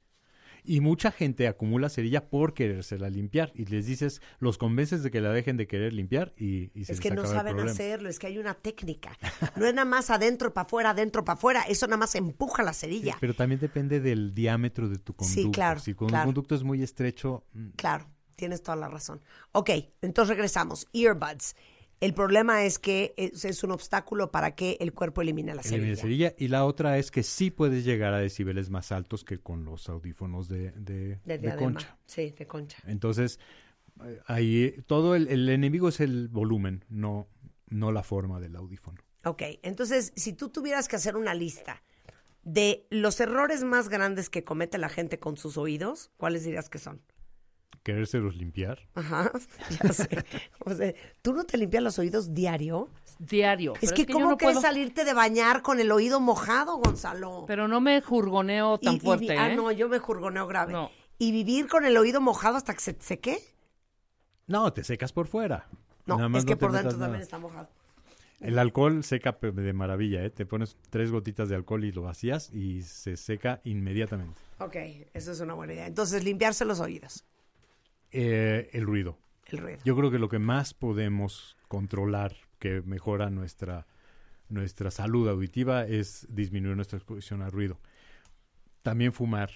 [0.68, 5.22] Y mucha gente acumula cerilla por querérsela limpiar y les dices, los convences de que
[5.22, 8.10] la dejen de querer limpiar y, y se Es les que no acaba saben hacerlo,
[8.10, 9.18] es que hay una técnica.
[9.56, 12.74] No es nada más adentro para afuera, adentro para afuera, eso nada más empuja la
[12.74, 13.18] Sí, cerilla.
[13.20, 15.42] pero también depende del diámetro de tu conducto.
[15.42, 16.24] Sí, claro, Si con- claro.
[16.24, 19.22] un conducto es muy estrecho, mm, Claro, tienes toda la razón.
[19.52, 19.70] Ok,
[20.02, 20.88] entonces regresamos.
[20.94, 21.56] Earbuds.
[22.02, 25.96] El problema es que es, es un obstáculo para que el cuerpo elimine la cerilla.
[25.96, 26.34] cerilla.
[26.38, 29.88] Y la otra es que sí puedes llegar a decibeles más altos que con los
[29.90, 31.62] audífonos de, de, De de diadema.
[31.74, 31.98] concha.
[32.06, 32.78] Sí, de concha.
[32.86, 33.40] Entonces,
[34.04, 37.28] eh, ahí todo el, el enemigo es el volumen, no,
[37.70, 39.02] no la forma del audífono.
[39.24, 41.82] Ok, entonces, si tú tuvieras que hacer una lista
[42.44, 46.78] de los errores más grandes que comete la gente con sus oídos, ¿cuáles dirías que
[46.78, 47.02] son?
[47.86, 48.80] Querérselos limpiar.
[48.96, 49.32] Ajá,
[49.84, 50.26] ya sé.
[50.66, 50.92] O sea,
[51.22, 52.90] ¿tú no te limpias los oídos diario?
[53.20, 53.74] Diario.
[53.80, 57.46] Es que, yo ¿cómo no quieres puedo- salirte de bañar con el oído mojado, Gonzalo?
[57.48, 59.56] Pero no me jurgoneo tan Y- y vi- fuerte, Ah, ¿eh?
[59.56, 60.74] no, yo me jurgoneo grave.
[60.74, 60.90] No.
[61.20, 63.38] ¿Y vivir con el oído mojado hasta que se te seque?
[64.48, 65.68] No, te secas por fuera.
[66.08, 67.06] No, Nada más es que no por dentro nada.
[67.06, 67.70] también está mojado.
[68.42, 70.30] El alcohol seca de maravilla, ¿eh?
[70.32, 74.42] Te pones tres gotitas de alcohol y lo vacías y se seca inmediatamente.
[74.60, 74.76] Ok,
[75.14, 75.88] eso es una buena idea.
[75.88, 77.24] Entonces, limpiarse los oídos,
[78.18, 79.18] Eh, el ruido.
[79.48, 79.80] el ruido.
[79.84, 83.86] Yo creo que lo que más podemos controlar que mejora nuestra,
[84.50, 87.80] nuestra salud auditiva es disminuir nuestra exposición al ruido.
[88.84, 89.50] También fumar.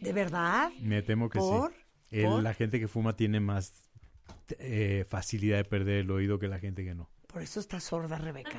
[0.00, 0.70] ¿De verdad?
[0.80, 1.72] Me temo que ¿Por?
[1.72, 1.76] sí.
[2.10, 2.42] El- ¿Por?
[2.42, 3.72] La gente que fuma tiene más
[4.58, 7.08] eh, facilidad de perder el oído que la gente que no.
[7.26, 8.58] Por eso está sorda Rebeca.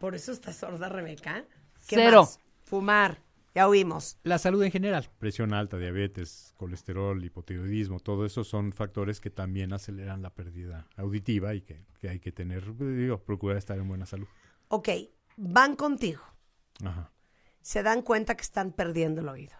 [0.00, 1.44] Por eso está sorda Rebeca.
[1.88, 2.22] ¿Qué Cero.
[2.22, 2.40] más?
[2.64, 3.18] Fumar.
[3.54, 4.18] Ya oímos.
[4.22, 9.72] La salud en general, presión alta, diabetes, colesterol, hipotiroidismo, todo eso son factores que también
[9.72, 14.06] aceleran la pérdida auditiva y que, que hay que tener, digo, procurar estar en buena
[14.06, 14.28] salud.
[14.68, 14.88] Ok,
[15.36, 16.22] van contigo.
[16.84, 17.10] Ajá.
[17.60, 19.56] Se dan cuenta que están perdiendo el oído.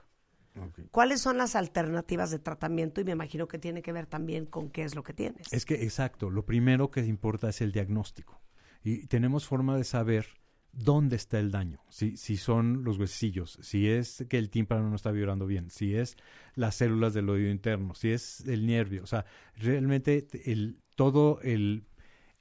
[0.56, 0.82] ok.
[0.92, 3.00] ¿Cuáles son las alternativas de tratamiento?
[3.00, 5.52] Y me imagino que tiene que ver también con qué es lo que tienes.
[5.52, 8.40] Es que, exacto, lo primero que importa es el diagnóstico.
[8.82, 10.39] Y tenemos forma de saber
[10.72, 11.80] dónde está el daño.
[11.88, 15.96] Si, si son los huesillos, si es que el tímpano no está vibrando bien, si
[15.96, 16.16] es
[16.54, 19.02] las células del oído interno, si es el nervio.
[19.02, 19.24] O sea,
[19.56, 21.84] realmente el, todo el,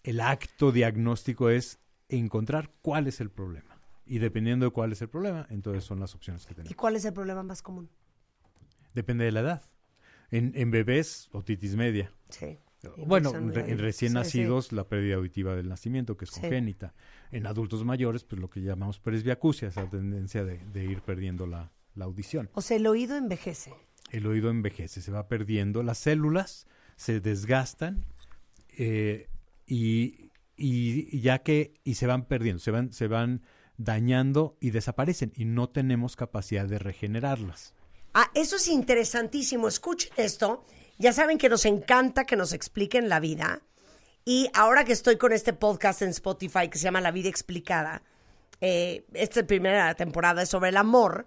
[0.03, 3.79] el acto diagnóstico es encontrar cuál es el problema.
[4.05, 6.75] Y dependiendo de cuál es el problema, entonces son las opciones que ¿Y tenemos.
[6.75, 7.89] cuál es el problema más común?
[8.95, 9.61] Depende de la edad.
[10.31, 12.11] En, en bebés, otitis media.
[12.29, 12.57] Sí.
[12.97, 13.71] Bueno, re- ahí.
[13.71, 16.41] en recién Sí, nacidos, la pérdida auditiva del nacimiento, que es Sí.
[16.41, 16.93] congénita.
[17.31, 21.71] En adultos mayores, pues lo que llamamos presbiacusia, esa tendencia de, de ir perdiendo la,
[21.95, 22.49] la audición.
[22.53, 23.73] O sea, el oído envejece.
[24.11, 28.05] El oído envejece, se va perdiendo, las células se desgastan
[28.77, 29.27] eh,
[29.67, 30.29] y
[31.21, 33.41] ya que y se van perdiendo, se van, se van
[33.77, 37.73] dañando y desaparecen y no tenemos capacidad de regenerarlas.
[38.13, 39.67] Ah, eso es interesantísimo.
[39.67, 40.65] Escuchen esto.
[41.01, 43.61] Ya saben que nos encanta que nos expliquen la vida.
[44.25, 48.03] Y ahora que estoy con este podcast en Spotify que se llama La Vida Explicada,
[48.59, 51.25] eh, esta primera temporada es sobre el amor.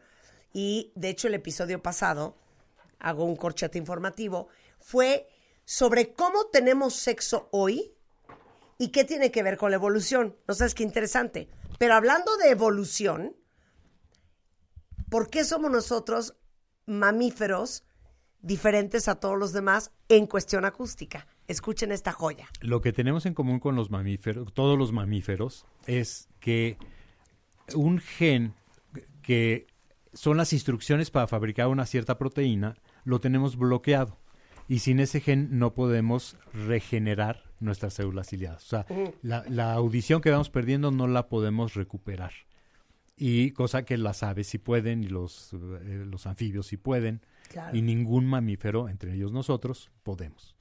[0.53, 2.36] Y de hecho, el episodio pasado,
[2.99, 5.27] hago un corchete informativo, fue
[5.65, 7.94] sobre cómo tenemos sexo hoy
[8.77, 10.36] y qué tiene que ver con la evolución.
[10.47, 11.49] No sabes qué interesante.
[11.78, 13.35] Pero hablando de evolución,
[15.09, 16.35] ¿por qué somos nosotros
[16.85, 17.85] mamíferos
[18.43, 21.27] diferentes a todos los demás en cuestión acústica?
[21.48, 22.48] Escuchen esta joya.
[22.60, 26.77] Lo que tenemos en común con los mamíferos, todos los mamíferos, es que
[27.74, 28.55] un gen
[29.23, 29.66] que
[30.12, 34.19] son las instrucciones para fabricar una cierta proteína, lo tenemos bloqueado.
[34.69, 38.64] Y sin ese gen no podemos regenerar nuestras células ciliadas.
[38.64, 38.86] O sea,
[39.23, 42.32] la, la audición que vamos perdiendo no la podemos recuperar.
[43.16, 47.23] Y cosa que las aves sí pueden y los, eh, los anfibios sí pueden.
[47.52, 47.76] Claro.
[47.76, 50.56] Y ningún mamífero, entre ellos nosotros, podemos.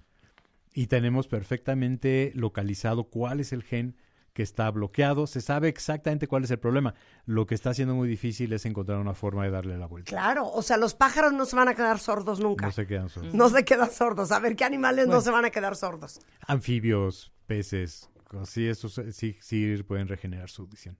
[0.73, 3.95] Y tenemos perfectamente localizado cuál es el gen
[4.34, 5.27] que está bloqueado.
[5.27, 6.93] Se sabe exactamente cuál es el problema.
[7.26, 10.09] Lo que está siendo muy difícil es encontrar una forma de darle la vuelta.
[10.09, 12.68] Claro, o sea, los pájaros no se van a quedar sordos nunca.
[12.68, 13.34] No se quedan solos.
[13.34, 14.31] No se quedan sordos.
[14.31, 16.22] A ver, ¿qué animales no se van a quedar sordos?
[16.47, 18.09] Anfibios, peces,
[18.45, 20.97] sí, esos eh, sí, sí pueden regenerar su audición.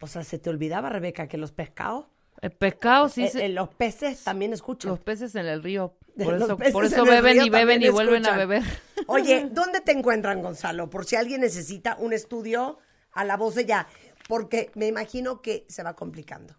[0.00, 2.06] O sea, se te olvidaba, Rebeca, que los pescados,
[2.42, 4.90] El pescado sí eh, se- eh, los peces también escuchan.
[4.90, 5.94] Los peces en el río.
[6.22, 8.62] Por eso, por beben y beben y vuelven a beber.
[9.06, 10.90] Oye, ¿dónde te encuentran, Gonzalo?
[10.90, 12.78] Por si alguien necesita un estudio
[13.12, 13.88] a la voz de ya.
[14.28, 16.54] Porque me imagino que se va complicando.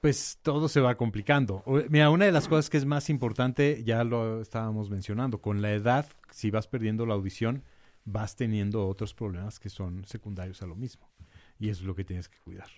[0.00, 1.62] Pues todo se va complicando.
[1.66, 5.60] O- Mira, una de las cosas que es más importante, ya lo estábamos mencionando, con
[5.60, 7.64] la edad, si vas perdiendo la audición,
[8.04, 11.10] vas teniendo otros problemas que son secundarios a lo mismo.
[11.58, 12.68] Y eso es lo que tienes que cuidar.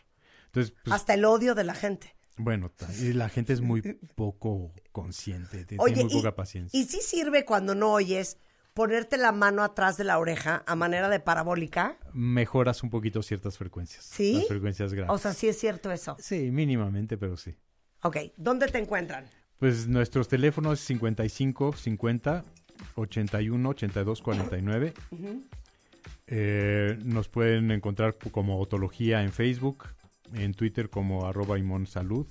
[0.48, 2.14] Entonces, pues, Hasta el odio de la gente.
[2.36, 3.82] bueno, y la gente es muy
[4.14, 6.78] poco consciente, tiene Oye, muy y, poca paciencia.
[6.78, 8.38] y sí sirve cuando no oyes
[8.74, 11.98] ponerte la mano atrás de la oreja a manera de parabólica.
[12.12, 14.04] Mejoras un poquito ciertas frecuencias.
[14.04, 14.34] ¿Sí?
[14.34, 15.10] Las frecuencias graves.
[15.12, 16.16] O sea, sí es cierto eso.
[16.20, 17.56] sí, mínimamente, pero sí.
[18.02, 19.26] Ok, ¿dónde te encuentran?
[19.58, 22.44] Pues nuestros teléfonos 55 50
[22.94, 24.94] 81 82 49.
[26.28, 29.84] Eh, nos pueden encontrar como Otología en Facebook,
[30.34, 32.26] en Twitter como arroba Imon Salud,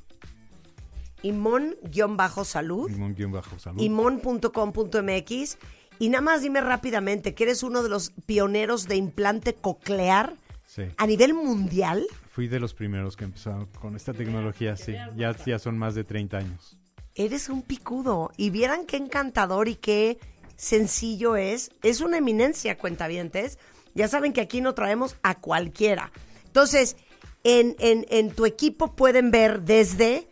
[1.23, 2.89] Imón-salud.
[2.91, 3.81] Imon-Salud.
[3.81, 5.57] imón.com.mx
[5.99, 10.35] y nada más dime rápidamente que eres uno de los pioneros de implante coclear
[10.67, 10.83] Sí.
[10.97, 12.05] a nivel mundial.
[12.29, 14.93] Fui de los primeros que empezaron con esta tecnología, sí.
[15.15, 16.77] Ya, ya son más de 30 años.
[17.15, 20.19] Eres un picudo y vieran qué encantador y qué
[20.55, 21.71] sencillo es.
[21.81, 23.57] Es una eminencia, cuentavientes.
[23.95, 26.11] Ya saben que aquí no traemos a cualquiera.
[26.45, 26.95] Entonces,
[27.43, 30.27] en, en, en tu equipo pueden ver desde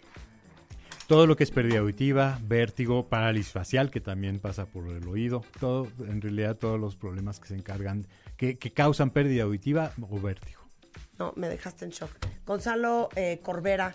[1.08, 5.44] Todo lo que es pérdida auditiva, vértigo, parálisis facial, que también pasa por el oído,
[5.60, 8.08] todo, en realidad todos los problemas que se encargan,
[8.38, 10.62] que, que causan pérdida auditiva o vértigo.
[11.20, 12.10] No, me dejaste en shock.
[12.46, 13.94] Gonzalo eh, Corbera,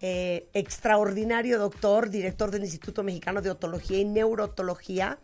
[0.00, 5.18] eh, extraordinario doctor, director del Instituto Mexicano de Otología y Neurotología,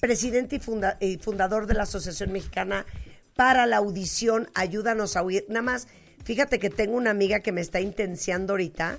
[0.00, 2.86] presidente y, funda- y fundador de la Asociación Mexicana
[3.34, 4.48] para la Audición.
[4.54, 5.44] Ayúdanos a oír.
[5.48, 5.88] Nada más,
[6.24, 8.98] fíjate que tengo una amiga que me está intenciando ahorita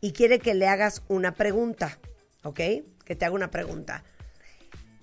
[0.00, 1.98] y quiere que le hagas una pregunta,
[2.42, 2.60] ¿ok?
[3.04, 4.04] Que te haga una pregunta.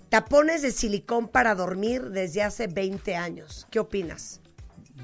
[0.08, 3.66] Tapones de silicón para dormir desde hace 20 años.
[3.70, 4.40] ¿Qué opinas?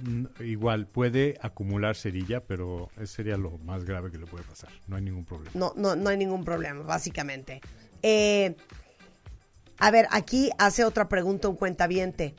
[0.04, 4.70] mm, igual puede acumular cerilla, pero eso sería lo más grave que le puede pasar.
[4.86, 5.50] No hay ningún problema.
[5.54, 7.60] No, no, no hay ningún problema, básicamente.
[8.02, 8.54] Eh,
[9.78, 12.34] a ver, aquí hace otra pregunta un cuentaviente.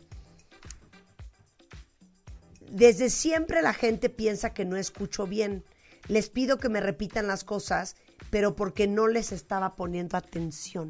[2.72, 5.64] Desde siempre la gente piensa que no escucho bien.
[6.07, 7.95] Les pido que me repitan las cosas,
[8.30, 10.89] pero porque no les estaba poniendo atención.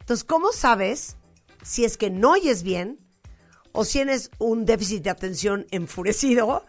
[0.00, 1.16] Entonces, ¿cómo sabes
[1.62, 2.98] si es que no oyes bien
[3.72, 6.64] o si tienes un déficit de atención enfurecido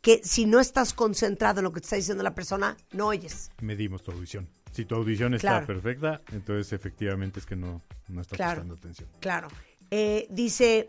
[0.00, 3.50] que si no estás concentrado en lo que te está diciendo la persona, no oyes?
[3.60, 4.48] Medimos tu audición.
[4.72, 5.66] Si tu audición está Claro.
[5.66, 8.52] perfecta, entonces efectivamente es que no, no estás Claro.
[8.52, 9.08] prestando atención.
[9.18, 9.48] Claro.
[9.90, 10.88] Eh, dice,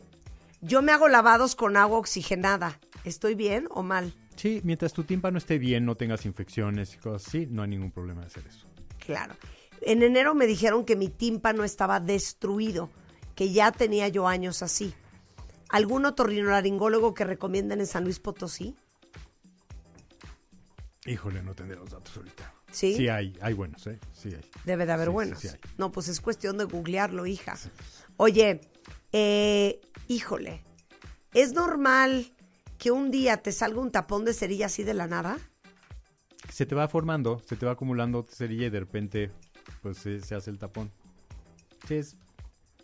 [0.62, 2.80] yo me hago lavados con agua oxigenada.
[3.04, 4.14] ¿Estoy bien o mal?
[4.36, 7.92] Sí, mientras tu tímpano esté bien, no tengas infecciones y cosas así, no hay ningún
[7.92, 8.68] problema de hacer eso.
[9.06, 9.36] Claro.
[9.82, 12.90] En enero me dijeron que mi tímpano estaba destruido,
[13.36, 14.94] que ya tenía yo años así.
[15.70, 18.76] ¿Algún otorrinolaringólogo que recomienden en San Luis Potosí?
[21.06, 22.54] Híjole, no tendré los datos ahorita.
[22.72, 22.96] ¿Sí?
[22.96, 24.00] Sí hay, hay buenos, ¿eh?
[24.14, 24.46] Sí hay.
[24.66, 25.40] Debe de haber Sí, sí, buenos.
[25.40, 25.60] sí hay.
[25.78, 27.58] no, pues es cuestión de googlearlo, hija.
[28.18, 28.62] Oye,
[29.12, 30.64] eh, híjole,
[31.34, 32.32] ¿es normal
[32.78, 35.38] que un día te salga un tapón de cerilla así de la nada?
[36.50, 39.32] Se te va formando, se te va acumulando cerilla y de repente,
[39.82, 40.92] pues se, se hace el tapón.
[41.88, 42.16] Sí, es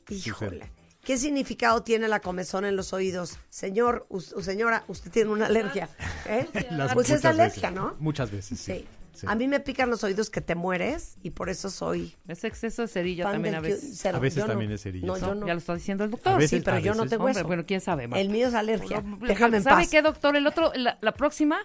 [0.09, 0.69] Híjole.
[1.03, 3.39] ¿Qué significado tiene la comezón en los oídos?
[3.49, 5.89] Señor, o señora, usted tiene una alergia.
[6.25, 6.47] ¿eh?
[6.71, 7.81] Las Pues es muchas alergia, veces.
[7.81, 7.95] ¿no?
[7.99, 8.73] Muchas veces, sí.
[8.73, 8.87] Sí.
[9.17, 9.25] Sí.
[9.29, 12.83] A mí me pican los oídos que te mueres y por eso soy Es exceso
[12.83, 13.97] de cerilla fan también a veces.
[13.99, 14.17] cero.
[14.17, 14.49] A veces Yo no.
[14.53, 15.47] también es cerilla, No, yo no.
[15.47, 16.35] Ya lo está diciendo el doctor.
[16.37, 17.47] Veces- sí, pero yo no te Hombre, hueso.
[17.47, 18.07] bueno, quién sabe.
[18.07, 18.21] Marta?
[18.21, 19.01] El mío es alergia.
[19.01, 19.89] No, Déjame en ¿Sabe paz.
[19.91, 20.35] qué, doctor?
[20.35, 21.57] El otro, la, la próxima,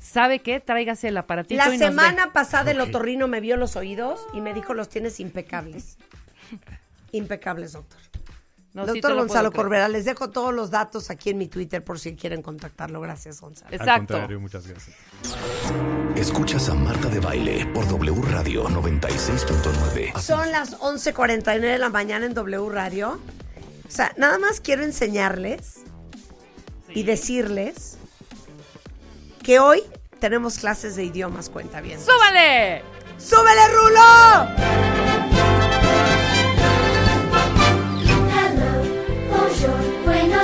[0.00, 0.58] ¿sabe qué?
[0.60, 1.86] Tráigase el aparatito La y nos ve.
[1.86, 5.96] semana pasada el otorrino me vio los oídos y me dijo los tienes impecables.
[7.12, 7.98] Impecables, doctor.
[8.72, 9.64] No, doctor Gonzalo creer.
[9.64, 13.00] Corbera, les dejo todos los datos aquí en mi Twitter por si quieren contactarlo.
[13.00, 13.68] Gracias, Gonzalo.
[13.68, 14.06] Al Exacto.
[14.14, 14.96] contrario, muchas gracias.
[16.14, 20.16] Escuchas a Marta de Baile por W Radio 96.9.
[20.20, 23.20] Son las 11:49 de la mañana en W Radio.
[23.88, 25.80] O sea, nada más quiero enseñarles
[26.90, 27.96] y decirles
[29.42, 29.82] que hoy
[30.20, 31.98] tenemos clases de idiomas, cuenta bien.
[32.00, 32.82] ¡Súbale!
[33.18, 35.39] ¡Súbele, Rulo!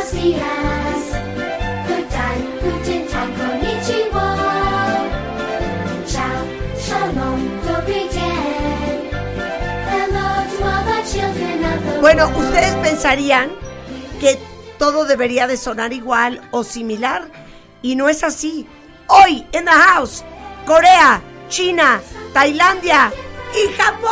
[0.05, 0.41] buenos días.
[1.87, 4.27] Good day, guten tag, konnichiwa.
[6.05, 6.41] Ciao,
[6.77, 9.09] shalom, dobry dzień.
[9.89, 12.45] Hello to all the children of the Bueno, world.
[12.45, 13.49] ustedes pensarían
[14.19, 14.37] que
[14.77, 17.23] todo debería de sonar igual o similar
[17.81, 18.67] y no es así.
[19.07, 20.23] Hoy en the house,
[20.67, 22.01] Corea, China,
[22.33, 23.11] Tailandia
[23.53, 24.11] y Japón.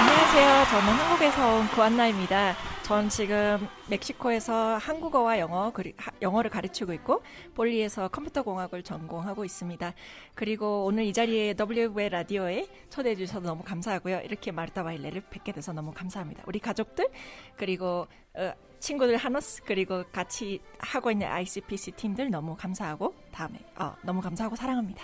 [0.00, 0.66] 안녕하세요.
[0.70, 2.56] 저는 한국에서 온 구한나입니다.
[2.90, 7.22] 전 지금 멕시코에서 한국어와 영어, 그리, 하- 영어를 가르치고 있고
[7.56, 9.92] 볼리에서 컴퓨터 공학을 전공하고 있습니다.
[10.36, 14.20] 그리고 오늘 이 자리에 WV 라디오에 초대해 주셔서 너무 감사하고요.
[14.20, 16.44] 이렇게 마르타 바일레를 뵙게 돼서 너무 감사합니다.
[16.46, 17.08] 우리 가족들
[17.56, 24.20] 그리고 어, 친구들 하너스 그리고 같이 하고 있는 ICPC 팀들 너무 감사하고 다음에 어, 너무
[24.20, 25.02] 감사하고 사랑합니다.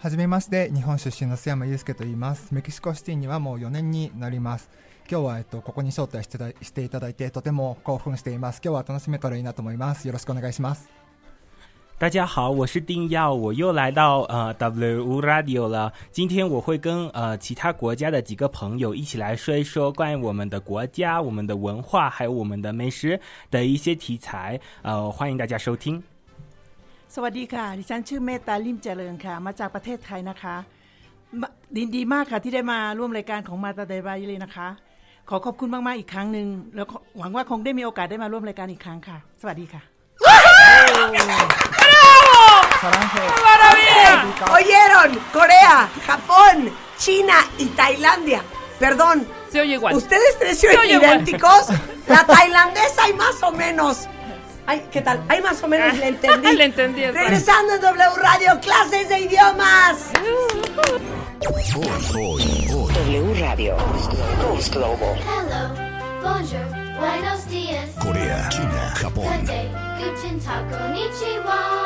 [0.00, 4.70] はじめまして日本出身の須山祐介と言いますメキシコシティにはもう4年になります
[5.10, 10.88] 今日は、えっと、ここに招待していただしていただいてとても興奮しています今日は楽しめたらいいなと思いますよろしくお願いします
[11.98, 15.92] 大家好，我是丁耀，我又来到呃 W Radio 了。
[16.12, 23.18] 今天我会跟呃其他国家的几个朋友一起来说一说关于我们的国家、我们的文化，还有我们的美食
[23.50, 24.60] 的一些题材。
[24.82, 26.00] 呃，欢迎大家收听。
[27.08, 30.56] สวัสดีค่ะ ดิฉันชื่อเมตตาลิมเจริญค่ะ มาจากประเทศไทยนะคะ
[31.40, 34.68] มาดีดีมากค่ะที่ได้มาร่วมรายการของมาตาเดบายเลยนะคะ
[35.28, 36.46] ขอขอบคุณมาก ๆ อีกครั้งหนึ่ง
[36.76, 39.82] แล้วก็หวังว่าคงได้มีโอกาสได้มาร่วมรายการอีกครั้งค่ะ สวัสดีค่ะ
[44.56, 48.42] Oyeron, Corea, Japón, China y Tailandia.
[48.78, 49.94] Perdón, Se oye igual.
[49.96, 51.10] ustedes tres se Se oyen oye igual.
[51.16, 51.66] idénticos.
[52.06, 54.06] La tailandesa hay más o menos.
[54.66, 55.22] Ay, ¿qué tal?
[55.28, 56.52] Hay más o menos, le entendí.
[56.56, 57.20] Le entendí, exacto.
[57.20, 60.10] Regresando en W Radio, clases de idiomas.
[61.46, 61.64] Hoy,
[62.14, 62.81] hoy, hoy.
[62.93, 63.75] W Radio.
[64.39, 65.17] Pulse Global.
[65.25, 65.73] Hello,
[66.21, 66.61] bonjour,
[66.99, 67.89] buenos días.
[67.99, 69.25] Corea, China, Japón.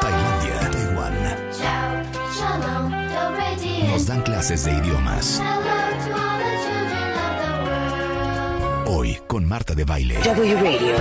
[0.01, 1.13] Tailandia, Taiwán.
[1.53, 2.03] Ciao,
[2.35, 3.89] shalom, dobre.
[3.89, 5.39] Nos dan clases de idiomas.
[5.39, 5.61] Hello
[6.03, 8.97] to all the children of the world.
[8.97, 10.19] Hoy con Marta de Baile.
[10.25, 10.95] W Radio.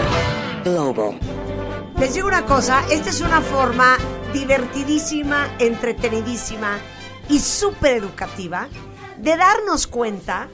[0.65, 1.19] Global.
[1.99, 3.97] Les digo una cosa, esta es una forma
[4.33, 6.79] divertidísima, entretenidísima
[7.29, 8.69] y súper educativa
[9.19, 10.49] de darnos cuenta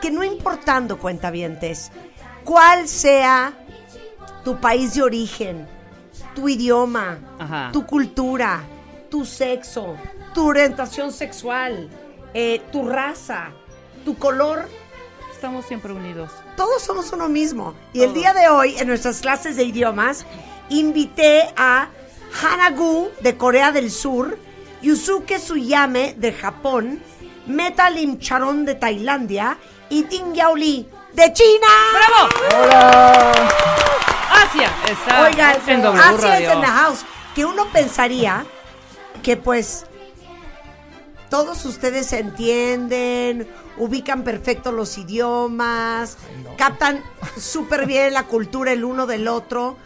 [0.00, 1.90] que no importando cuentavientes,
[2.44, 3.52] cuál sea
[4.44, 5.66] tu país de origen,
[6.34, 7.70] tu idioma, Ajá.
[7.72, 8.62] tu cultura,
[9.10, 9.96] tu sexo,
[10.34, 11.88] tu orientación sexual,
[12.34, 13.50] eh, tu raza,
[14.04, 14.68] tu color.
[15.32, 16.30] Estamos siempre unidos.
[16.56, 17.74] Todos somos uno mismo.
[17.92, 20.24] Y el día de hoy, en nuestras clases de idiomas,
[20.68, 21.88] invité a
[22.42, 24.38] Hanagu de Corea del Sur,
[24.82, 27.02] Yusuke Suyame de Japón,
[27.46, 29.58] Meta Lim Charon de Tailandia
[29.88, 31.66] y Ding Yao Li de China.
[31.92, 32.28] ¡Bravo!
[34.30, 37.04] Asia está Oigan, en W Asia es en the house.
[37.34, 38.44] Que uno pensaría
[39.22, 39.86] que pues
[41.30, 43.48] todos ustedes entienden,
[43.78, 46.18] ubican perfecto los idiomas,
[46.58, 47.02] captan
[47.38, 49.78] súper bien la cultura el uno del otro,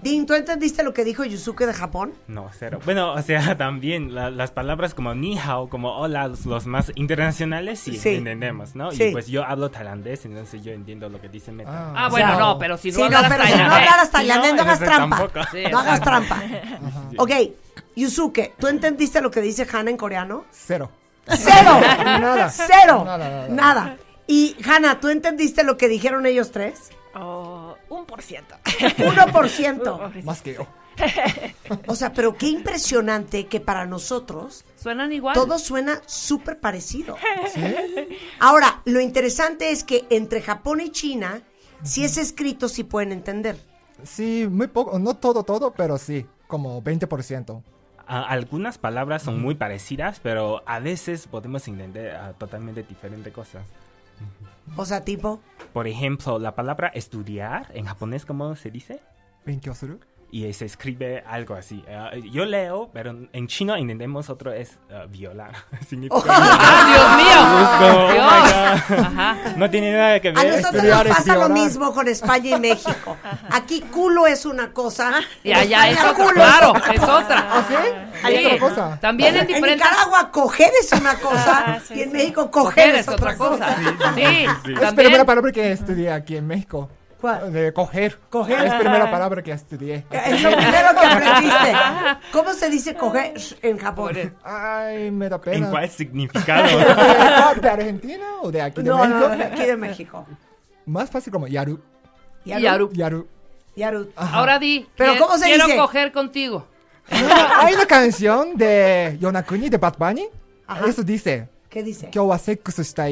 [0.02, 2.12] Ding, ¿tú entendiste lo que dijo Yuzuki de Japón?
[2.28, 2.78] No, cero.
[2.84, 6.92] Bueno, o sea, también la- las palabras como ni hao, como hola, los, los más
[6.94, 8.10] internacionales sí, Sí.
[8.16, 8.90] entendemos, ¿no?
[8.92, 9.04] Sí.
[9.04, 11.92] Y pues yo hablo tailandés, entonces yo entiendo lo que dice Meta.
[11.94, 14.56] Ah, bueno, sea, no, pero si no Sí, no, pero si no hablaras tailandés, no
[14.56, 15.28] no, hagas trampa.
[15.50, 16.42] Sí, No hagas trampa.
[17.18, 17.30] Ok,
[17.94, 20.44] Yusuke, ¿tú entendiste lo que dice Hana en coreano?
[20.52, 20.90] ゼロ。
[21.28, 21.80] ¡Cero!
[21.80, 22.50] Nada.
[22.50, 23.02] ¡Cero!
[23.04, 23.48] Nada, nada.
[23.48, 23.96] Nada.
[24.26, 26.90] Y Hana, ¿tú entendiste lo que dijeron ellos tres?
[27.14, 28.44] 어, 1%.
[28.98, 30.22] 1%.
[30.24, 30.66] más que yo.
[31.86, 35.34] O sea, pero qué impresionante que para nosotros Suenan igual.
[35.34, 37.16] todo suena súper parecido.
[38.40, 41.42] Ahora, lo interesante es que entre Japón y China,
[41.82, 43.58] si es escrito, sí pueden entender.
[44.04, 47.62] Sí, muy poco, no todo, todo, pero sí, como 20%
[48.06, 53.66] algunas palabras son muy parecidas, pero a veces podemos entender ah, totalmente diferentes cosas.
[54.76, 55.40] O sea, tipo.
[55.72, 59.00] Por ejemplo, la palabra estudiar en japonés, ¿cómo se dice?
[59.44, 60.00] ¿Benkyosuru?
[60.28, 61.84] Y se escribe algo así.
[61.88, 65.52] Ah, yo leo, pero en chino entendemos otro es ah, violar.
[65.88, 67.40] Significa- ¡Ah, Dios mío!
[67.96, 68.24] Oh Dios.
[68.90, 68.98] God.
[69.06, 69.36] Ajá.
[69.56, 70.46] No tiene nada que a ver.
[70.48, 73.16] nosotros estudiar nos pasa lo mismo con España y México.
[73.50, 75.12] Aquí culo es una cosa.
[75.42, 76.14] Y allá es otra.
[76.14, 77.48] culo Claro, es otra.
[77.52, 77.74] ¿Ah, sí?
[78.24, 78.46] Hay Sí.
[78.46, 78.98] otra cosa.
[79.00, 79.86] También en En diferentes.
[79.88, 82.16] Nicaragua coger es una cosa Ah, sí, y en sí.
[82.16, 83.76] México coger, Coger es otra cosa.
[83.76, 83.88] Sí, sí.
[83.88, 84.94] Es también.
[84.96, 86.90] primera palabra que estudié aquí en México.
[87.34, 88.18] De coger.
[88.30, 88.66] Coger.
[88.66, 90.06] Es primera palabra que estudié.
[90.10, 91.72] Es lo primero que aprendiste.
[92.32, 94.34] ¿Cómo se dice coger en Japón?
[94.42, 95.66] Ay, me da pena.
[95.66, 96.78] ¿En cuál significado?
[97.60, 99.18] ¿De Argentina o de aquí de no, México?
[99.18, 100.26] No, de aquí de México.
[100.86, 101.80] Más fácil como yaru.
[102.44, 102.62] Yaru.
[102.62, 102.92] Yaru.
[102.92, 103.28] Yaru.
[103.74, 104.12] yaru.
[104.16, 104.86] Ahora di.
[104.96, 105.74] ¿Pero cómo se quiero dice?
[105.74, 106.66] Quiero coger contigo.
[107.10, 110.28] Hay una canción de Yonakuni de Bad Bunny.
[110.86, 111.48] Eso dice.
[111.68, 112.10] ¿Qué dice?
[112.10, 113.06] Kyo sexo está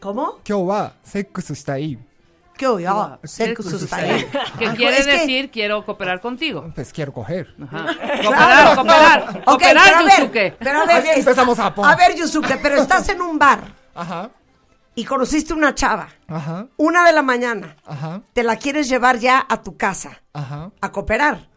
[0.00, 0.38] ¿Cómo?
[0.42, 0.66] Kyo
[1.02, 1.76] sexo está.
[4.58, 6.70] Que Ah, quiere es que- decir quiero cooperar contigo.
[6.74, 7.54] Pues quiero coger.
[7.62, 7.86] Ajá.
[7.96, 8.22] Claro.
[8.22, 9.28] Cooperar, cooperar.
[9.28, 10.56] Ok, Cooperar, pero a ver, Yusuke.
[10.58, 11.88] pero a ver, Así empezamos Japón.
[11.88, 13.60] A ver, Yusuke, pero estás en un bar
[13.94, 14.30] Ajá.
[14.94, 16.66] y conociste una chava, Ajá.
[16.76, 18.22] una de la mañana, Ajá.
[18.32, 20.70] te la quieres llevar ya a tu casa Ajá.
[20.80, 21.48] a cooperar.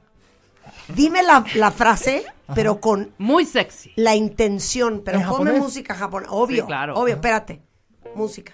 [0.88, 3.92] Dime la, la frase, pero con Muy sexy.
[3.96, 5.60] la intención, pero ¿En ponme japonés?
[5.62, 6.96] música japonesa, obvio, Sí, claro.
[6.96, 7.62] obvio, espérate,
[8.16, 8.54] música.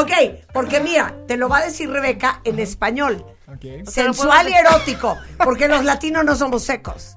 [0.00, 0.12] ok,
[0.52, 3.24] porque mira, te lo va a decir Rebeca en español.
[3.46, 3.88] Ok.
[3.88, 7.16] Sensual y erótico, porque los latinos no somos secos.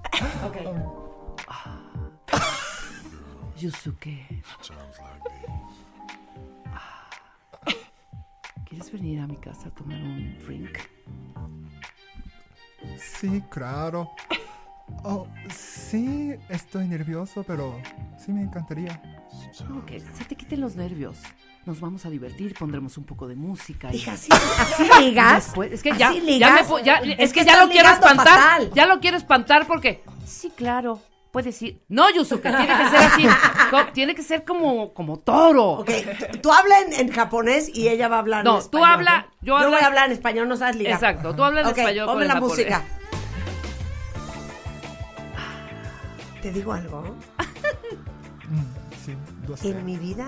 [3.57, 4.43] Yusuke.
[6.67, 7.09] Ah.
[8.65, 10.79] ¿Quieres venir a mi casa a tomar un drink?
[12.97, 14.09] Sí, claro.
[15.03, 17.79] Oh, sí, estoy nervioso, pero
[18.17, 19.01] sí me encantaría.
[19.69, 21.17] No, que se te quiten los nervios.
[21.65, 23.89] Nos vamos a divertir, pondremos un poco de música.
[23.93, 25.45] y- Hija, así, así ligas.
[25.45, 26.49] Después- es que Así ya, ligas.
[26.49, 28.27] ya me po- ya- es, Es que, que ya lo quiero espantar.
[28.27, 28.71] fatal.
[28.73, 30.99] Ya lo quiero espantar porque sí, claro,
[31.31, 31.83] puedes ir.
[31.87, 33.27] No, Yusuke, tiene que ser así.
[33.93, 35.65] Tiene que ser como, como toro.
[35.73, 35.91] Ok,
[36.41, 38.89] tú habla en, en japonés y ella va a hablar No, en tú español.
[38.89, 39.37] habla- ¿ok?
[39.41, 40.93] yo habla- voy a hablar en español, no sabes ligar.
[40.95, 42.57] Exacto, tú habla en español ponme la japonés.
[42.57, 42.83] música.
[46.41, 47.15] ¿Te digo algo?
[49.05, 49.69] Sí.
[49.69, 50.27] En mi vida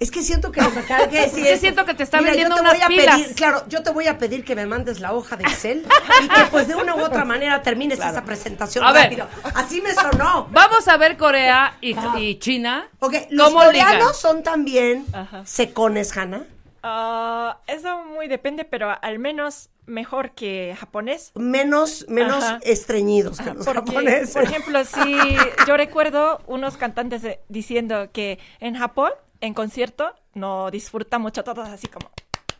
[0.00, 2.02] Es que siento que lo que acaba de decir Es que es- siento que te
[2.02, 3.20] está Mira, vendiendo yo te unas voy a pilas.
[3.20, 5.84] Pedir, claro, yo te voy a pedir que me mandes la hoja de Excel
[6.24, 9.04] y que pues de una u otra manera termines esa presentación A ver.
[9.04, 9.28] rápido.
[9.54, 10.48] Así me sonó.
[10.50, 12.88] Vamos a ver Corea y, y China.
[12.98, 13.86] Ok, los ¿Cómo ligan?
[13.88, 15.04] coreanos son también
[15.44, 16.44] secones, Hanna.
[16.82, 21.32] Ah, eso muy depende, pero al menos mejor que japonés.
[21.34, 22.58] Menos, menos Ajá.
[22.62, 24.32] estreñidos que los Porque, japoneses.
[24.32, 25.36] por ejemplo, si
[25.66, 29.10] yo recuerdo unos cantantes de- diciendo que en Japón,
[29.40, 32.10] en concierto, no disfrutan mucho todos así como...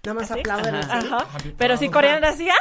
[0.02, 0.40] Nada más así.
[0.40, 0.96] aplauden Ajá.
[0.98, 1.06] así.
[1.08, 1.26] Ajá.
[1.58, 2.54] Pero si coreanos así, ¡ah!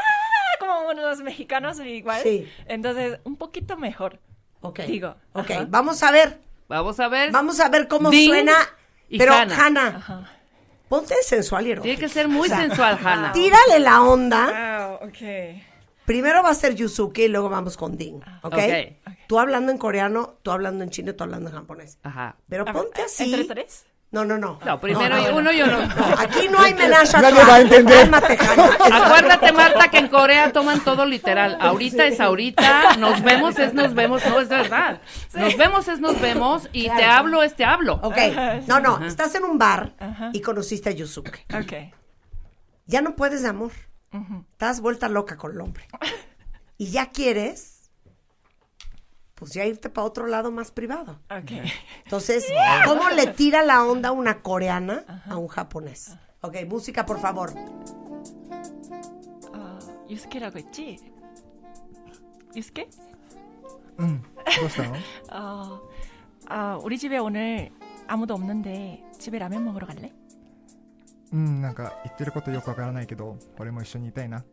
[0.59, 2.21] Como unos mexicanos igual.
[2.21, 2.49] Sí.
[2.65, 4.19] Entonces, un poquito mejor.
[4.61, 4.81] Ok.
[4.81, 5.15] Digo.
[5.33, 5.65] Ok, ajá.
[5.69, 6.41] vamos a ver.
[6.67, 7.31] Vamos a ver.
[7.31, 8.55] Vamos a ver cómo Ding suena.
[9.07, 9.65] y Pero, Hannah.
[9.65, 10.39] Hanna,
[10.89, 11.83] ponte sensual y erótica.
[11.83, 13.31] Tiene que ser muy sensual, Hannah.
[13.31, 14.97] Tírale la onda.
[14.99, 15.61] Wow, ok.
[16.05, 18.19] Primero va a ser Yusuke y luego vamos con Ding.
[18.41, 18.53] ¿Ok?
[18.53, 19.13] Ok.
[19.27, 21.99] Tú hablando en coreano, tú hablando en chino, tú hablando en japonés.
[22.03, 22.35] Ajá.
[22.49, 23.33] Pero ponte así.
[23.33, 23.85] ¿Entre tres?
[24.11, 24.59] No, no, no.
[24.65, 25.77] No, primero no, no, uno y uno.
[26.17, 28.09] Aquí no hay menage a Nadie va a entender.
[28.91, 31.57] Acuérdate, Marta, que en Corea toman todo literal.
[31.61, 35.01] Ahorita es ahorita, nos vemos es nos vemos, no es verdad.
[35.33, 37.99] Nos vemos es nos vemos y te hablo es te hablo.
[38.01, 38.17] Ok.
[38.67, 39.05] No, no.
[39.05, 40.31] Estás en un bar Ajá.
[40.33, 41.45] y conociste a Yusuke.
[41.53, 41.93] Ok.
[42.87, 43.73] Ya no puedes de amor.
[44.53, 45.87] Estás vuelta loca con el hombre.
[46.81, 47.78] Y ya quieres,
[49.38, 51.18] pues ya irte para otro lado más privado.
[51.30, 51.50] Ok.
[52.04, 52.46] Entonces,
[52.86, 56.16] ¿cómo le tira la onda una coreana a un japonés?
[56.40, 57.52] Ok, música, por favor.
[59.52, 59.78] 아,
[60.08, 60.98] 유스케라고 했지?
[62.54, 62.88] 유스케?
[63.98, 64.96] うんどうしたの
[65.30, 65.80] 어,
[66.46, 67.70] 아, 우리 집에 오늘
[68.06, 70.12] 아무도 없는데 집에 라면 먹으러 갈래?
[71.32, 74.44] うんなんか言ってることよくわからないけど俺も一緒にいたいな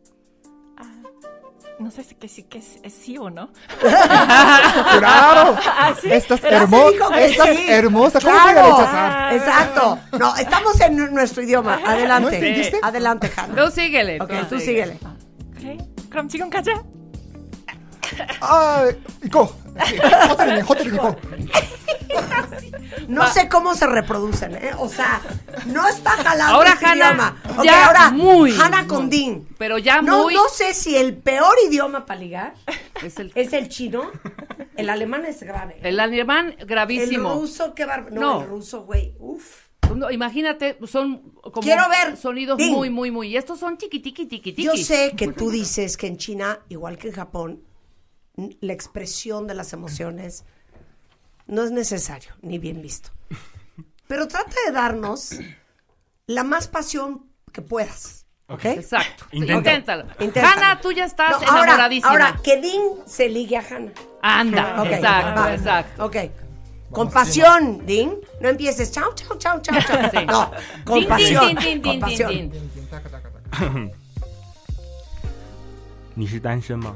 [1.79, 3.49] no sé si que sí que es, es sí o no.
[4.99, 5.57] claro.
[5.79, 6.11] Ah, ¿Sí?
[6.11, 8.19] Estás, hermosa estás hermosa.
[8.19, 8.59] ¿Cómo claro.
[8.59, 9.11] a rechazar?
[9.11, 9.35] Ah.
[9.35, 9.99] Exacto.
[10.17, 11.79] No, estamos en nuestro idioma.
[11.85, 11.91] Ah.
[11.91, 12.71] Adelante.
[12.81, 13.55] ¿No Adelante, Hanna.
[13.63, 14.19] Tú síguele.
[14.21, 14.97] Okay, tú síguele.
[14.97, 15.17] síguele.
[15.57, 15.77] Okay.
[16.09, 16.73] 그럼 지금까지.
[18.41, 18.91] 아,
[23.07, 24.71] no sé cómo se reproducen, ¿eh?
[24.77, 25.21] O sea,
[25.67, 27.63] no está jalando ahora este Hanna, idioma.
[27.63, 30.33] Ya ahora muy, Hanna Condin, Pero ya no, muy.
[30.33, 32.53] No sé si el peor idioma para ligar
[33.03, 34.11] es el, es el chino.
[34.75, 35.75] El alemán es grave.
[35.77, 35.89] ¿eh?
[35.89, 37.33] El alemán gravísimo.
[37.33, 38.09] El ruso, qué barba.
[38.11, 39.15] No, el ruso, güey.
[39.19, 39.67] Uf.
[40.11, 42.17] Imagínate, son como Quiero ver.
[42.17, 43.29] sonidos muy, muy, muy.
[43.29, 44.53] Y estos son chiquitiqui, tiqui.
[44.53, 47.63] Yo sé que tú dices que en China, igual que en Japón,
[48.60, 50.44] la expresión de las emociones
[51.46, 53.10] no es necesario ni bien visto.
[54.06, 55.30] Pero trata de darnos
[56.26, 58.26] la más pasión que puedas.
[58.48, 58.64] ¿Ok?
[58.66, 59.24] Exacto.
[59.32, 59.56] Intenta.
[59.72, 60.04] Inténtalo.
[60.18, 60.48] Inténtalo.
[60.48, 62.10] Hanna, tú ya estás No, ahora, enamoradísima.
[62.10, 63.92] ahora, que Dean se ligue a Hanna.
[64.22, 65.54] Anda, Ok, exacto, va.
[65.54, 66.04] exacto.
[66.06, 66.16] Ok.
[66.90, 68.16] Con pasión, Dean.
[68.40, 70.10] No empieces chao, chao, chao, chao, chao.
[70.10, 70.26] Sí.
[70.26, 70.50] No,
[70.84, 71.46] con Din, pasión.
[71.48, 72.28] din, din, con din, pasión.
[72.30, 72.70] din, din.
[72.90, 73.90] タカタカタカ
[76.14, 76.94] 你是单身吗？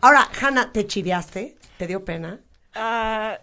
[0.00, 1.56] Ahora, Hanna, ¿te chiviaste?
[1.76, 2.40] ¿Te dio pena?
[2.74, 3.38] 아,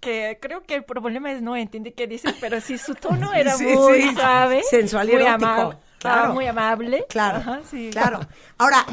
[0.00, 3.56] que creo que el problema es no entiende qué dices, pero si su tono era
[3.56, 4.14] sí, muy sí.
[4.14, 5.46] suave, Sensual y muy erótico.
[5.50, 5.78] amable.
[5.98, 6.32] Claro.
[6.32, 7.04] muy amable.
[7.10, 7.90] Claro, Ajá, sí.
[7.92, 8.20] claro.
[8.56, 8.86] Ahora,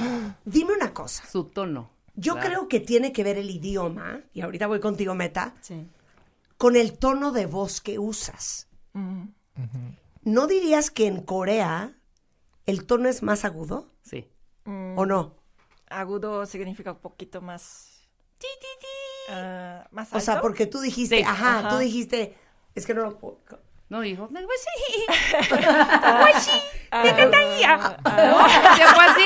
[0.43, 1.25] dime una cosa.
[1.25, 1.89] Su tono.
[2.15, 2.47] Yo Claro.
[2.49, 5.87] creo que tiene que ver el idioma, y ahorita voy contigo, Meta, Sí.
[6.57, 8.67] con el tono de voz que usas.
[8.93, 9.23] Mm.
[10.23, 11.93] ¿No dirías que en Corea
[12.65, 13.93] el tono es más agudo?
[14.03, 14.27] Sí.
[14.65, 15.36] Mm, ¿O no?
[15.89, 18.03] Agudo significa un poquito más.
[19.31, 20.17] ah, más alto.
[20.17, 21.23] O sea, porque tú dijiste, Sí.
[21.23, 21.69] ajá, Ajá.
[21.69, 22.35] tú dijiste,
[22.75, 23.39] es que no lo puedo.
[23.89, 24.27] No, hijo.
[24.31, 24.39] No,
[26.91, 27.03] Ah,
[28.77, 29.23] Se fue así.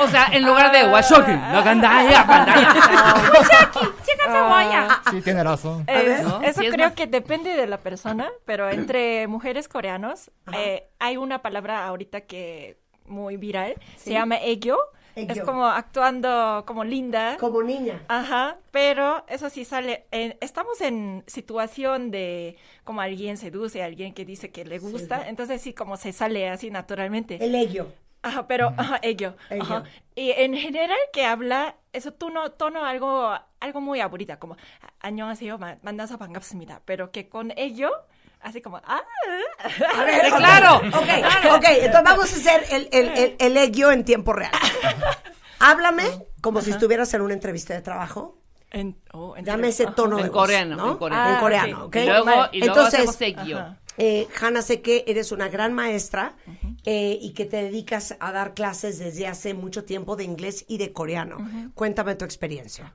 [0.00, 2.74] O sea, en lugar de washoki, la gandaya, gandaya.
[5.10, 5.84] Sí, tiene razón.
[5.86, 6.40] Es- ¿no?
[6.42, 10.88] Eso Sí, es creo más- que depende de la persona, pero entre mujeres coreanos eh,
[10.98, 14.78] hay una palabra ahorita que muy viral, se llama egyo
[15.19, 15.45] Es Egyo.
[15.45, 17.37] como actuando como linda.
[17.39, 18.01] Como niña.
[18.07, 24.13] Ajá, pero eso sí sale, en- estamos en situación de como alguien seduce a alguien
[24.13, 27.37] que dice que le gusta, entonces sí como se sale así naturalmente.
[27.43, 27.87] El ello.
[28.23, 29.35] Ajá, pero, ajá, ello.
[29.51, 29.61] Ello.
[29.61, 29.83] Ajá.
[30.15, 33.29] Y en general que habla, eso tono, tono algo,
[33.59, 34.57] algo muy aburrida, como,
[34.99, 36.81] 안녕하세요, 마- 만나서 반갑습니다.
[36.85, 37.91] Pero que con ello,
[38.42, 39.02] así como, ah,
[39.96, 43.90] A ver, ok, claro, Ok, ok, entonces vamos a hacer el, el, el, el ello
[43.92, 44.52] en tiempo real.
[45.58, 46.04] Háblame
[46.40, 48.38] como si estuvieras en una entrevista de trabajo.
[48.70, 49.94] en, oh, en- Dame ese ajá.
[49.94, 50.92] tono de En voz, coreano, ¿no?
[50.92, 51.28] en coreano.
[51.30, 51.86] En Ah, coreano, ok.
[51.86, 51.96] ¿ok?
[51.96, 53.66] Y luego, y luego Entonces, hacemos.
[53.98, 56.34] Eh, Hanna, sé que eres una gran maestra
[56.86, 60.78] eh, y que te dedicas a dar clases desde hace mucho tiempo de inglés y
[60.78, 61.36] de coreano.
[61.74, 62.94] Cuéntame tu experiencia.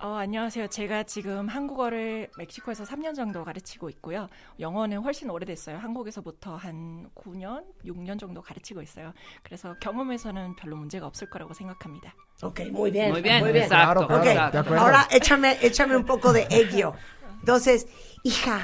[0.00, 0.68] 어, 안녕하세요.
[0.68, 4.28] 제가 지금 한국어를 멕시코에서 3년 정도 가르치고 있고요.
[4.60, 5.78] 영어는 훨씬 오래됐어요.
[5.78, 9.12] 한국에서부터 한 9년, 6년 정도 가르치고 있어요.
[9.42, 12.14] 그래서 경험에서는 별로 문제가 없을 거라고 생각합니다.
[12.42, 13.08] Ok, muy bien.
[13.10, 13.64] Muy bien, muy bien.
[13.64, 14.06] exacto.
[14.06, 14.80] Claro, Ok, claro, de acuerdo.
[14.84, 16.92] ahora échame, échame un poco de ello.
[17.40, 17.88] Entonces,
[18.22, 18.60] hija,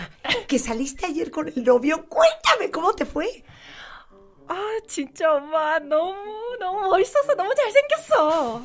[0.46, 3.42] que saliste ayer con el novio, cuéntame cómo te fue.
[4.46, 4.54] 아,
[4.86, 6.14] 진짜 엄마 너무
[6.60, 8.62] 너무 멋있어서 너무 잘생겼어.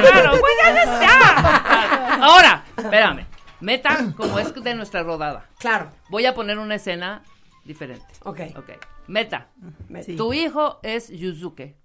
[0.00, 2.14] Claro, pues ya está.
[2.24, 3.26] Ahora, espérame.
[3.60, 5.48] Meta, como es de nuestra rodada.
[5.58, 7.22] Claro, Voy a poner una escena
[7.64, 8.06] diferente.
[8.22, 8.70] ok, Ok.
[9.08, 9.48] Meta,
[9.88, 11.76] me- tu hijo es Yuzuke.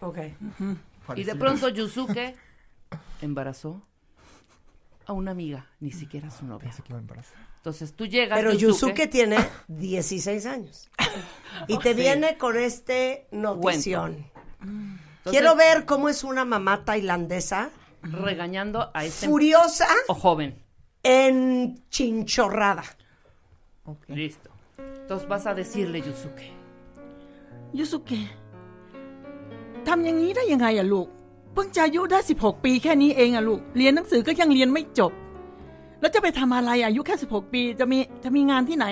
[0.00, 0.18] ok.
[1.16, 2.36] Y de pronto Yuzuke
[3.20, 3.86] embarazó
[5.06, 6.64] a una amiga, ni siquiera su novia.
[6.68, 7.36] Pensé que iba a embarazar.
[7.56, 8.38] Entonces tú llegas.
[8.38, 9.36] Pero Yusuke tiene
[9.68, 10.90] 16 años.
[11.68, 14.24] Y te viene con este notición.
[15.20, 17.70] Entonces, Quiero ver cómo es una mamá tailandesa
[18.02, 20.54] regañando a este furiosa o joven.
[21.02, 21.34] en
[21.90, 22.84] chinchorrada.
[24.08, 24.50] Listo.
[25.02, 26.46] Entonces vas a decirle Yusuke.
[27.78, 28.22] ยูสุเกะ
[29.86, 31.08] ทำอย่างนี้ได้ยังไงอะลูก
[31.54, 35.12] เพิ่งจะอายุได้ 16 ปีแค่นี้เองอะลูก เรียนหนังสือก็ยังเรียนไม่จบ
[36.00, 38.86] แล้วจะไปทำอะไรอะอายุแค่ 16 ปีจะมีจะมีงานที่ไหน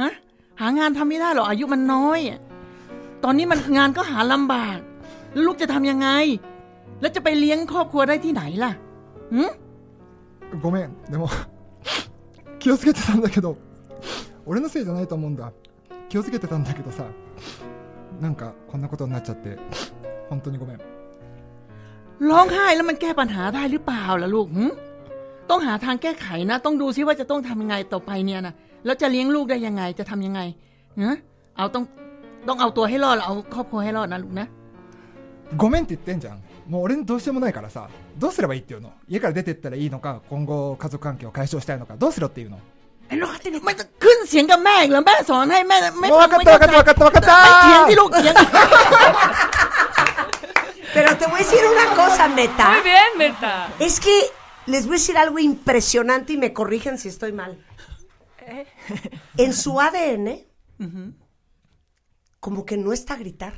[0.00, 0.12] ฮะ
[0.60, 2.40] หางานทำไม่ได้หรอกอายุมันน้อยอะ
[3.24, 4.78] ตอนนี้มันงานก็หาลำบาก
[5.33, 6.07] แล้วลูกจะทำยังไง
[7.01, 8.71] แล้วจะไปเลี้ยงครอบครัวได้ที่ไหนล่ะ
[9.33, 9.51] หืม
[10.63, 11.27] ごめんでも
[12.61, 13.57] 気をつけてたんだけど
[14.45, 15.51] 俺のせいじゃないと思うんだ
[16.09, 17.05] 気をつけてたんだけどさ
[18.21, 19.57] なんかこんなことになっちゃって
[20.29, 20.79] 本当にごめん
[22.29, 24.65] ร้องไห้แล้วมันแก้ปัญหาได้หรือเปล่าล่ะลูกหึ
[25.49, 28.53] ต้องหาทางแก้ไขนะ ต้องดูซิว่าจะต้องทำยังไงต่อไปเนี่ยนะ
[28.85, 30.41] แล้วจะเลี้ยงลูกได้ยังไงจะทำยังไง
[30.97, 31.17] เนะ
[31.57, 31.83] เอาต้อง
[32.47, 34.47] ต้องเอาตัวให้รอดเอาครอบครัวให้รอดนะลูกนะ
[35.55, 42.59] ごめんって言ってんじゃんもう俺にどうしようもないからさどうすればいいっていうの家から出てったらいいのか今後家族関係を解消したいのかどうしろっていうの
[43.09, 48.35] ไม่ต้องขึ้นเสียงกับแม่อีกแล้วแม่สอนให้แม่ไม่ もう ฟั 分 ง かった ไม่ 分かった分かった分かった ไม่เถียงที่ลูกเถียง
[50.95, 52.69] Pero te voy a decir una cosa, Meta.
[52.73, 53.53] Muy bien, Meta.
[53.79, 54.15] Es que
[54.67, 57.51] les voy a decir algo impresionante y me corrigen si estoy mal.
[59.37, 60.27] En su ADN,
[62.39, 63.55] como que no está a gritar.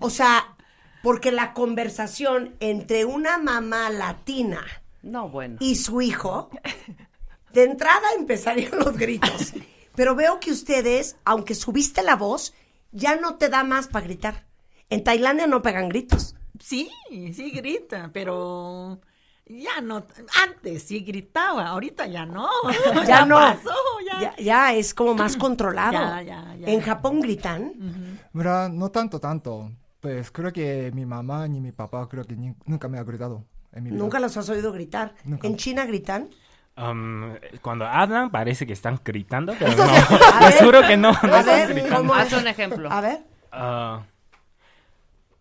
[0.00, 0.56] O sea,
[1.02, 4.64] porque la conversación entre una mamá latina
[5.02, 5.56] No, bueno.
[5.60, 6.50] y su hijo,
[7.52, 9.52] de entrada empezarían los gritos.
[9.94, 12.54] Pero veo que ustedes, aunque subiste la voz,
[12.92, 14.46] ya no te da más para gritar.
[14.88, 16.36] En Tailandia no pegan gritos.
[16.58, 16.90] Sí,
[17.34, 19.00] sí grita, pero
[19.46, 20.04] ya no.
[20.42, 22.48] Antes sí gritaba, ahorita ya no.
[23.06, 23.36] Ya no.
[23.36, 23.70] pasó,
[24.06, 24.20] ya.
[24.20, 25.92] Ya, ya es como más controlado.
[25.92, 26.66] Ya, ya, ya.
[26.68, 28.20] En Japón gritan.
[28.32, 29.70] Mira, no tanto, tanto.
[29.99, 33.43] Pues creo que mi mamá ni mi papá creo que ni- nunca me ha gritado
[33.71, 33.99] en mi vida.
[33.99, 35.13] Nunca los has oído gritar.
[35.23, 35.47] Nunca.
[35.47, 36.29] En China gritan.
[36.77, 39.93] Um, cuando hablan parece que están gritando, pero Eso no.
[39.95, 40.15] sí.
[40.33, 41.95] A Les ver, juro que no, no a están ver, gritando.
[41.97, 42.91] ¿cómo Haz un ejemplo.
[42.91, 43.19] A ver.
[43.51, 44.03] 呃，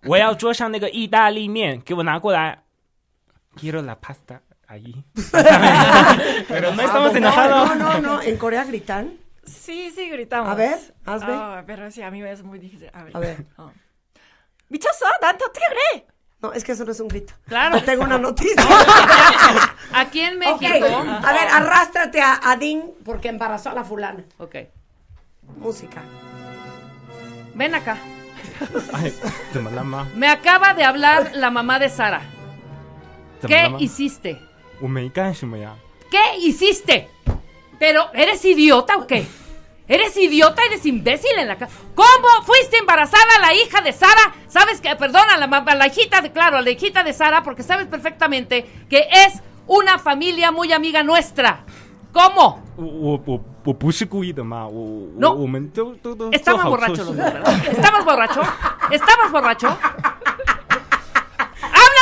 [0.04, 2.60] 我要桌上那个意大利面，给我拿过来。
[3.56, 5.04] Quiero la pasta ahí.
[6.48, 7.76] Pero no estamos No, enojados.
[7.76, 8.22] no, no, no.
[8.22, 9.14] En Corea gritan.
[9.44, 10.50] Sí, sí, gritamos.
[10.50, 11.32] A ver, hazme.
[11.32, 12.90] Ah, pero sí, a mí me es muy difícil.
[12.92, 13.16] A ver.
[13.16, 13.46] A ver.
[13.58, 13.70] 어.
[14.69, 15.05] 미쳤어?
[15.21, 15.65] 나한테 어떻게
[16.41, 17.33] No, es que eso no es un grito.
[17.47, 17.81] Claro.
[17.83, 18.55] tengo una noticia.
[19.93, 20.55] Aquí en México.
[20.55, 20.81] Okay.
[20.81, 22.57] A ver, arrástrate a, a
[23.03, 24.23] porque embarazó a la fulana.
[24.37, 24.55] Ok.
[25.57, 26.01] Música.
[27.55, 27.97] Ven acá.
[28.93, 29.13] Ay,
[29.51, 30.07] te malama.
[30.15, 32.21] Me acaba de hablar la mamá de Sara.
[33.41, 33.81] Te ¿Qué malama.
[33.81, 34.41] hiciste?
[36.09, 37.09] ¿Qué hiciste?
[37.79, 39.27] ¿Pero eres idiota o qué?
[39.89, 40.61] ¿Eres idiota?
[40.63, 41.75] ¿Eres imbécil en la casa?
[41.95, 44.35] ¿Cómo fuiste embarazada la hija de Sara?
[44.47, 47.63] Sabes que, perdón, a la, a la hijita de, claro, la hijita de Sara, porque
[47.63, 51.65] sabes perfectamente que es una familia muy amiga nuestra.
[52.13, 52.63] ¿Cómo?
[55.15, 55.33] No.
[56.31, 57.67] Estaba borracho, los dos, ¿verdad?
[57.67, 58.41] ¿Estabas borracho?
[58.91, 59.77] ¿Estabas borracho?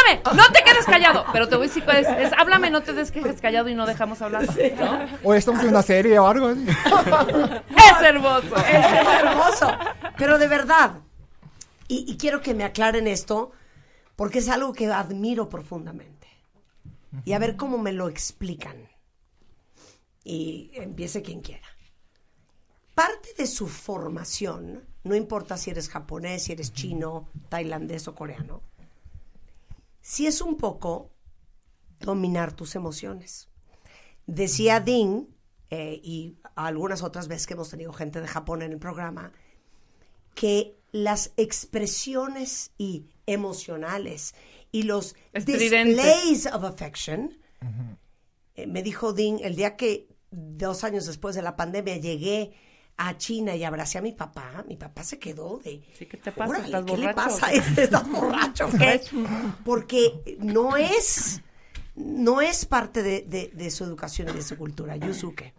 [0.07, 0.37] ¡Háblame!
[0.37, 1.25] No te quedes callado.
[1.31, 2.07] Pero te voy a decir cuál es.
[2.07, 4.45] es háblame, no te des quedes callado y no dejamos hablar.
[4.77, 5.07] ¿no?
[5.23, 6.49] O estamos en una serie o algo.
[6.49, 8.55] Es hermoso.
[8.57, 9.67] Es, es hermoso.
[10.17, 10.99] Pero de verdad.
[11.87, 13.51] Y, y quiero que me aclaren esto
[14.15, 16.27] porque es algo que admiro profundamente.
[17.23, 18.89] Y a ver cómo me lo explican.
[20.23, 21.67] Y empiece quien quiera.
[22.93, 28.63] Parte de su formación, no importa si eres japonés, si eres chino, tailandés o coreano,
[30.07, 31.11] sí es un poco
[31.99, 33.49] dominar tus emociones.
[34.25, 35.27] Decía Dean,
[35.69, 39.33] eh, y algunas otras veces que hemos tenido gente de Japón en el programa,
[40.33, 44.33] que las expresiones y emocionales
[44.71, 47.37] y los displays of affection,
[48.55, 52.53] eh, me dijo Dean, el día que dos años después de la pandemia llegué
[52.97, 55.79] a China y abracé a mi papá, mi papá se quedó de...
[55.99, 56.49] ¿Qué te pasa?
[56.49, 57.15] "Órale, ¿Estás ¿Qué le borracho?
[57.29, 57.83] pasa a este?
[57.83, 58.69] ¿Estás borracho?
[58.77, 59.01] ¿Qué?
[59.63, 61.41] Porque no es,
[61.95, 64.95] no es parte de, de- de su educación y de su cultura.
[64.95, 65.53] Yusuke.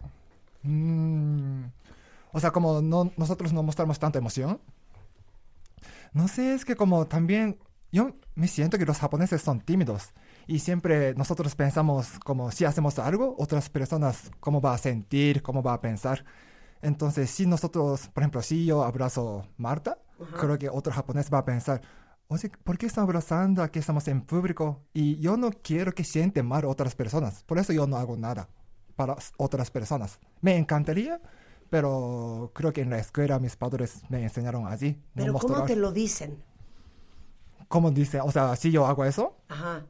[0.64, 1.64] Mm,
[2.32, 4.60] o sea, como no, nosotros no mostramos tanta emoción.
[6.12, 7.58] No sé, es que como también
[7.92, 10.10] yo me siento que los japoneses son tímidos
[10.46, 15.62] y siempre nosotros pensamos como si hacemos algo, otras personas cómo va a sentir, cómo
[15.62, 16.24] va a pensar.
[16.82, 19.98] Entonces, si nosotros, por ejemplo, si yo abrazo a Marta,
[20.38, 21.80] creo que otro japonés va a pensar,
[22.28, 23.62] oye, ¿por qué están abrazando?
[23.62, 27.42] Aquí estamos en público y yo no quiero que sienten mal otras personas.
[27.44, 28.48] Por eso yo no hago nada
[28.96, 30.18] para otras personas.
[30.40, 31.20] Me encantaría,
[31.70, 35.00] pero creo que en la escuela mis padres me enseñaron así.
[35.14, 36.42] no Pero ¿cómo te lo dicen?
[37.68, 38.20] ¿Cómo dice?
[38.20, 39.84] O sea, si yo hago eso, Ajá.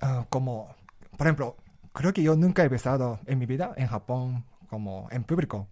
[0.00, 0.74] ah, como,
[1.16, 1.56] por ejemplo,
[1.92, 5.68] creo que yo nunca he besado en mi vida en Japón, como en público.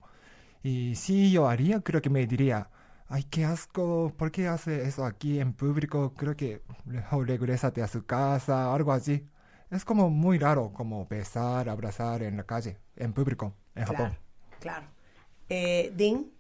[0.66, 2.68] Y si yo haría, creo que me diría,
[3.06, 6.12] ay, qué asco, ¿por qué hace eso aquí en público?
[6.14, 9.28] Creo que mejor regrésate a su casa, algo así.
[9.70, 14.18] Es como muy raro, como besar, abrazar en la calle, en público, en Japón.
[14.58, 14.88] Claro.
[15.48, 16.32] Eh, Dean.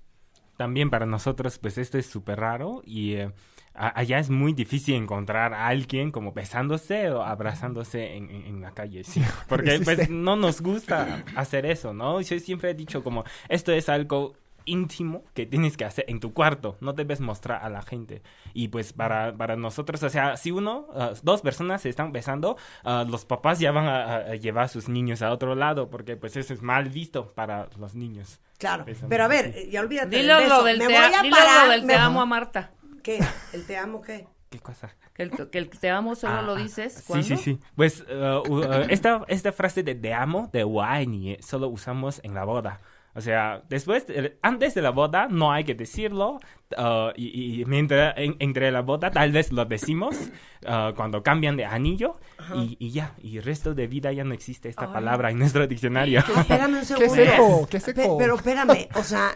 [0.56, 3.32] También para nosotros, pues esto es súper raro y eh,
[3.76, 8.60] a- allá es muy difícil encontrar a alguien como besándose o abrazándose en, en- en
[8.60, 9.22] la calle, sí.
[9.48, 12.20] Porque pues no nos gusta hacer eso, ¿no?
[12.20, 14.34] Yo siempre he dicho como, esto es algo
[14.68, 18.22] íntimo que tienes que hacer en tu cuarto, no debes mostrar a la gente.
[18.52, 22.56] Y pues para, para nosotros, o sea, si uno, ah, dos personas se están besando,
[22.82, 26.16] ah, los papás ya van a, a- llevar a sus niños a otro lado porque
[26.16, 28.40] pues eso es mal visto para los niños.
[28.58, 28.84] Claro.
[29.08, 31.66] Pero a ver, ya olvídate Dilo del lo del me te, voy a dilo parar.
[31.66, 32.72] lo del me- te amo a Marta.
[33.06, 33.20] ¿Qué?
[33.52, 34.26] ¿El te amo qué?
[34.50, 34.94] ¿Qué cosa?
[35.14, 37.24] Que el, que el te amo solo Ah, lo ah, dices Sí, cuando.
[37.26, 37.58] sí, sí.
[37.76, 42.20] Pues uh, uh, uh, esta, esta frase de te amo, de waini, eh, solo usamos
[42.24, 42.80] en la boda.
[43.14, 46.38] O sea, después, de- antes de la boda no hay que decirlo.
[46.76, 50.16] uh, y, y mientras en- entre la boda tal vez lo decimos
[50.64, 52.18] uh, cuando cambian de anillo.
[52.56, 55.66] Y, y ya, y el resto de vida ya no existe esta palabra en nuestro
[55.66, 56.18] diccionario.
[56.20, 57.14] Espérame un segundo.
[57.14, 58.18] seco, qué Pe- seco.
[58.18, 59.30] pero espérame, o sea,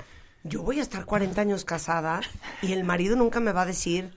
[0.44, 2.20] yo voy a estar 40 años casada
[2.62, 4.16] y el marido nunca me va a decir.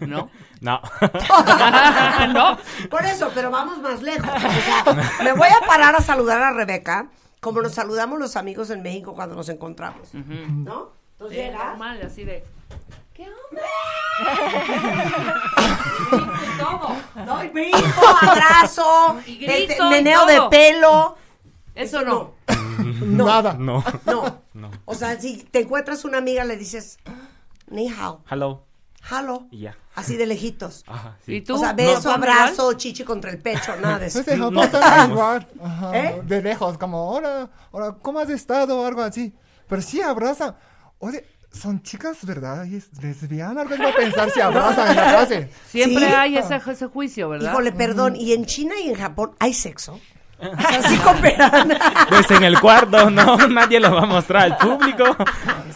[0.00, 0.30] ¿No?
[0.60, 0.80] No.
[2.34, 2.58] no.
[2.90, 4.28] Por eso, pero vamos más lejos.
[4.28, 4.84] O sea,
[5.22, 7.06] me voy a parar a saludar a Rebeca
[7.40, 10.12] como nos saludamos los amigos en México cuando nos encontramos.
[10.12, 10.90] ¿No?
[11.12, 11.64] Entonces Sí, llega.
[11.68, 12.44] normal, así de.
[16.12, 16.96] Y todo.
[17.24, 17.40] ¿no?
[18.30, 20.30] Abrazo, Y grito este, y meneo todo.
[20.44, 21.16] de pelo.
[21.76, 22.34] Eso no.
[23.04, 23.54] Nada.
[23.54, 23.84] No.
[24.06, 24.42] No.
[24.54, 24.70] No.
[24.86, 26.98] O sea, si te encuentras una amiga, le dices,
[27.68, 28.64] ni hao, Hello.
[29.10, 29.76] halo, Y ya.
[29.94, 30.82] así de lejitos.
[30.86, 31.36] Ajá, sí.
[31.36, 31.56] ¿Y tú?
[31.56, 34.24] O sea, ¿No beso, abrazo, chichi contra el pecho, nada de eso.
[34.24, 35.10] Pues No Japón también sabemos.
[35.16, 35.48] igual.
[35.62, 36.22] Ajá, ¿Eh?
[36.24, 38.80] De lejos, como, hola, hola, ¿cómo has estado?
[38.80, 39.34] O algo así.
[39.68, 40.56] Pero sí abrazan.
[40.98, 42.64] Oye, son chicas, ¿verdad?
[42.64, 45.50] Y es lesbiana, algo así va a pensar si abrazan en la clase.
[45.68, 46.12] Siempre ¿Sí?
[46.12, 47.50] hay ese, ese juicio, ¿verdad?
[47.52, 50.00] Híjole, perdón, ¿y en China y en Japón hay sexo?
[50.40, 51.72] Así cooperan.
[52.08, 55.04] Pues en el cuarto, no, nadie lo va a mostrar al público.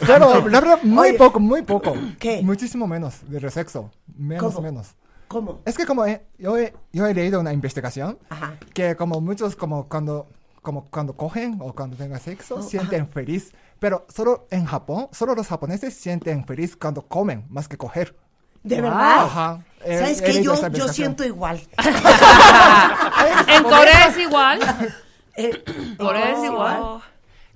[0.07, 1.19] Pero la verdad, muy Oye.
[1.19, 1.95] poco, muy poco.
[2.19, 2.43] ¿Qué?
[2.43, 3.91] Muchísimo menos de sexo.
[4.17, 4.67] Menos, ¿Cómo?
[4.67, 4.95] menos.
[5.29, 5.61] ¿Cómo?
[5.65, 8.55] Es que como he- yo, he, yo he leído una investigación Ajá.
[8.75, 10.27] que como muchos como cuando
[10.61, 15.35] como cuando cogen o cuando tengan sexo Oh, sienten feliz, pero solo en Japón, solo
[15.35, 18.15] los japoneses sienten feliz cuando comen más que coger.
[18.63, 19.25] ¿De verdad?
[19.25, 19.65] Ajá.
[19.85, 20.43] He- ¿Sabes qué?
[20.43, 21.61] Yo, yo siento igual.
[23.49, 24.61] En Corea es igual.
[25.37, 25.65] Eh,
[25.97, 26.79] Corea es igual.
[26.83, 27.01] Oh,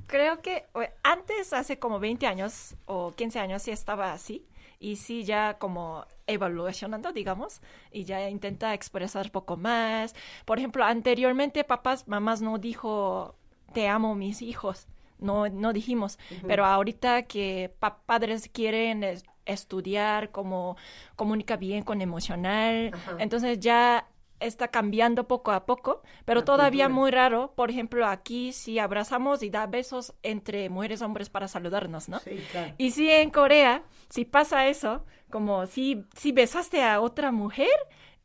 [0.06, 4.46] creo que eh, antes, hace como 20 años o 15 años, sí estaba así.
[4.78, 7.60] Y sí, ya como evolucionando, digamos,
[7.90, 10.14] y ya intenta expresar poco más.
[10.46, 13.34] Por ejemplo, anteriormente papás, mamás no dijo,
[13.74, 14.86] te amo mis hijos.
[15.18, 16.18] No, no dijimos.
[16.46, 20.76] Pero ahorita que pa- padres quieren es- estudiar, como
[21.16, 24.08] comunica bien con emocional, entonces ya
[24.40, 27.00] está cambiando poco a poco, pero La todavía cultura.
[27.00, 27.52] muy raro.
[27.54, 32.18] Por ejemplo, aquí si abrazamos y da besos entre mujeres y hombres para saludarnos, ¿no?
[32.20, 32.74] Sí, claro.
[32.76, 37.70] Y si en Corea, si pasa eso, como si, si besaste a otra mujer,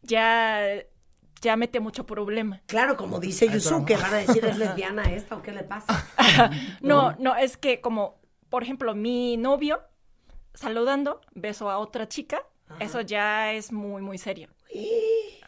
[0.02, 0.62] ya,
[1.42, 2.62] ya mete mucho problema.
[2.66, 6.06] Claro, como dice Yusuke, van a decir, ¿es lesbiana esta o qué le pasa?
[6.82, 8.20] No, no, es que como,
[8.50, 9.82] por ejemplo, mi novio
[10.54, 12.42] saludando, beso a otra chica,
[12.80, 14.50] eso ya es muy, muy serio.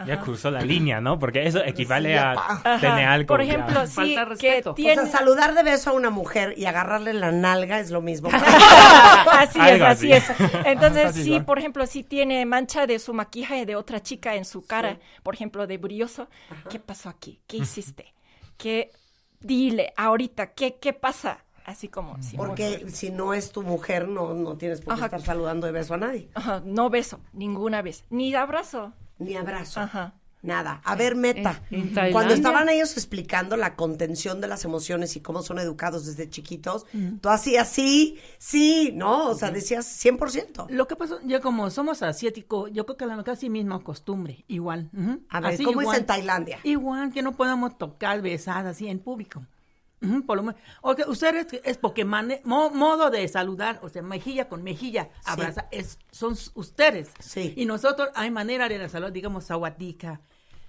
[0.07, 1.19] Ya cruzó la línea, ¿no?
[1.19, 2.80] Porque eso equivale a Ajá.
[2.80, 3.28] tener algo.
[3.28, 3.53] Por ya.
[3.53, 4.72] ejemplo, sí, Falta que respeto.
[4.72, 4.95] O tiene...
[4.95, 8.30] sea, saludar de beso a una mujer y agarrarle la nalga es lo mismo.
[9.32, 10.11] así es, así así.
[10.14, 10.23] es.
[10.65, 11.45] Entonces, Casi sí, igual.
[11.45, 15.36] por ejemplo, si tiene mancha de su maquillaje de otra chica en su cara, por
[15.36, 16.28] ejemplo, de brilloso,
[16.68, 17.40] ¿qué pasó aquí?
[17.45, 18.15] ¿Qué hiciste?
[18.57, 18.91] ¿Qué?
[19.40, 21.45] Dile, ahorita, ¿qué, qué pasa?
[21.72, 25.06] Así como, sí, Porque si no es tu mujer, no, no tienes por qué Ajá.
[25.06, 26.30] estar saludando de beso a nadie.
[26.34, 28.93] Ajá, no beso, ninguna vez, ni abrazo.
[29.19, 29.80] Ni abrazo.
[29.81, 30.14] Ajá.
[30.43, 30.81] Nada.
[30.85, 31.61] A ver, Meta.
[31.69, 36.07] En- en Cuando estaban ellos explicando la contención de las emociones y cómo son educados
[36.07, 36.88] desde chiquitos,
[37.22, 39.27] tú hacías sí, sí, ¿no?
[39.30, 40.65] O sea, decías 100%.
[40.72, 44.89] Lo que pasó, ya como somos asiáticos, yo creo que la casi misma costumbre, igual.
[45.30, 45.95] A ver, Así ¿cómo igual.
[45.98, 46.57] es en Tailandia?
[46.64, 49.43] Igual que no podemos tocar, besar así en público.
[50.02, 50.60] Ujú, por lo menos.
[50.82, 55.10] O que ustedes es porque mane- mo- modo de saludar, o sea, mejilla con mejilla,
[55.26, 57.11] abrazar, es, son ustedes.
[57.19, 57.53] Sí.
[57.56, 60.22] Y nosotros hay manera de la salud, digamos, sawadika,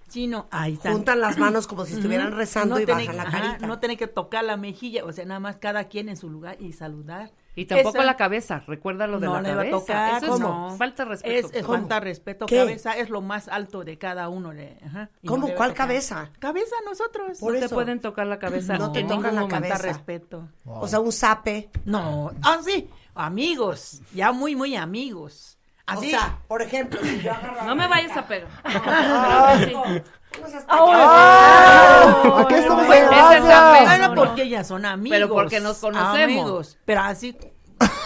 [0.09, 0.93] chino, ahí están.
[0.93, 3.67] Juntan las manos como si estuvieran rezando y tiene- bajan la ajá, carita.
[3.67, 6.61] No tienen que tocar la mejilla, o sea, nada más cada quien en su lugar
[6.61, 7.31] y saludar.
[7.55, 9.79] Y tampoco Esa- la cabeza, recuerda lo de no la le va a cabeza.
[9.79, 10.23] tocar.
[10.25, 10.75] Eso es no.
[10.79, 11.49] falta respeto.
[11.49, 11.79] Es, es ¿Cómo?
[11.79, 12.47] falta respeto.
[12.47, 12.57] ¿Qué?
[12.57, 14.51] Cabeza es lo más alto de cada uno.
[14.55, 15.47] De, ajá, y no ¿Cómo?
[15.49, 15.75] ¿Cuál tocar.
[15.89, 16.31] cabeza?
[16.39, 17.39] Cabeza nosotros.
[17.39, 17.75] Por no te eso.
[17.75, 18.79] pueden tocar la cabeza.
[18.79, 19.77] No te tocan la cabeza.
[19.79, 20.49] respeto.
[20.65, 21.69] O sea, un zape.
[21.85, 22.31] No.
[22.43, 22.89] Ah, sí.
[23.15, 24.01] Amigos.
[24.15, 25.59] Ya muy, muy amigos.
[25.87, 26.07] Así.
[26.07, 28.49] O sea, por ejemplo, si yo agarro No me vayas a pegar.
[30.35, 32.43] ¿Cómo seas ¡Ah!
[32.45, 33.43] Aquí estamos Ese en es Asia.
[33.43, 33.85] zape.
[33.85, 35.17] Bueno, no, porque ya son amigos.
[35.17, 36.19] Pero porque nos conocemos.
[36.23, 36.79] Amigos.
[36.85, 37.37] Pero así.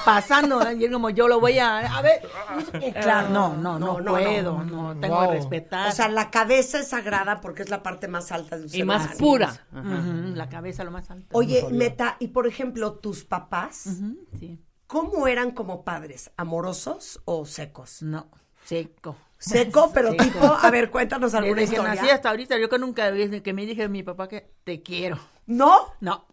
[0.07, 0.71] Pasando, ¿no?
[0.73, 1.79] y como yo lo voy a.
[1.99, 2.23] A ver.
[2.75, 4.63] eh, Claro, no, no, no, No, no, puedo.
[4.63, 5.29] No, tengo Wow.
[5.31, 5.89] que respetar.
[5.89, 8.83] O sea, la cabeza es sagrada porque es la parte más alta de un Y
[8.85, 9.19] más humano.
[9.19, 9.67] pura.
[10.35, 11.27] La cabeza lo más alto.
[11.33, 11.67] Oye.
[11.71, 13.89] Meta, y por ejemplo, tus papás,
[14.39, 14.59] sí.
[14.87, 16.31] ¿Cómo eran como padres?
[16.37, 18.03] ¿Amorosos o secos?
[18.03, 18.31] No,
[18.65, 19.17] seco.
[19.39, 20.25] Seco, pero Seco.
[20.25, 22.01] tipo, a ver, cuéntanos alguna Desde que historia.
[22.01, 24.83] nací hasta ahorita, yo que nunca desde que me dije a mi papá que te
[24.83, 25.19] quiero.
[25.47, 25.93] ¿No?
[26.01, 26.27] No.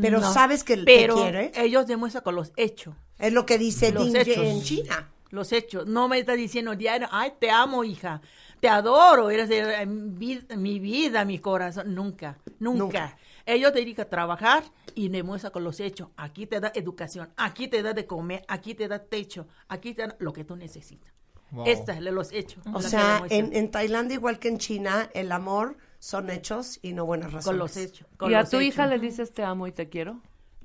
[0.00, 0.32] Pero No.
[0.32, 1.52] sabes que te Pero quiere.
[1.54, 2.94] ellos demuestran con los hechos.
[3.18, 4.44] Es lo que dice Los hechos.
[4.44, 5.10] en China.
[5.30, 5.86] Los hechos.
[5.86, 8.20] No me está diciendo diario, ay, te amo, hija.
[8.60, 9.30] Te adoro.
[9.30, 11.94] Eres eh, mi, mi vida, mi corazón.
[11.94, 12.78] Nunca, nunca.
[12.84, 13.18] Nunca.
[13.46, 14.64] Ellos te dedican a trabajar
[14.94, 16.08] y demuestran con los hechos.
[16.16, 20.06] Aquí te da educación, aquí te da de comer, aquí te da techo, aquí te
[20.06, 21.12] da lo que tú necesitas.
[21.50, 21.66] Wow.
[21.66, 22.62] Esta es de los hechos.
[22.72, 27.04] O sea, en, en Tailandia, igual que en China, el amor son hechos y no
[27.04, 27.44] buenas razones.
[27.46, 28.06] con los hechos.
[28.16, 28.62] con ¿Y a tu hechos.
[28.62, 30.20] hija le dices te amo y te quiero?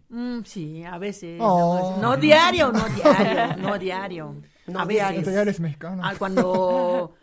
[0.09, 1.39] Mm, sí, a veces.
[1.41, 1.97] Oh.
[2.01, 4.35] No diario, no diario, no diario.
[4.67, 5.19] No a diario.
[5.19, 5.33] veces.
[5.33, 6.01] Ya eres mexicano.
[6.05, 7.15] Ah, cuando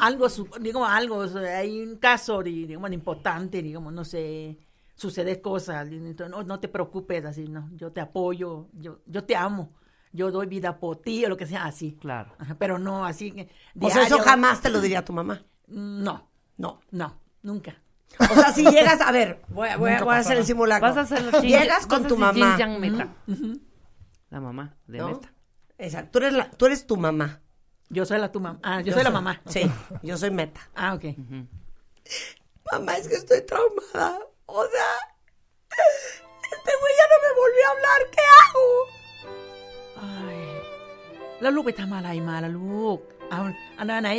[0.00, 4.56] algo, su- digamos, algo, hay un caso, digamos, importante, digamos, no sé,
[5.00, 9.34] sucede cosas, entonces, no, no te preocupes, así, no, yo te apoyo, yo, yo te
[9.34, 9.72] amo,
[10.12, 11.96] yo doy vida por ti, o lo que sea, así.
[12.00, 12.32] Claro.
[12.58, 13.48] Pero no así que
[13.80, 15.42] O sea, eso jamás te lo diría tu mamá.
[15.68, 16.28] No,
[16.58, 16.80] No.
[16.90, 17.76] no, nunca.
[18.18, 20.44] O sea, si llegas, a ver, voy, a- voy a- Nunca voy a hacer el
[20.44, 20.88] simulacro.
[20.88, 22.58] Vas a hacer los Llegas con tu mamá.
[22.78, 23.14] Meta.
[24.28, 25.08] La mamá de ¿no?
[25.08, 25.32] Meta.
[25.78, 26.10] Exacto.
[26.12, 27.40] Tú eres, la- tú eres tu mamá.
[27.88, 28.58] Yo soy la tu mamá.
[28.62, 29.40] Ah, yo, soy la mamá.
[29.46, 29.62] Sí,
[30.02, 30.60] yo soy Meta.
[30.74, 31.04] Ah, ok.
[32.70, 34.18] Mamá, es que estoy traumada.
[34.58, 34.90] O sea,
[36.54, 38.00] este güey ya no me volvió a hablar.
[38.14, 38.66] ¿Qué hago?
[41.42, 42.98] แล้วลูกไปทำอะไรมาล่ะลูก
[43.30, 43.40] เอา
[43.78, 44.10] อันไหน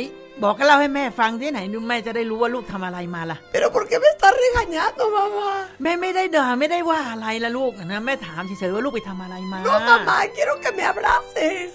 [0.42, 5.50] บอกกับเราให้แม่ฟังที่ไหนนู่นแม่จะได้รู้ว่าลูกทำอะไรมาล่ะ Pero ¿por qué me estás regañando, mamá?
[5.82, 11.70] แม่ไม่ได้ด่าไม่ได้ว่าอะไรละลูกนะแม่ถามเฉยๆว่าลูกไปทำอะไรมา No, mamá, quiero que me abraces.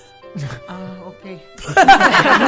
[0.67, 1.25] Ah, ok.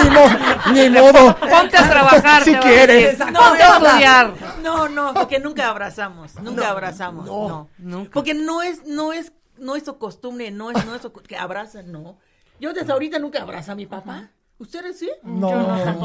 [0.03, 1.35] ni, mo, ni modo.
[1.37, 2.43] Ponte a trabajar.
[2.43, 3.17] si quieres.
[3.17, 4.33] Ponte no, a estudiar.
[4.61, 6.35] No, no, porque nunca abrazamos.
[6.35, 7.25] Nunca no, abrazamos.
[7.25, 7.69] No, no.
[7.77, 8.11] Nunca.
[8.11, 11.91] Porque no es, no es, no es su costumbre, no es, no es que abrazan,
[11.91, 12.17] no.
[12.59, 14.29] Yo desde ahorita nunca abrazo a mi papá.
[14.57, 15.09] ¿Ustedes sí?
[15.23, 15.49] No.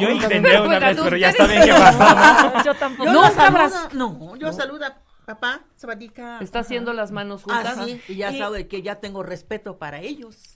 [0.01, 0.11] Yo, no.
[0.11, 2.63] intenté una vez, pero ya saben qué pasa.
[2.65, 3.11] Yo tampoco.
[3.11, 6.39] No, saluda, no, yo saluda papá, sabadica.
[6.41, 7.79] Está haciendo las manos ah, juntas.
[7.79, 8.39] Ah, sí, y ya y...
[8.39, 10.54] sabe que ya tengo respeto para ellos.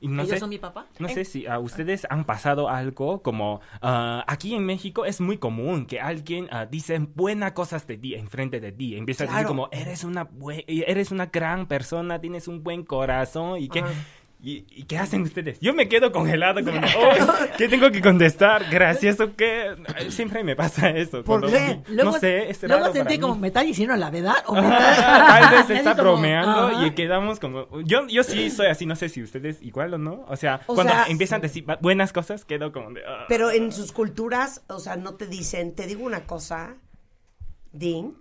[0.00, 0.86] Y no ¿Ellos sé, son mi papá?
[0.98, 5.38] No sé si a ustedes han pasado algo como ah, aquí en México es muy
[5.38, 8.96] común que alguien ah, dice buenas cosas de ti enfrente de ti.
[8.96, 10.28] Empieza a decir como eres una
[10.66, 13.82] eres una gran persona, tienes un buen corazón y que
[14.38, 15.58] ¿Y, y qué hacen ustedes?
[15.60, 18.66] Yo me quedo congelado como, "Oh, ¿qué tengo que contestar?
[18.70, 19.74] Gracias o qué?
[20.10, 21.24] Siempre me pasa eso.
[21.24, 21.80] ¿Por cuando- qué?
[21.88, 23.34] Luego, no sé, es luego raro sentí como.
[23.36, 24.36] ¿me está diciendo la verdad?
[24.46, 27.66] O me Tal vez está como, bromeando y quedamos como...
[27.82, 30.24] Yo, yo sí soy así, no sé si ustedes igual o no.
[30.28, 33.00] O sea, O cuando sea- empiezan a decir buenas cosas, quedo como de...
[33.08, 33.24] "Ah".
[33.28, 36.76] Pero en sus culturas, o sea, no te dicen, te digo una cosa,
[37.72, 38.14] Dean,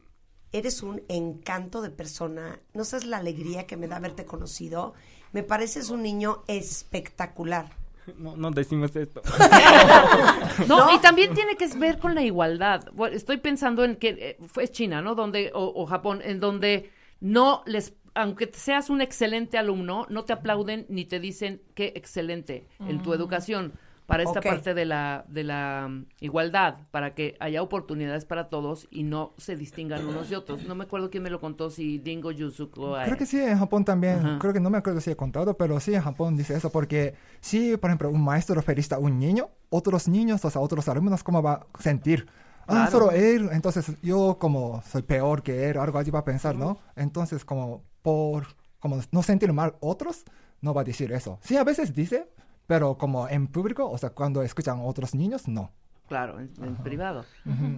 [0.51, 2.59] eres un encanto de persona.
[2.73, 4.93] No sabes la alegría que me da haberte conocido.
[5.35, 7.65] Me pareces un niño espectacular.
[8.19, 9.21] No, no decimos esto.
[10.67, 12.87] No, y también tiene que ver con la igualdad.
[13.11, 15.13] Estoy pensando en que eh, fue China, ¿no?
[15.15, 20.33] Donde, o, o Japón, en donde no les, aunque seas un excelente alumno, no te
[20.33, 23.13] aplauden ni te dicen qué excelente en tu Mm.
[23.13, 23.73] educación.
[24.05, 24.45] Para esta Ok.
[24.45, 29.33] parte de la, de la mm, igualdad, para que haya oportunidades para todos y no
[29.37, 30.63] se distingan unos de otros.
[30.65, 32.95] No me acuerdo quién me lo contó, si Dingo Yusuko.
[33.03, 34.19] Creo que sí, en Japón también.
[34.19, 34.37] Ajá.
[34.39, 36.71] Creo que no me acuerdo si he contado, pero sí, en Japón dice eso.
[36.71, 40.87] Porque si, por ejemplo, un maestro felicita a un niño, otros niños, o sea, otros
[40.87, 42.27] alumnos, ¿cómo va a sentir?
[42.67, 42.91] Ah, Claro.
[42.91, 46.77] solo él, entonces yo como soy peor que él, algo así va a pensar, ¿no?
[46.95, 48.47] Entonces, como por
[48.79, 50.23] como no sentir mal otros,
[50.61, 51.39] no va a decir eso.
[51.41, 52.27] Sí, a veces dice,
[52.67, 55.71] pero como en público, o sea, cuando escuchan otros niños, no.
[56.07, 57.25] Claro, en, en privado.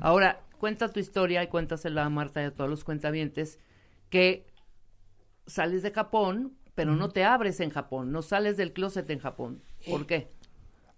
[0.01, 3.59] Ahora, cuenta tu historia y cuéntasela a Marta y a todos los cuentavientes
[4.09, 4.45] que
[5.45, 9.61] sales de Japón, pero no te abres en Japón, no sales del closet en Japón.
[9.89, 10.29] ¿Por qué?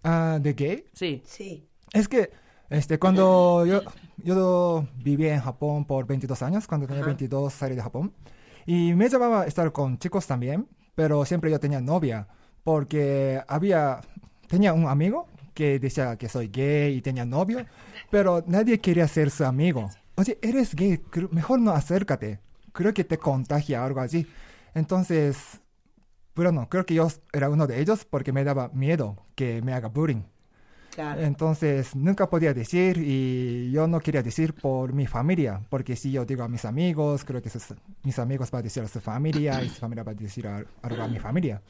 [0.02, 0.84] Ah, ¿De gay?
[0.92, 1.22] Sí.
[1.24, 1.68] Sí.
[1.92, 2.30] Es que
[2.70, 3.82] este, cuando yo,
[4.16, 7.10] yo viví en Japón por 22 años, cuando tenía Ajá.
[7.10, 8.12] 22 salí de Japón,
[8.64, 12.28] y me llevaba a estar con chicos también, pero siempre yo tenía novia,
[12.64, 14.00] porque había,
[14.48, 17.66] tenía un amigo que decía que soy gay y tenía novio,
[18.10, 19.90] pero nadie quería ser su amigo.
[20.16, 21.00] Oye, eres gay,
[21.30, 22.40] mejor no acércate,
[22.72, 24.26] creo que te contagia algo así.
[24.74, 25.60] Entonces,
[26.34, 29.88] bueno, creo que yo era uno de ellos porque me daba miedo que me haga
[29.88, 30.22] bullying.
[30.94, 31.20] Claro.
[31.22, 36.24] Entonces nunca podía decir y yo no quería decir por mi familia, porque si yo
[36.24, 39.62] digo a mis amigos, creo que sus- mis amigos van a decir a su familia
[39.62, 41.62] y su familia va a decir a- algo a mi familia.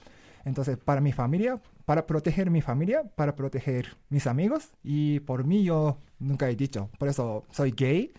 [0.44, 5.62] Entonces para mi familia, para proteger mi familia, para proteger mis amigos y por mí
[5.64, 8.12] yo nunca he dicho, por eso soy gay,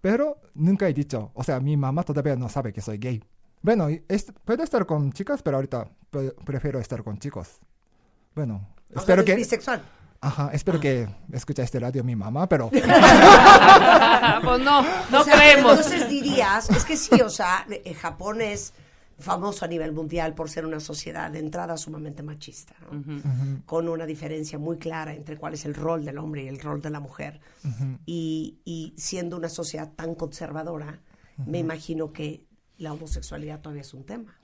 [0.00, 3.22] pero nunca he dicho, o sea, mi mamá todavía no sabe que soy gay.
[3.62, 7.58] Bueno, es- puedo estar con chicas, pero ahorita pre- prefiero estar con chicos.
[8.34, 9.34] Bueno, O sea, espero que...
[9.34, 9.82] bisexual.
[10.20, 12.70] Ajá, espero que escuche este radio mi mamá, pero...
[12.70, 12.82] pues
[14.60, 15.76] no, no O sea, creemos.
[15.78, 18.72] Entonces dirías, es que sí, o sea, eh, Japón es
[19.18, 22.98] famoso a nivel mundial por ser una sociedad de entrada sumamente machista, ¿no?
[22.98, 23.62] Ujú.
[23.66, 26.80] con una diferencia muy clara entre cuál es el rol del hombre y el rol
[26.80, 27.40] de la mujer.
[27.64, 27.98] Ujú.
[28.06, 31.00] Y, y siendo una sociedad tan conservadora,
[31.46, 32.44] me imagino que
[32.78, 34.34] la homosexualidad todavía es un tema.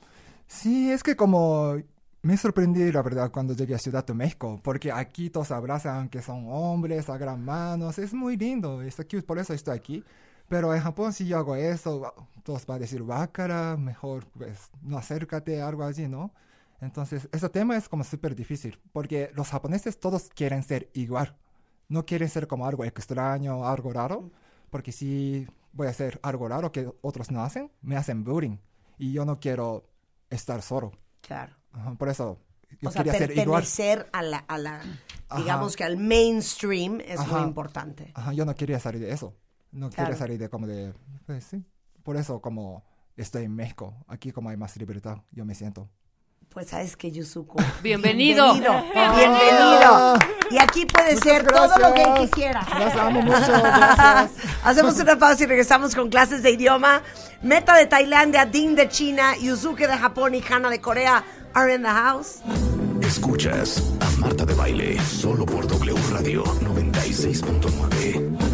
[0.47, 1.77] Sí, es que como
[2.23, 6.23] me sorprendí, la verdad, cuando llegué a Ciudad de México, porque aquí todos abrazan que
[6.23, 10.05] son hombres, agarran manos, es muy lindo, es cute, por eso estoy aquí.
[10.49, 14.99] Pero en Japón si yo hago eso, todos van a decir, bácara, mejor pues no
[14.99, 16.33] acércate, algo así, ¿no?
[16.81, 21.37] Entonces, ese tema es como súper difícil, porque los japoneses todos quieren ser igual,
[21.89, 24.31] no quieren ser como algo extraño, algo raro,
[24.71, 28.59] porque si voy a hacer algo raro que otros no hacen, me hacen bullying,
[28.99, 29.89] y yo no quiero
[30.29, 30.93] estar solo.
[31.23, 31.55] Claro.
[31.73, 32.39] Ajá, por eso
[32.81, 33.63] yo o sea, quería ser igual.
[33.63, 34.83] pertenecer a la, a la
[35.37, 37.39] digamos que al mainstream es Ajá.
[37.39, 38.13] muy importante.
[38.15, 39.35] Ajá, yo no quería salir de eso.
[39.75, 40.17] No Claro.
[40.17, 40.95] salir de como de...
[41.27, 41.63] Pues sí.
[42.03, 42.83] Por eso como
[43.17, 43.95] estoy en México.
[44.09, 45.89] Aquí como hay más libertad, yo me siento.
[46.49, 47.57] Pues sabes que Yusuko.
[47.83, 48.55] Bienvenido.
[48.55, 48.93] Bienvenido.
[48.95, 49.15] Ah.
[49.17, 50.15] Bienvenido.
[50.51, 52.31] Y aquí puede Muchas ser todo lo que gracias.
[52.31, 52.61] quisiera.
[52.79, 54.31] Las amo mucho, gracias.
[54.65, 57.03] Hacemos una pausa y regresamos con clases de idioma.
[57.43, 61.25] Meta de Tailandia, Ding de China, Yusuke de Japón y Hana de Corea
[61.55, 62.41] are in the house.
[63.03, 68.54] Escuchas a Marta de Baile, solo por W Radio 96.9.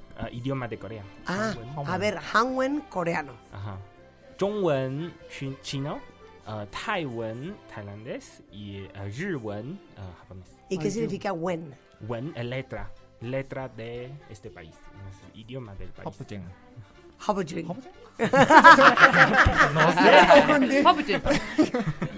[0.18, 1.02] 呃，idioma de Corea。
[1.26, 1.52] Ah,
[1.86, 3.32] a ver, Hanwen coreano.
[3.52, 3.78] 啊哈，
[4.38, 5.98] 中文 chi- chino，
[6.46, 10.48] 呃，泰文 tailandés y 呃日文呃 japonés。
[10.70, 11.74] ¿Y qué significa wen?
[12.08, 14.74] 文 es letra letra de este país
[15.10, 16.42] es el idioma del país Hobojin.
[19.74, 21.22] no sé Hobbiton.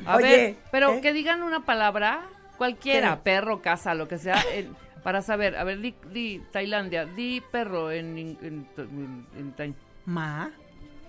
[0.07, 1.01] A Oye, ver, pero ¿eh?
[1.01, 2.23] que digan una palabra,
[2.57, 3.23] cualquiera, ¿Qué?
[3.23, 7.92] perro, casa, lo que sea, en- para saber, a ver, di, di Tailandia, di perro
[7.92, 9.74] en, en, en, en tai.
[10.06, 10.50] Ma.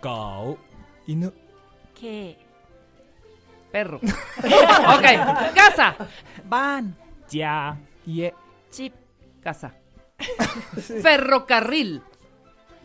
[0.00, 0.58] Kao.
[1.06, 1.32] Inu.
[1.94, 2.36] ¿Qué?
[3.70, 3.98] Perro.
[4.94, 5.06] ok,
[5.54, 5.96] casa.
[6.44, 6.96] Van.
[7.30, 7.76] Ya.
[8.04, 8.34] Ye.
[8.70, 8.94] Chip.
[9.40, 9.74] Casa.
[10.80, 11.00] sí.
[11.02, 12.02] Ferrocarril.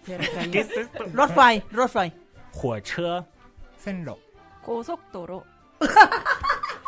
[0.04, 0.52] Ferrocarril.
[0.52, 1.06] ¿Qué es esto?
[1.14, 2.14] Rosfai, Rosfai.
[2.54, 3.26] Huacha.
[3.78, 4.20] Senro.
[4.64, 5.46] Kosokdoro.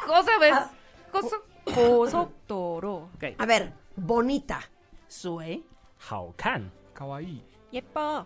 [0.06, 0.58] ¿Cosa ves?
[1.74, 3.10] Kosokdoro.
[3.38, 4.60] A ver, bonita.
[5.08, 5.64] Sue.
[6.10, 6.72] Haokan.
[6.94, 7.42] Kawaii.
[7.72, 8.26] Yepo.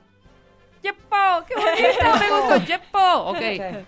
[0.83, 1.45] Yepo.
[1.47, 2.19] Qué bonita.
[2.19, 2.55] Me gustó.
[2.55, 2.65] Oh.
[2.67, 3.29] Yepo.
[3.31, 3.85] Ok.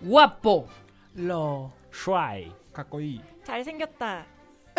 [0.00, 0.68] Guapo.
[1.16, 1.72] Lo.
[1.90, 2.52] Shuai.
[2.72, 3.20] Kakoi.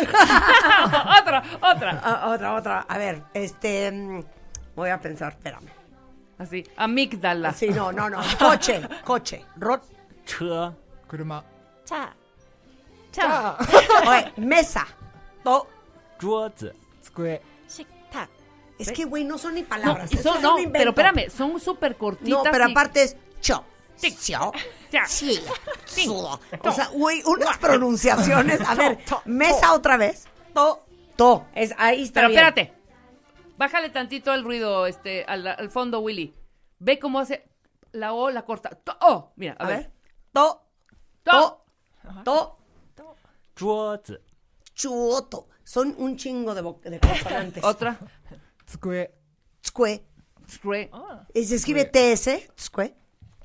[0.00, 2.00] Otra, otra.
[2.02, 2.86] Ah, otra, otra.
[2.88, 3.90] A ver, este.
[3.90, 4.24] Mm,
[4.74, 5.68] voy a pensar, espérame.
[6.38, 7.52] Así, amígdala.
[7.52, 8.18] Sí, no, no, no.
[8.38, 9.44] Coche, coche.
[9.56, 9.82] Rot.
[10.24, 10.72] Che.
[11.84, 12.14] Cha.
[13.12, 13.56] Cha.
[14.36, 14.86] Mesa.
[15.44, 15.66] To.
[16.19, 17.41] 桌子 Tsukue.
[17.67, 18.29] 식탁,
[18.77, 20.11] Es que, güey, no son ni No, palabras.
[20.11, 20.77] y eso son- es no, un invento.
[20.77, 22.29] pero espérame, son súper cortitas.
[22.29, 23.63] No, pero y- aparte es cho.
[23.99, 24.13] Tic.
[24.17, 24.51] Xio,
[24.91, 25.05] Ya.
[25.05, 25.39] xi,
[25.85, 26.37] suo.
[26.61, 28.59] O sea, güey, unas pronunciaciones.
[28.67, 30.25] A ver, mesa otra vez.
[30.53, 30.83] To.
[31.15, 31.45] To.
[31.55, 32.39] Es, ahí está Pero bien.
[32.45, 32.73] espérate.
[33.57, 36.33] Bájale tantito el ruido este, al, al fondo, Willy.
[36.79, 37.47] Ve cómo hace
[37.93, 38.69] la O, la corta.
[38.71, 39.77] To- oh, mira, a, A ver.
[39.77, 39.91] ver.
[40.33, 40.61] To.
[41.23, 41.65] To.
[42.25, 42.57] To.
[43.55, 44.21] 桌子
[44.73, 45.47] Chuoto.
[45.70, 46.98] Son un chingo de, de.
[47.62, 47.96] Otra.
[48.66, 49.08] Tscue.
[49.62, 50.02] Tscue.
[50.44, 50.90] Tscue.
[50.92, 51.24] Ah.
[51.32, 52.50] Y se escribe TS.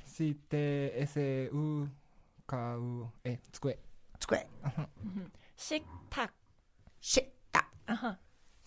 [0.04, 1.86] Sí, T, S, U,
[2.44, 3.38] K, U, E,
[5.56, 6.34] Shik-tak.
[7.00, 7.70] Shik-tak.
[7.86, 8.18] Ajá.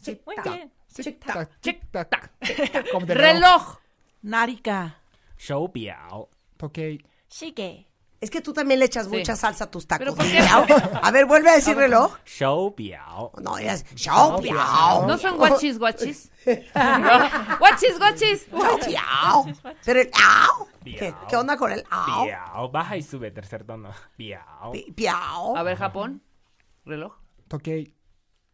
[0.02, 0.70] Shik-tak.
[0.88, 1.50] Shik-tak.
[1.62, 2.32] Shik-tak.
[3.10, 3.76] Reloj.
[4.24, 4.96] Narika.
[5.38, 6.30] Shou biao.
[6.58, 7.00] Toque.
[7.28, 7.89] Shige.
[8.22, 10.16] Es que tú también le echas mucha salsa a tus tacos.
[11.02, 12.18] A ver, vuelve a decir reloj.
[12.26, 13.32] Show piao.
[13.42, 15.08] No, es show piao.
[15.08, 16.32] No son guachis guachis.
[17.60, 18.48] Guachis guachis.
[18.88, 19.46] Show.
[19.86, 20.68] Pero el ao.
[20.84, 22.26] ¿Qué, onda con el ao?
[22.26, 22.70] Piao.
[22.72, 23.92] Baja y sube tercer tono.
[24.18, 24.74] Piao.
[24.96, 25.56] Piao.
[25.56, 26.22] A ver, Japón.
[26.86, 27.14] Reloj.
[27.48, 27.94] Toquei.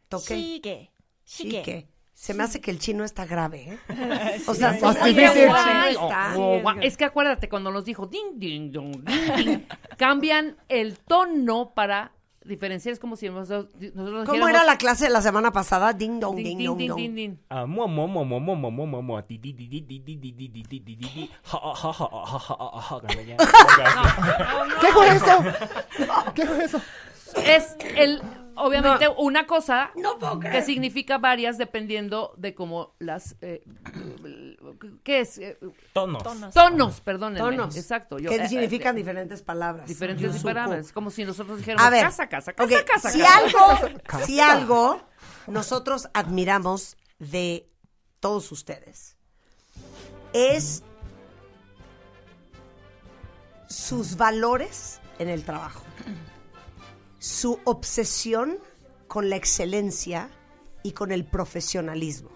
[0.09, 0.41] Toquei.
[0.43, 0.91] Sigue.
[1.23, 1.94] Sigue.
[2.15, 3.77] Se me hace que el chino está grave.
[3.89, 4.41] ¿eh?
[4.47, 5.57] O sea, se me hace que el chino
[5.97, 6.33] está.
[6.81, 8.71] Es que acuérdate cuando nos dijo ding, ding,
[9.97, 12.13] cambian el tono para
[12.45, 12.93] diferenciar.
[12.93, 13.67] Es como si nosotros.
[13.93, 15.91] nosotros ¿Cómo era la clase de la semana pasada?
[15.91, 17.37] Ding, dong, ding, ding, ding, ding,
[24.79, 25.43] ¿Qué fue eso?
[26.33, 26.81] ¿Qué fue eso?
[27.43, 28.21] Es el,
[28.55, 33.35] obviamente, una cosa No que significa varias dependiendo de cómo las...
[33.41, 33.63] eh,
[35.03, 35.37] ¿Qué es?
[35.37, 35.57] Eh,
[35.93, 36.23] Tonos.
[36.23, 37.39] tonos, tonos, perdónenme.
[37.39, 37.75] Tonos.
[37.77, 38.17] Exacto.
[38.19, 39.87] yo- que eh, significan eh, diferentes palabras.
[39.87, 40.91] diferentes palabras.
[40.91, 43.37] Como si nosotros dijéramos A ver, casa, casa, casa, casa, si casa.
[43.37, 45.01] algo, si algo
[45.47, 47.69] nosotros admiramos de
[48.19, 49.15] todos ustedes
[50.33, 50.83] es
[53.67, 55.81] sus valores en el trabajo,
[57.25, 58.59] su obsesión
[59.07, 60.29] con la excelencia
[60.83, 62.29] y con el profesionalismo,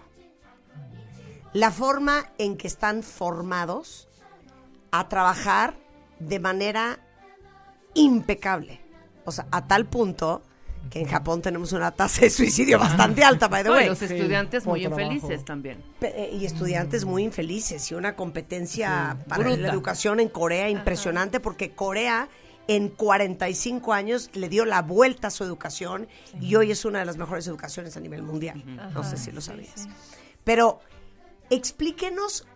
[1.52, 4.08] la forma en que están formados
[4.90, 5.76] a trabajar
[6.18, 6.98] de manera
[7.94, 8.80] impecable.
[9.24, 10.42] O sea, a tal punto
[10.90, 13.88] que en Japón tenemos una tasa de suicidio bastante alta, by the No, y way.
[13.90, 15.00] los estudiantes muy trabajo.
[15.02, 15.84] infelices también.
[16.00, 19.56] Pe- eh, Y estudiantes muy infelices y una competencia para Bruta.
[19.58, 22.28] la educación en Corea impresionante porque Corea
[22.70, 26.06] en 45 años le dio la vuelta a su educación
[26.40, 28.62] y hoy es una de las mejores educaciones a nivel mundial.
[28.94, 29.88] No sé si lo sabías.
[30.44, 30.78] Pero
[31.50, 32.46] explíquenos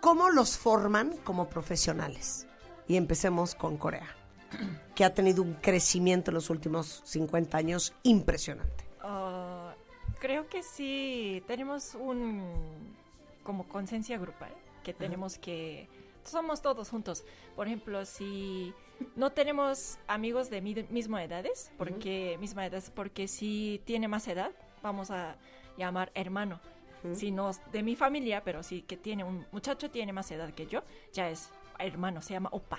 [0.00, 2.48] cómo los forman como profesionales.
[2.88, 4.08] Y empecemos con Corea.
[4.96, 8.84] que ha tenido un crecimiento en los últimos 50 años impresionante?
[9.00, 9.72] Ah,
[10.18, 12.42] creo que sí tenemos un
[13.44, 14.52] como conciencia grupal
[14.82, 15.88] que tenemos que
[16.24, 17.24] somos todos juntos.
[17.56, 18.72] Por ejemplo, si
[19.16, 24.52] no tenemos amigos de mi, misma edades, porque misma edad, porque si tiene más edad,
[24.82, 25.36] vamos a
[25.76, 26.60] llamar hermano.
[27.04, 27.14] Ujú.
[27.14, 30.66] Si no de mi familia, pero si que tiene un muchacho tiene más edad que
[30.66, 30.82] yo,
[31.12, 32.78] ya es hermano, se llama opa.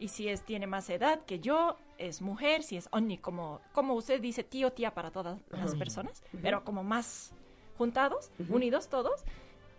[0.00, 3.94] Y si es tiene más edad que yo, es mujer, si es onni, como, como
[3.94, 7.32] usted dice tío, tía para todas las personas, pero como más
[7.78, 9.24] juntados, unidos todos,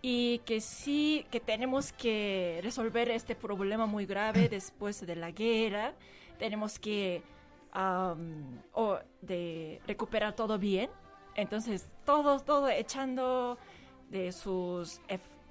[0.06, 5.94] y que sí, que tenemos que resolver este problema muy grave después de la guerra,
[6.38, 7.22] tenemos que
[7.72, 10.90] am, o de recuperar todo bien,
[11.36, 13.56] entonces todos, todo echando
[14.10, 15.00] de sus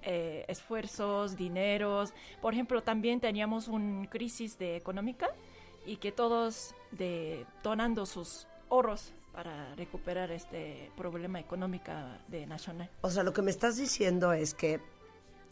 [0.04, 2.14] eh, esfuerzos, dineros.
[2.40, 5.32] Por ejemplo, también teníamos una crisis de económica
[5.84, 11.92] y que todos de donando sus ahorros para recuperar este problema económico
[12.28, 12.90] de nacional.
[13.02, 14.80] O sea, lo que me estás diciendo es que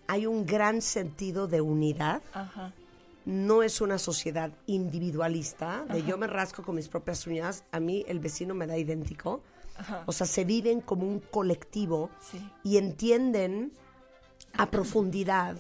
[0.08, 2.22] hay un gran sentido de unidad.
[2.34, 2.74] Ajá.
[3.26, 6.08] No es una sociedad individualista, de Ajá.
[6.08, 9.42] yo me rasco con mis propias uñas, a mí el vecino me da idéntico.
[9.78, 10.04] Ajá.
[10.06, 12.40] O sea, se viven como un colectivo Sí.
[12.64, 13.72] y entienden
[14.54, 15.58] a profundidad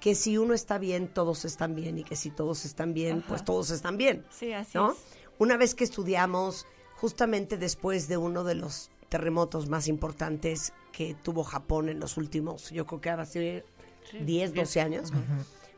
[0.00, 3.44] que si uno está bien, todos están bien y que si todos están bien, pues
[3.44, 4.24] todos están bien.
[4.30, 4.92] Sí, así ¿no?
[4.92, 4.98] es.
[5.38, 6.66] Una vez que estudiamos,
[6.96, 12.70] justamente después de uno de los terremotos más importantes que tuvo Japón en los últimos,
[12.70, 13.62] yo creo que ahora sí,
[14.10, 14.18] Sí.
[14.18, 15.12] 10, 12 años,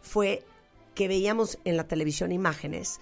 [0.02, 0.44] fue
[0.94, 3.00] que veíamos en la televisión imágenes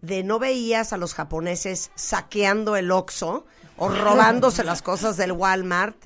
[0.00, 3.44] de no veías a los japoneses saqueando el Oxxo
[3.76, 5.96] o robándose las cosas del Walmart,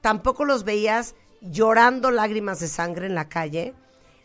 [0.00, 3.74] tampoco los veías llorando lágrimas de sangre en la calle,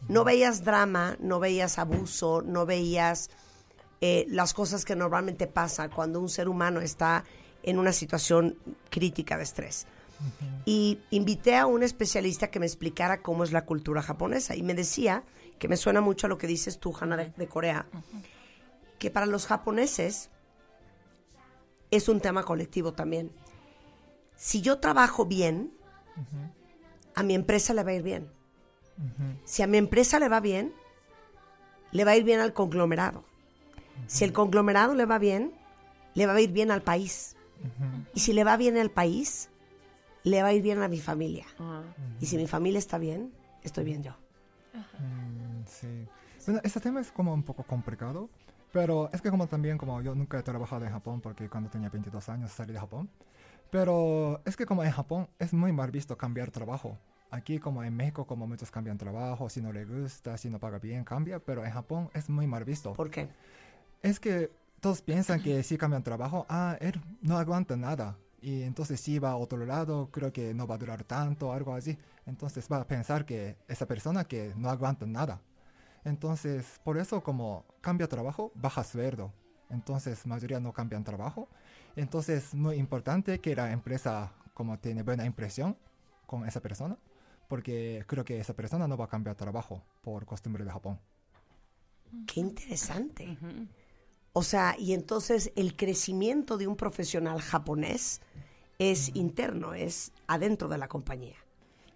[0.07, 3.29] no veías drama, no veías abuso, no veías
[4.01, 7.23] eh, las cosas que normalmente pasa cuando un ser humano está
[7.63, 8.57] en una situación
[8.89, 9.87] crítica de estrés.
[10.65, 14.73] Y invité a un especialista que me explicara cómo es la cultura japonesa y me
[14.73, 15.23] decía,
[15.59, 17.85] que me suena mucho a lo que dices tú, Hanna, de, de Corea,
[18.99, 20.29] que para los japoneses
[21.91, 23.31] es un tema colectivo también.
[24.35, 25.71] Si yo trabajo bien,
[27.13, 28.29] a mi empresa le va a ir bien.
[29.43, 30.73] Si a mi empresa le va bien,
[31.91, 33.23] le va a ir bien al conglomerado.
[34.07, 35.53] Si el conglomerado le va bien,
[36.13, 37.35] le va a ir bien al país.
[38.13, 39.49] Y si le va bien al país,
[40.23, 41.45] le va a ir bien a mi familia.
[42.19, 43.31] Y si mi familia está bien,
[43.63, 44.11] estoy bien yo.
[44.73, 46.07] Mm, sí.
[46.45, 48.29] Bueno, este tema es como un poco complicado,
[48.71, 51.89] pero es que como también como yo nunca he trabajado en Japón porque cuando tenía
[51.89, 53.09] 22 años salí de Japón,
[53.71, 56.97] pero es que como en Japón es muy mal visto cambiar trabajo.
[57.31, 60.77] Aquí como en México como muchos cambian trabajo, si no le gusta, si no paga
[60.79, 62.93] bien, cambia, pero en Japón es muy mal visto.
[62.93, 63.27] ¿Por qué?
[64.05, 64.51] Es que
[64.81, 68.15] todos piensan que si cambian trabajo, ah, él no aguanta nada.
[68.39, 71.73] Y entonces si va a otro lado, creo que no va a durar tanto, algo
[71.73, 71.97] así.
[72.27, 75.41] Entonces va a pensar que esa persona que no aguanta nada.
[76.03, 79.33] Entonces, por eso como cambia trabajo, baja sueldo.
[79.71, 81.49] Entonces, mayoría no cambian trabajo.
[81.95, 85.75] Entonces, muy importante que la empresa como tiene buena impresión
[86.27, 86.95] con esa persona,
[87.47, 90.99] porque creo que esa persona no va a cambiar trabajo por costumbre de Japón.
[92.27, 93.35] Qué interesante.
[94.37, 98.19] O sea, y entonces el crecimiento de un profesional japonés
[98.79, 101.37] es interno, es adentro de la compañía.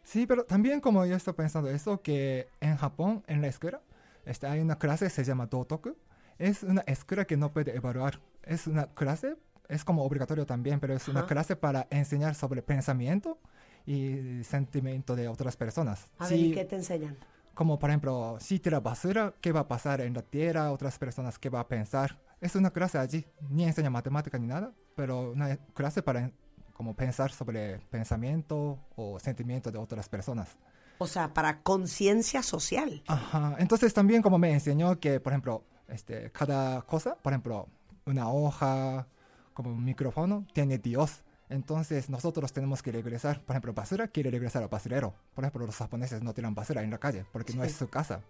[0.03, 3.81] Sí, pero también como yo estoy pensando eso, que en Japón, en la escuela,
[4.25, 5.97] este, hay una clase se llama Dotoku.
[6.37, 8.21] Es una escuela que no puede evaluar.
[8.43, 9.35] Es una clase,
[9.67, 13.37] es como obligatorio también, pero es una clase para enseñar sobre pensamiento
[13.85, 16.09] y sentimiento de otras personas.
[16.17, 17.17] A ver, Sí, ¿y qué te enseñan?
[17.53, 20.71] como por ejemplo, si tira basura, ¿qué va a pasar en la tierra?
[20.71, 22.17] Otras personas, ¿qué va a pensar?
[22.41, 26.31] Es una clase allí, ni enseña matemática ni nada, pero una clase para
[26.73, 30.57] como pensar sobre pensamiento o sentimiento de otras personas.
[30.97, 33.03] O sea, para conciencia social.
[33.07, 33.55] Ajá.
[33.59, 37.67] Entonces también como me enseñó que, por ejemplo, este, cada cosa, por ejemplo,
[38.05, 39.07] una hoja,
[39.53, 41.23] como un micrófono, tiene Dios.
[41.49, 45.13] Entonces nosotros tenemos que regresar, por ejemplo, basura quiere regresar al basurero.
[45.33, 47.69] Por ejemplo, los japoneses no tiran basura en la calle porque no Sí.
[47.71, 48.21] es su casa.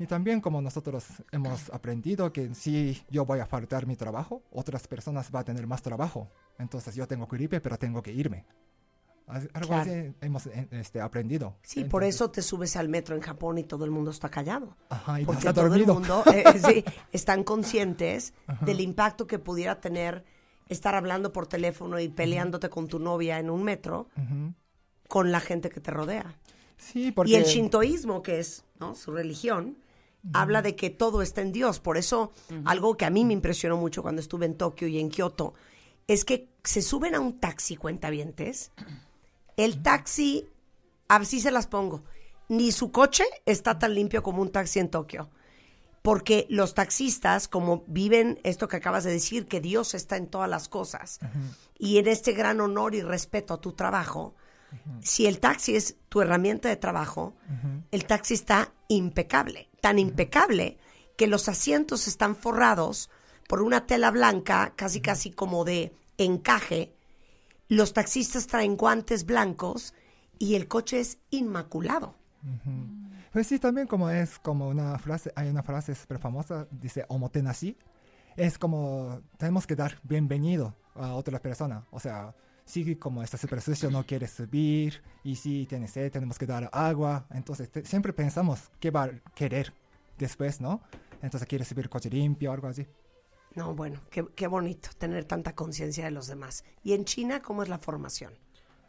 [0.00, 4.88] Y también como nosotros hemos aprendido que si yo voy a faltar mi trabajo, otras
[4.88, 6.30] personas van a tener más trabajo.
[6.58, 8.46] Entonces yo tengo gripe, pero tengo que irme.
[9.26, 9.82] Algo Claro.
[9.82, 11.54] así hemos eh, este, aprendido.
[11.62, 14.74] Sí, por eso te subes al metro en Japón y todo el mundo está callado.
[14.88, 15.92] Ajá, y Porque está todo dormido.
[15.92, 18.64] el mundo eh, sí, están conscientes Ajá.
[18.64, 20.24] del impacto que pudiera tener
[20.70, 24.08] estar hablando por teléfono y peleándote con tu novia en un metro
[25.08, 26.34] con la gente que te rodea.
[26.78, 27.32] Sí, porque...
[27.32, 28.94] Y el shintoísmo, que es ¿no?
[28.94, 29.76] su religión,
[30.32, 31.80] habla de que todo está en Dios.
[31.80, 32.32] Por eso,
[32.64, 35.54] algo que a mí me impresionó mucho cuando estuve en Tokio y en Kioto,
[36.06, 38.72] es que se suben a un taxi, cuentavientes.
[39.56, 40.48] El taxi,
[41.08, 42.02] así se las pongo,
[42.48, 45.30] ni su coche está tan limpio como un taxi en Tokio.
[46.02, 50.48] Porque los taxistas, como viven esto que acabas de decir, que Dios está en todas
[50.48, 51.20] las cosas,
[51.78, 54.34] y en este gran honor y respeto a tu trabajo,
[55.00, 57.34] si el taxi es tu herramienta de trabajo,
[57.90, 60.78] el taxi está impecable, tan impecable
[61.16, 63.10] que los asientos están forrados
[63.48, 66.94] por una tela blanca, casi casi como de encaje.
[67.68, 69.94] Los taxistas traen guantes blancos
[70.38, 72.14] y el coche es inmaculado.
[73.32, 77.76] Pues sí, también como es como una frase, hay una frase súper famosa, dice omotenashi.
[78.36, 81.84] Es como tenemos que dar bienvenido a otra persona.
[81.90, 82.34] O sea,
[82.70, 86.70] si como está súper sucio no quiere subir y si tiene sed tenemos que dar
[86.72, 87.26] agua.
[87.30, 89.72] Entonces te- siempre pensamos qué va a querer
[90.18, 90.80] después, ¿no?
[91.22, 92.86] Entonces quiere subir coche limpio o algo así.
[93.54, 96.64] No, bueno, qué, qué bonito tener tanta conciencia de los demás.
[96.82, 98.38] ¿Y en China cómo es la formación?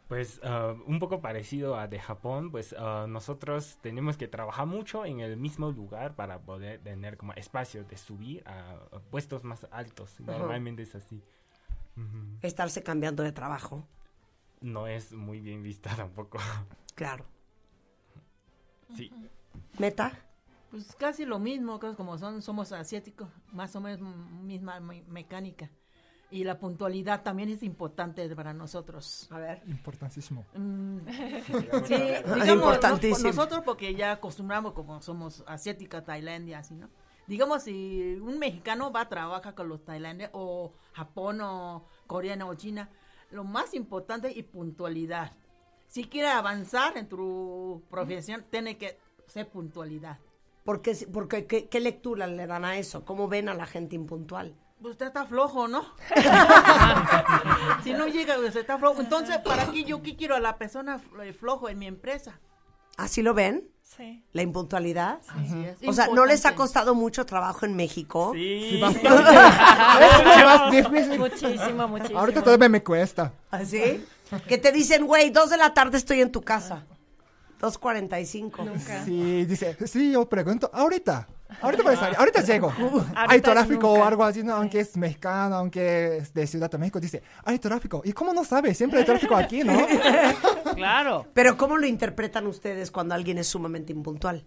[0.08, 5.06] Pues ah, un poco parecido a de Japón, pues ah, nosotros tenemos que trabajar mucho
[5.06, 9.66] en el mismo lugar para poder tener como espacio de subir a, a puestos más
[9.70, 10.20] altos.
[10.20, 11.22] Normalmente es así.
[12.42, 13.86] Estarse cambiando de trabajo.
[14.60, 16.38] No es muy bien vista tampoco.
[16.94, 17.24] Claro.
[18.96, 19.10] Sí.
[19.78, 20.12] ¿Meta?
[20.70, 24.00] Pues casi lo mismo, como son, somos asiáticos, más o menos
[24.42, 25.70] misma me- mecánica.
[26.30, 29.28] Y la puntualidad también es importante para nosotros.
[29.30, 29.62] A ver.
[29.66, 30.46] Importantísimo.
[30.54, 30.98] Mm,
[31.72, 33.18] Ah, sí, digamos, importantísimo.
[33.30, 36.88] no- nosotros porque ya acostumbramos como somos asiática, Tailandia, así, ¿no?
[37.26, 42.54] Digamos, si un mexicano va a trabajar con los tailandeses o Japón o coreano o
[42.54, 42.90] China,
[43.30, 45.32] lo más importante es puntualidad.
[45.88, 50.18] Si quiere avanzar en tu profesión, tiene que ser puntualidad.
[50.64, 53.04] Porque, porque ¿qué, qué lectura le dan a eso?
[53.04, 54.54] ¿Cómo ven a la gente impuntual?
[54.80, 55.84] Pues usted está flojo, ¿no?
[57.84, 59.00] si no llega, usted está flojo.
[59.00, 62.40] Entonces, ¿para qué yo qué quiero a la persona eh, flojo en mi empresa?
[62.96, 63.71] ¿Así lo ven?
[63.96, 64.22] Sí.
[64.32, 65.20] ¿La impuntualidad?
[65.28, 65.88] Así es.
[65.88, 68.32] O sea, ¿no les ha costado mucho trabajo en México?
[68.34, 68.78] Sí.
[68.80, 68.94] Más
[70.70, 71.18] difícil.
[71.18, 72.18] Muchísimo, muchísimo.
[72.18, 73.32] Ahorita todavía me cuesta.
[73.50, 74.04] ¿Así?
[74.48, 76.84] Que te dicen, güey, dos de la tarde estoy en tu casa.
[77.60, 79.04] 2.45.
[79.04, 81.28] Sí, dice, sí, yo pregunto, ahorita,
[81.60, 82.72] ahorita voy a salir, ahorita llego.
[83.14, 84.00] hay tráfico nunca.
[84.00, 84.54] o algo así, ¿no?
[84.54, 88.02] aunque es mexicano, aunque es de Ciudad de México, dice, hay tráfico.
[88.04, 88.74] ¿Y cómo no sabe?
[88.74, 89.72] Siempre hay tráfico aquí, ¿no?
[90.74, 91.26] Claro.
[91.34, 94.44] Pero ¿cómo lo interpretan ustedes cuando alguien es sumamente impuntual?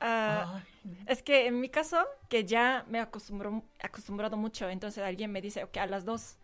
[0.00, 0.62] Ah,
[1.06, 1.98] es que en mi caso,
[2.28, 6.38] que ya me acostumbro, acostumbrado mucho, entonces alguien me dice, ok, a las dos.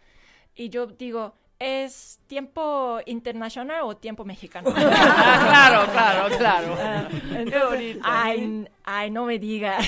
[0.55, 4.71] Y yo digo, ¿es tiempo internacional o tiempo mexicano?
[4.75, 6.77] Ah, claro, claro, claro.
[6.79, 9.79] Ah, entonces, ay, ay, no me diga.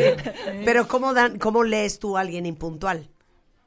[0.64, 3.08] Pero ¿cómo, dan, ¿cómo lees tú a alguien impuntual?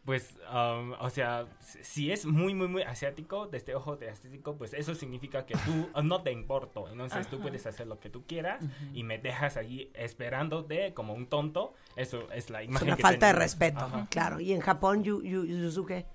[0.05, 1.45] Pues, um, o sea,
[1.83, 5.89] si- es muy, muy, muy asiático, desde ojo de asiático, pues eso significa que tú
[5.93, 6.89] uh, no te importo.
[6.89, 8.63] Entonces tú puedes hacer lo que tú quieras
[8.95, 11.75] y me dejas allí esperándote como un tonto.
[11.95, 14.07] Eso es la Es imagen una que falta de respeto, Ajá.
[14.09, 14.39] claro.
[14.39, 16.07] ¿Y en Japón, Yu- Yu- Yuzuke?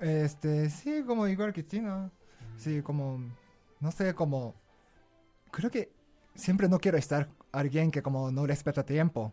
[0.00, 2.10] Este, sí, como igual que China.
[2.56, 3.20] Sí, como,
[3.80, 4.54] no sé, como,
[5.50, 5.92] creo que
[6.34, 9.32] siempre no quiero estar alguien que como no respeta tiempo.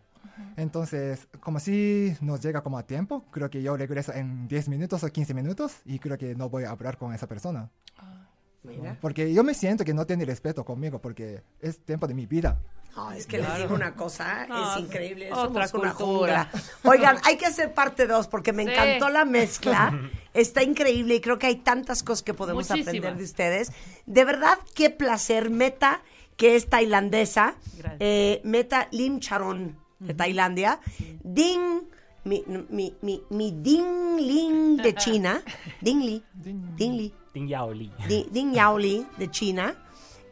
[0.56, 5.02] Entonces, como si nos llega como a tiempo, creo que yo regreso en 10 minutos
[5.02, 7.70] o 15 minutos y creo que no voy a hablar con esa persona.
[8.66, 8.96] Mira.
[9.00, 12.58] Porque yo me siento que no tiene respeto conmigo porque es tiempo de mi vida.
[12.96, 15.30] No, es que les digo una cosa, No, es increíble.
[15.30, 16.50] otra Somos una jungla.
[16.82, 18.70] Oigan, hay que hacer parte 2 porque me Sí.
[18.70, 19.92] encantó la mezcla.
[20.34, 22.88] Está increíble y creo que hay tantas cosas que podemos Muchísimas.
[22.88, 23.70] aprender de ustedes.
[24.06, 25.50] De verdad, qué placer.
[25.50, 26.00] Meta,
[26.38, 27.56] que es tailandesa.
[28.00, 30.80] Eh, Meta Lim Charon, de Tailandia.
[31.22, 31.82] Ding,
[32.26, 35.40] mi, mi, mi, mi Ding Ling de China.
[35.80, 36.22] Ding Li.
[36.34, 37.12] Ding Li.
[37.32, 37.90] Ding Yao Li.
[38.08, 39.74] Di- Ding Yao Li de China,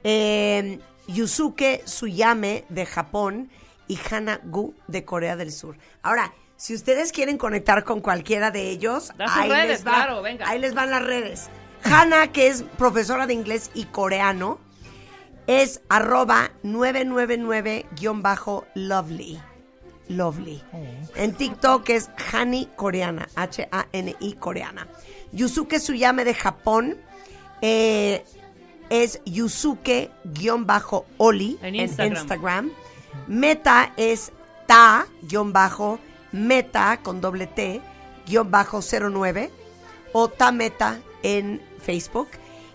[0.03, 3.49] eh, Yusuke Tsuyame de Japón
[3.89, 5.77] y Hana Gu de Corea del Sur.
[6.03, 10.49] Ahora, si ustedes quieren conectar con cualquiera de ellos, ahí, redes, les va, claro, venga.
[10.49, 11.51] ahí les van las redes.
[11.85, 14.59] Hana, que es profesora de inglés y coreano,
[15.47, 19.39] es arroba 999-lovely.
[20.09, 20.63] Lovely.
[21.17, 24.87] En TikTok es Hani Coreana, H-A-N-I Coreana.
[25.33, 26.97] Yusuke Tsuyame de Japón
[27.63, 28.25] eh,
[28.91, 30.11] es Yusuke-Oli
[31.63, 32.17] En en Instagram.
[32.19, 32.71] Instagram.
[33.27, 34.33] Meta es
[34.67, 35.31] Ta-Meta
[37.03, 37.81] con doble T,
[38.27, 39.51] guion bajo 09
[40.13, 42.29] o Tameta en Facebook.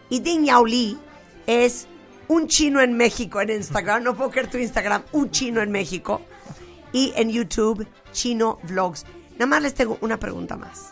[0.10, 0.98] Y Ding Yao Li
[1.46, 1.88] es
[2.28, 4.04] Un Chino en México en Instagram.
[4.04, 5.04] No puedo creer tu Instagram.
[5.12, 6.22] Un Chino en México.
[6.92, 9.06] Y en YouTube, Chino Vlogs.
[9.34, 10.92] Nada más les tengo una pregunta más.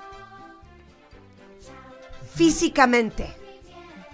[2.34, 3.34] Físicamente,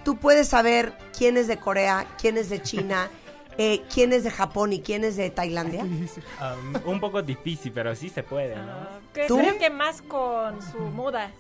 [0.05, 3.10] tú puedes saber quién es de Corea, quién es de China,
[3.57, 5.84] eh, quién es de Japón y quién es de Tailandia.
[5.84, 9.03] Um, un poco difícil, pero sí se puede, ¿no?
[9.14, 9.38] Que ¿Tú?
[9.38, 11.31] creo que más con su moda.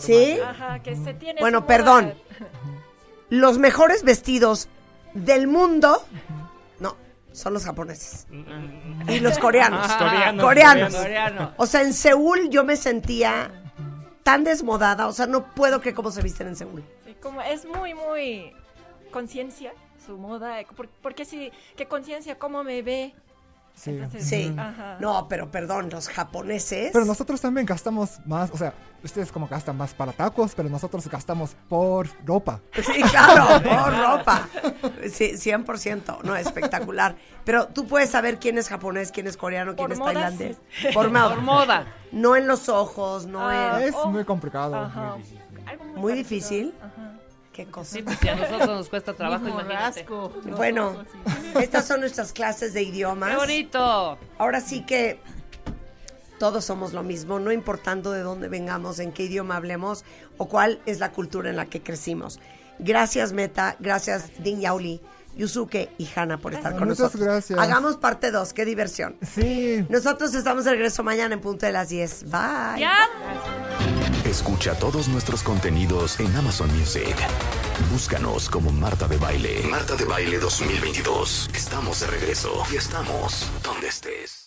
[0.00, 0.38] ¿Sí?
[0.40, 1.76] Ajá, que se tiene Bueno, su moda.
[1.76, 2.14] perdón.
[3.30, 4.68] Los mejores vestidos
[5.12, 6.04] del mundo,
[7.34, 8.26] son los japoneses.
[9.08, 9.86] Y los coreanos.
[9.86, 10.94] Ah, coreanos, coreanos.
[10.96, 11.52] Coreano.
[11.58, 13.50] O sea, en Seúl yo me sentía
[14.22, 15.06] tan desmodada.
[15.08, 16.82] O sea, no puedo creer cómo se visten en Seúl.
[17.20, 18.52] Como es muy, muy
[19.10, 19.72] conciencia
[20.06, 20.60] su moda.
[20.60, 23.14] eh, por- Porque si, que conciencia, cómo me ve.
[23.74, 23.90] Sí.
[23.90, 24.54] Entonces, Sí.
[24.56, 24.96] Ajá.
[25.00, 26.90] No, pero perdón, los japoneses.
[26.92, 28.72] Pero nosotros también gastamos más, o sea,
[29.02, 32.60] ustedes como gastan más para tacos, pero nosotros gastamos por ropa.
[32.72, 34.48] Sí, claro, por ropa.
[35.12, 36.22] Sí, 100%.
[36.22, 37.16] No, espectacular.
[37.44, 40.56] Pero tú puedes saber quién es japonés, quién es coreano, quién Por es moda, tailandés.
[40.80, 40.88] sí.
[40.94, 41.34] Por moda.
[41.34, 41.86] Por moda.
[42.12, 43.88] No en los ojos, no Ah, en...
[43.88, 44.08] Es oh.
[44.10, 44.76] muy complicado.
[44.76, 45.16] Ajá.
[45.16, 45.96] muy difícil.
[45.96, 46.74] Muy difícil.
[46.80, 47.03] Ajá.
[47.54, 47.98] Qué cosa.
[47.98, 51.04] Sí, si a nosotros nos cuesta trabajo, los Bueno,
[51.60, 53.30] estas son nuestras clases de idiomas.
[53.30, 54.18] ¡Qué bonito!
[54.38, 55.20] Ahora sí que
[56.40, 60.04] todos somos lo mismo, no importando de dónde vengamos, en qué idioma hablemos
[60.36, 62.40] o cuál es la cultura en la que crecimos.
[62.80, 65.00] Gracias Meta, gracias Din Yauli,
[65.36, 67.22] Yusuke y Hanna por estar con Muchas nosotros.
[67.22, 67.58] gracias.
[67.58, 69.16] Hagamos parte 2, qué diversión.
[69.22, 69.84] Sí.
[69.88, 72.24] Nosotros estamos de regreso mañana en punto de las 10.
[72.24, 72.80] Bye.
[72.80, 72.96] ¡Ya!
[74.24, 77.14] Escucha todos nuestros contenidos en Amazon Music.
[77.92, 79.62] Búscanos como Marta de Baile.
[79.68, 81.50] Marta de Baile 2022.
[81.54, 84.40] Estamos de regreso y estamos donde estés.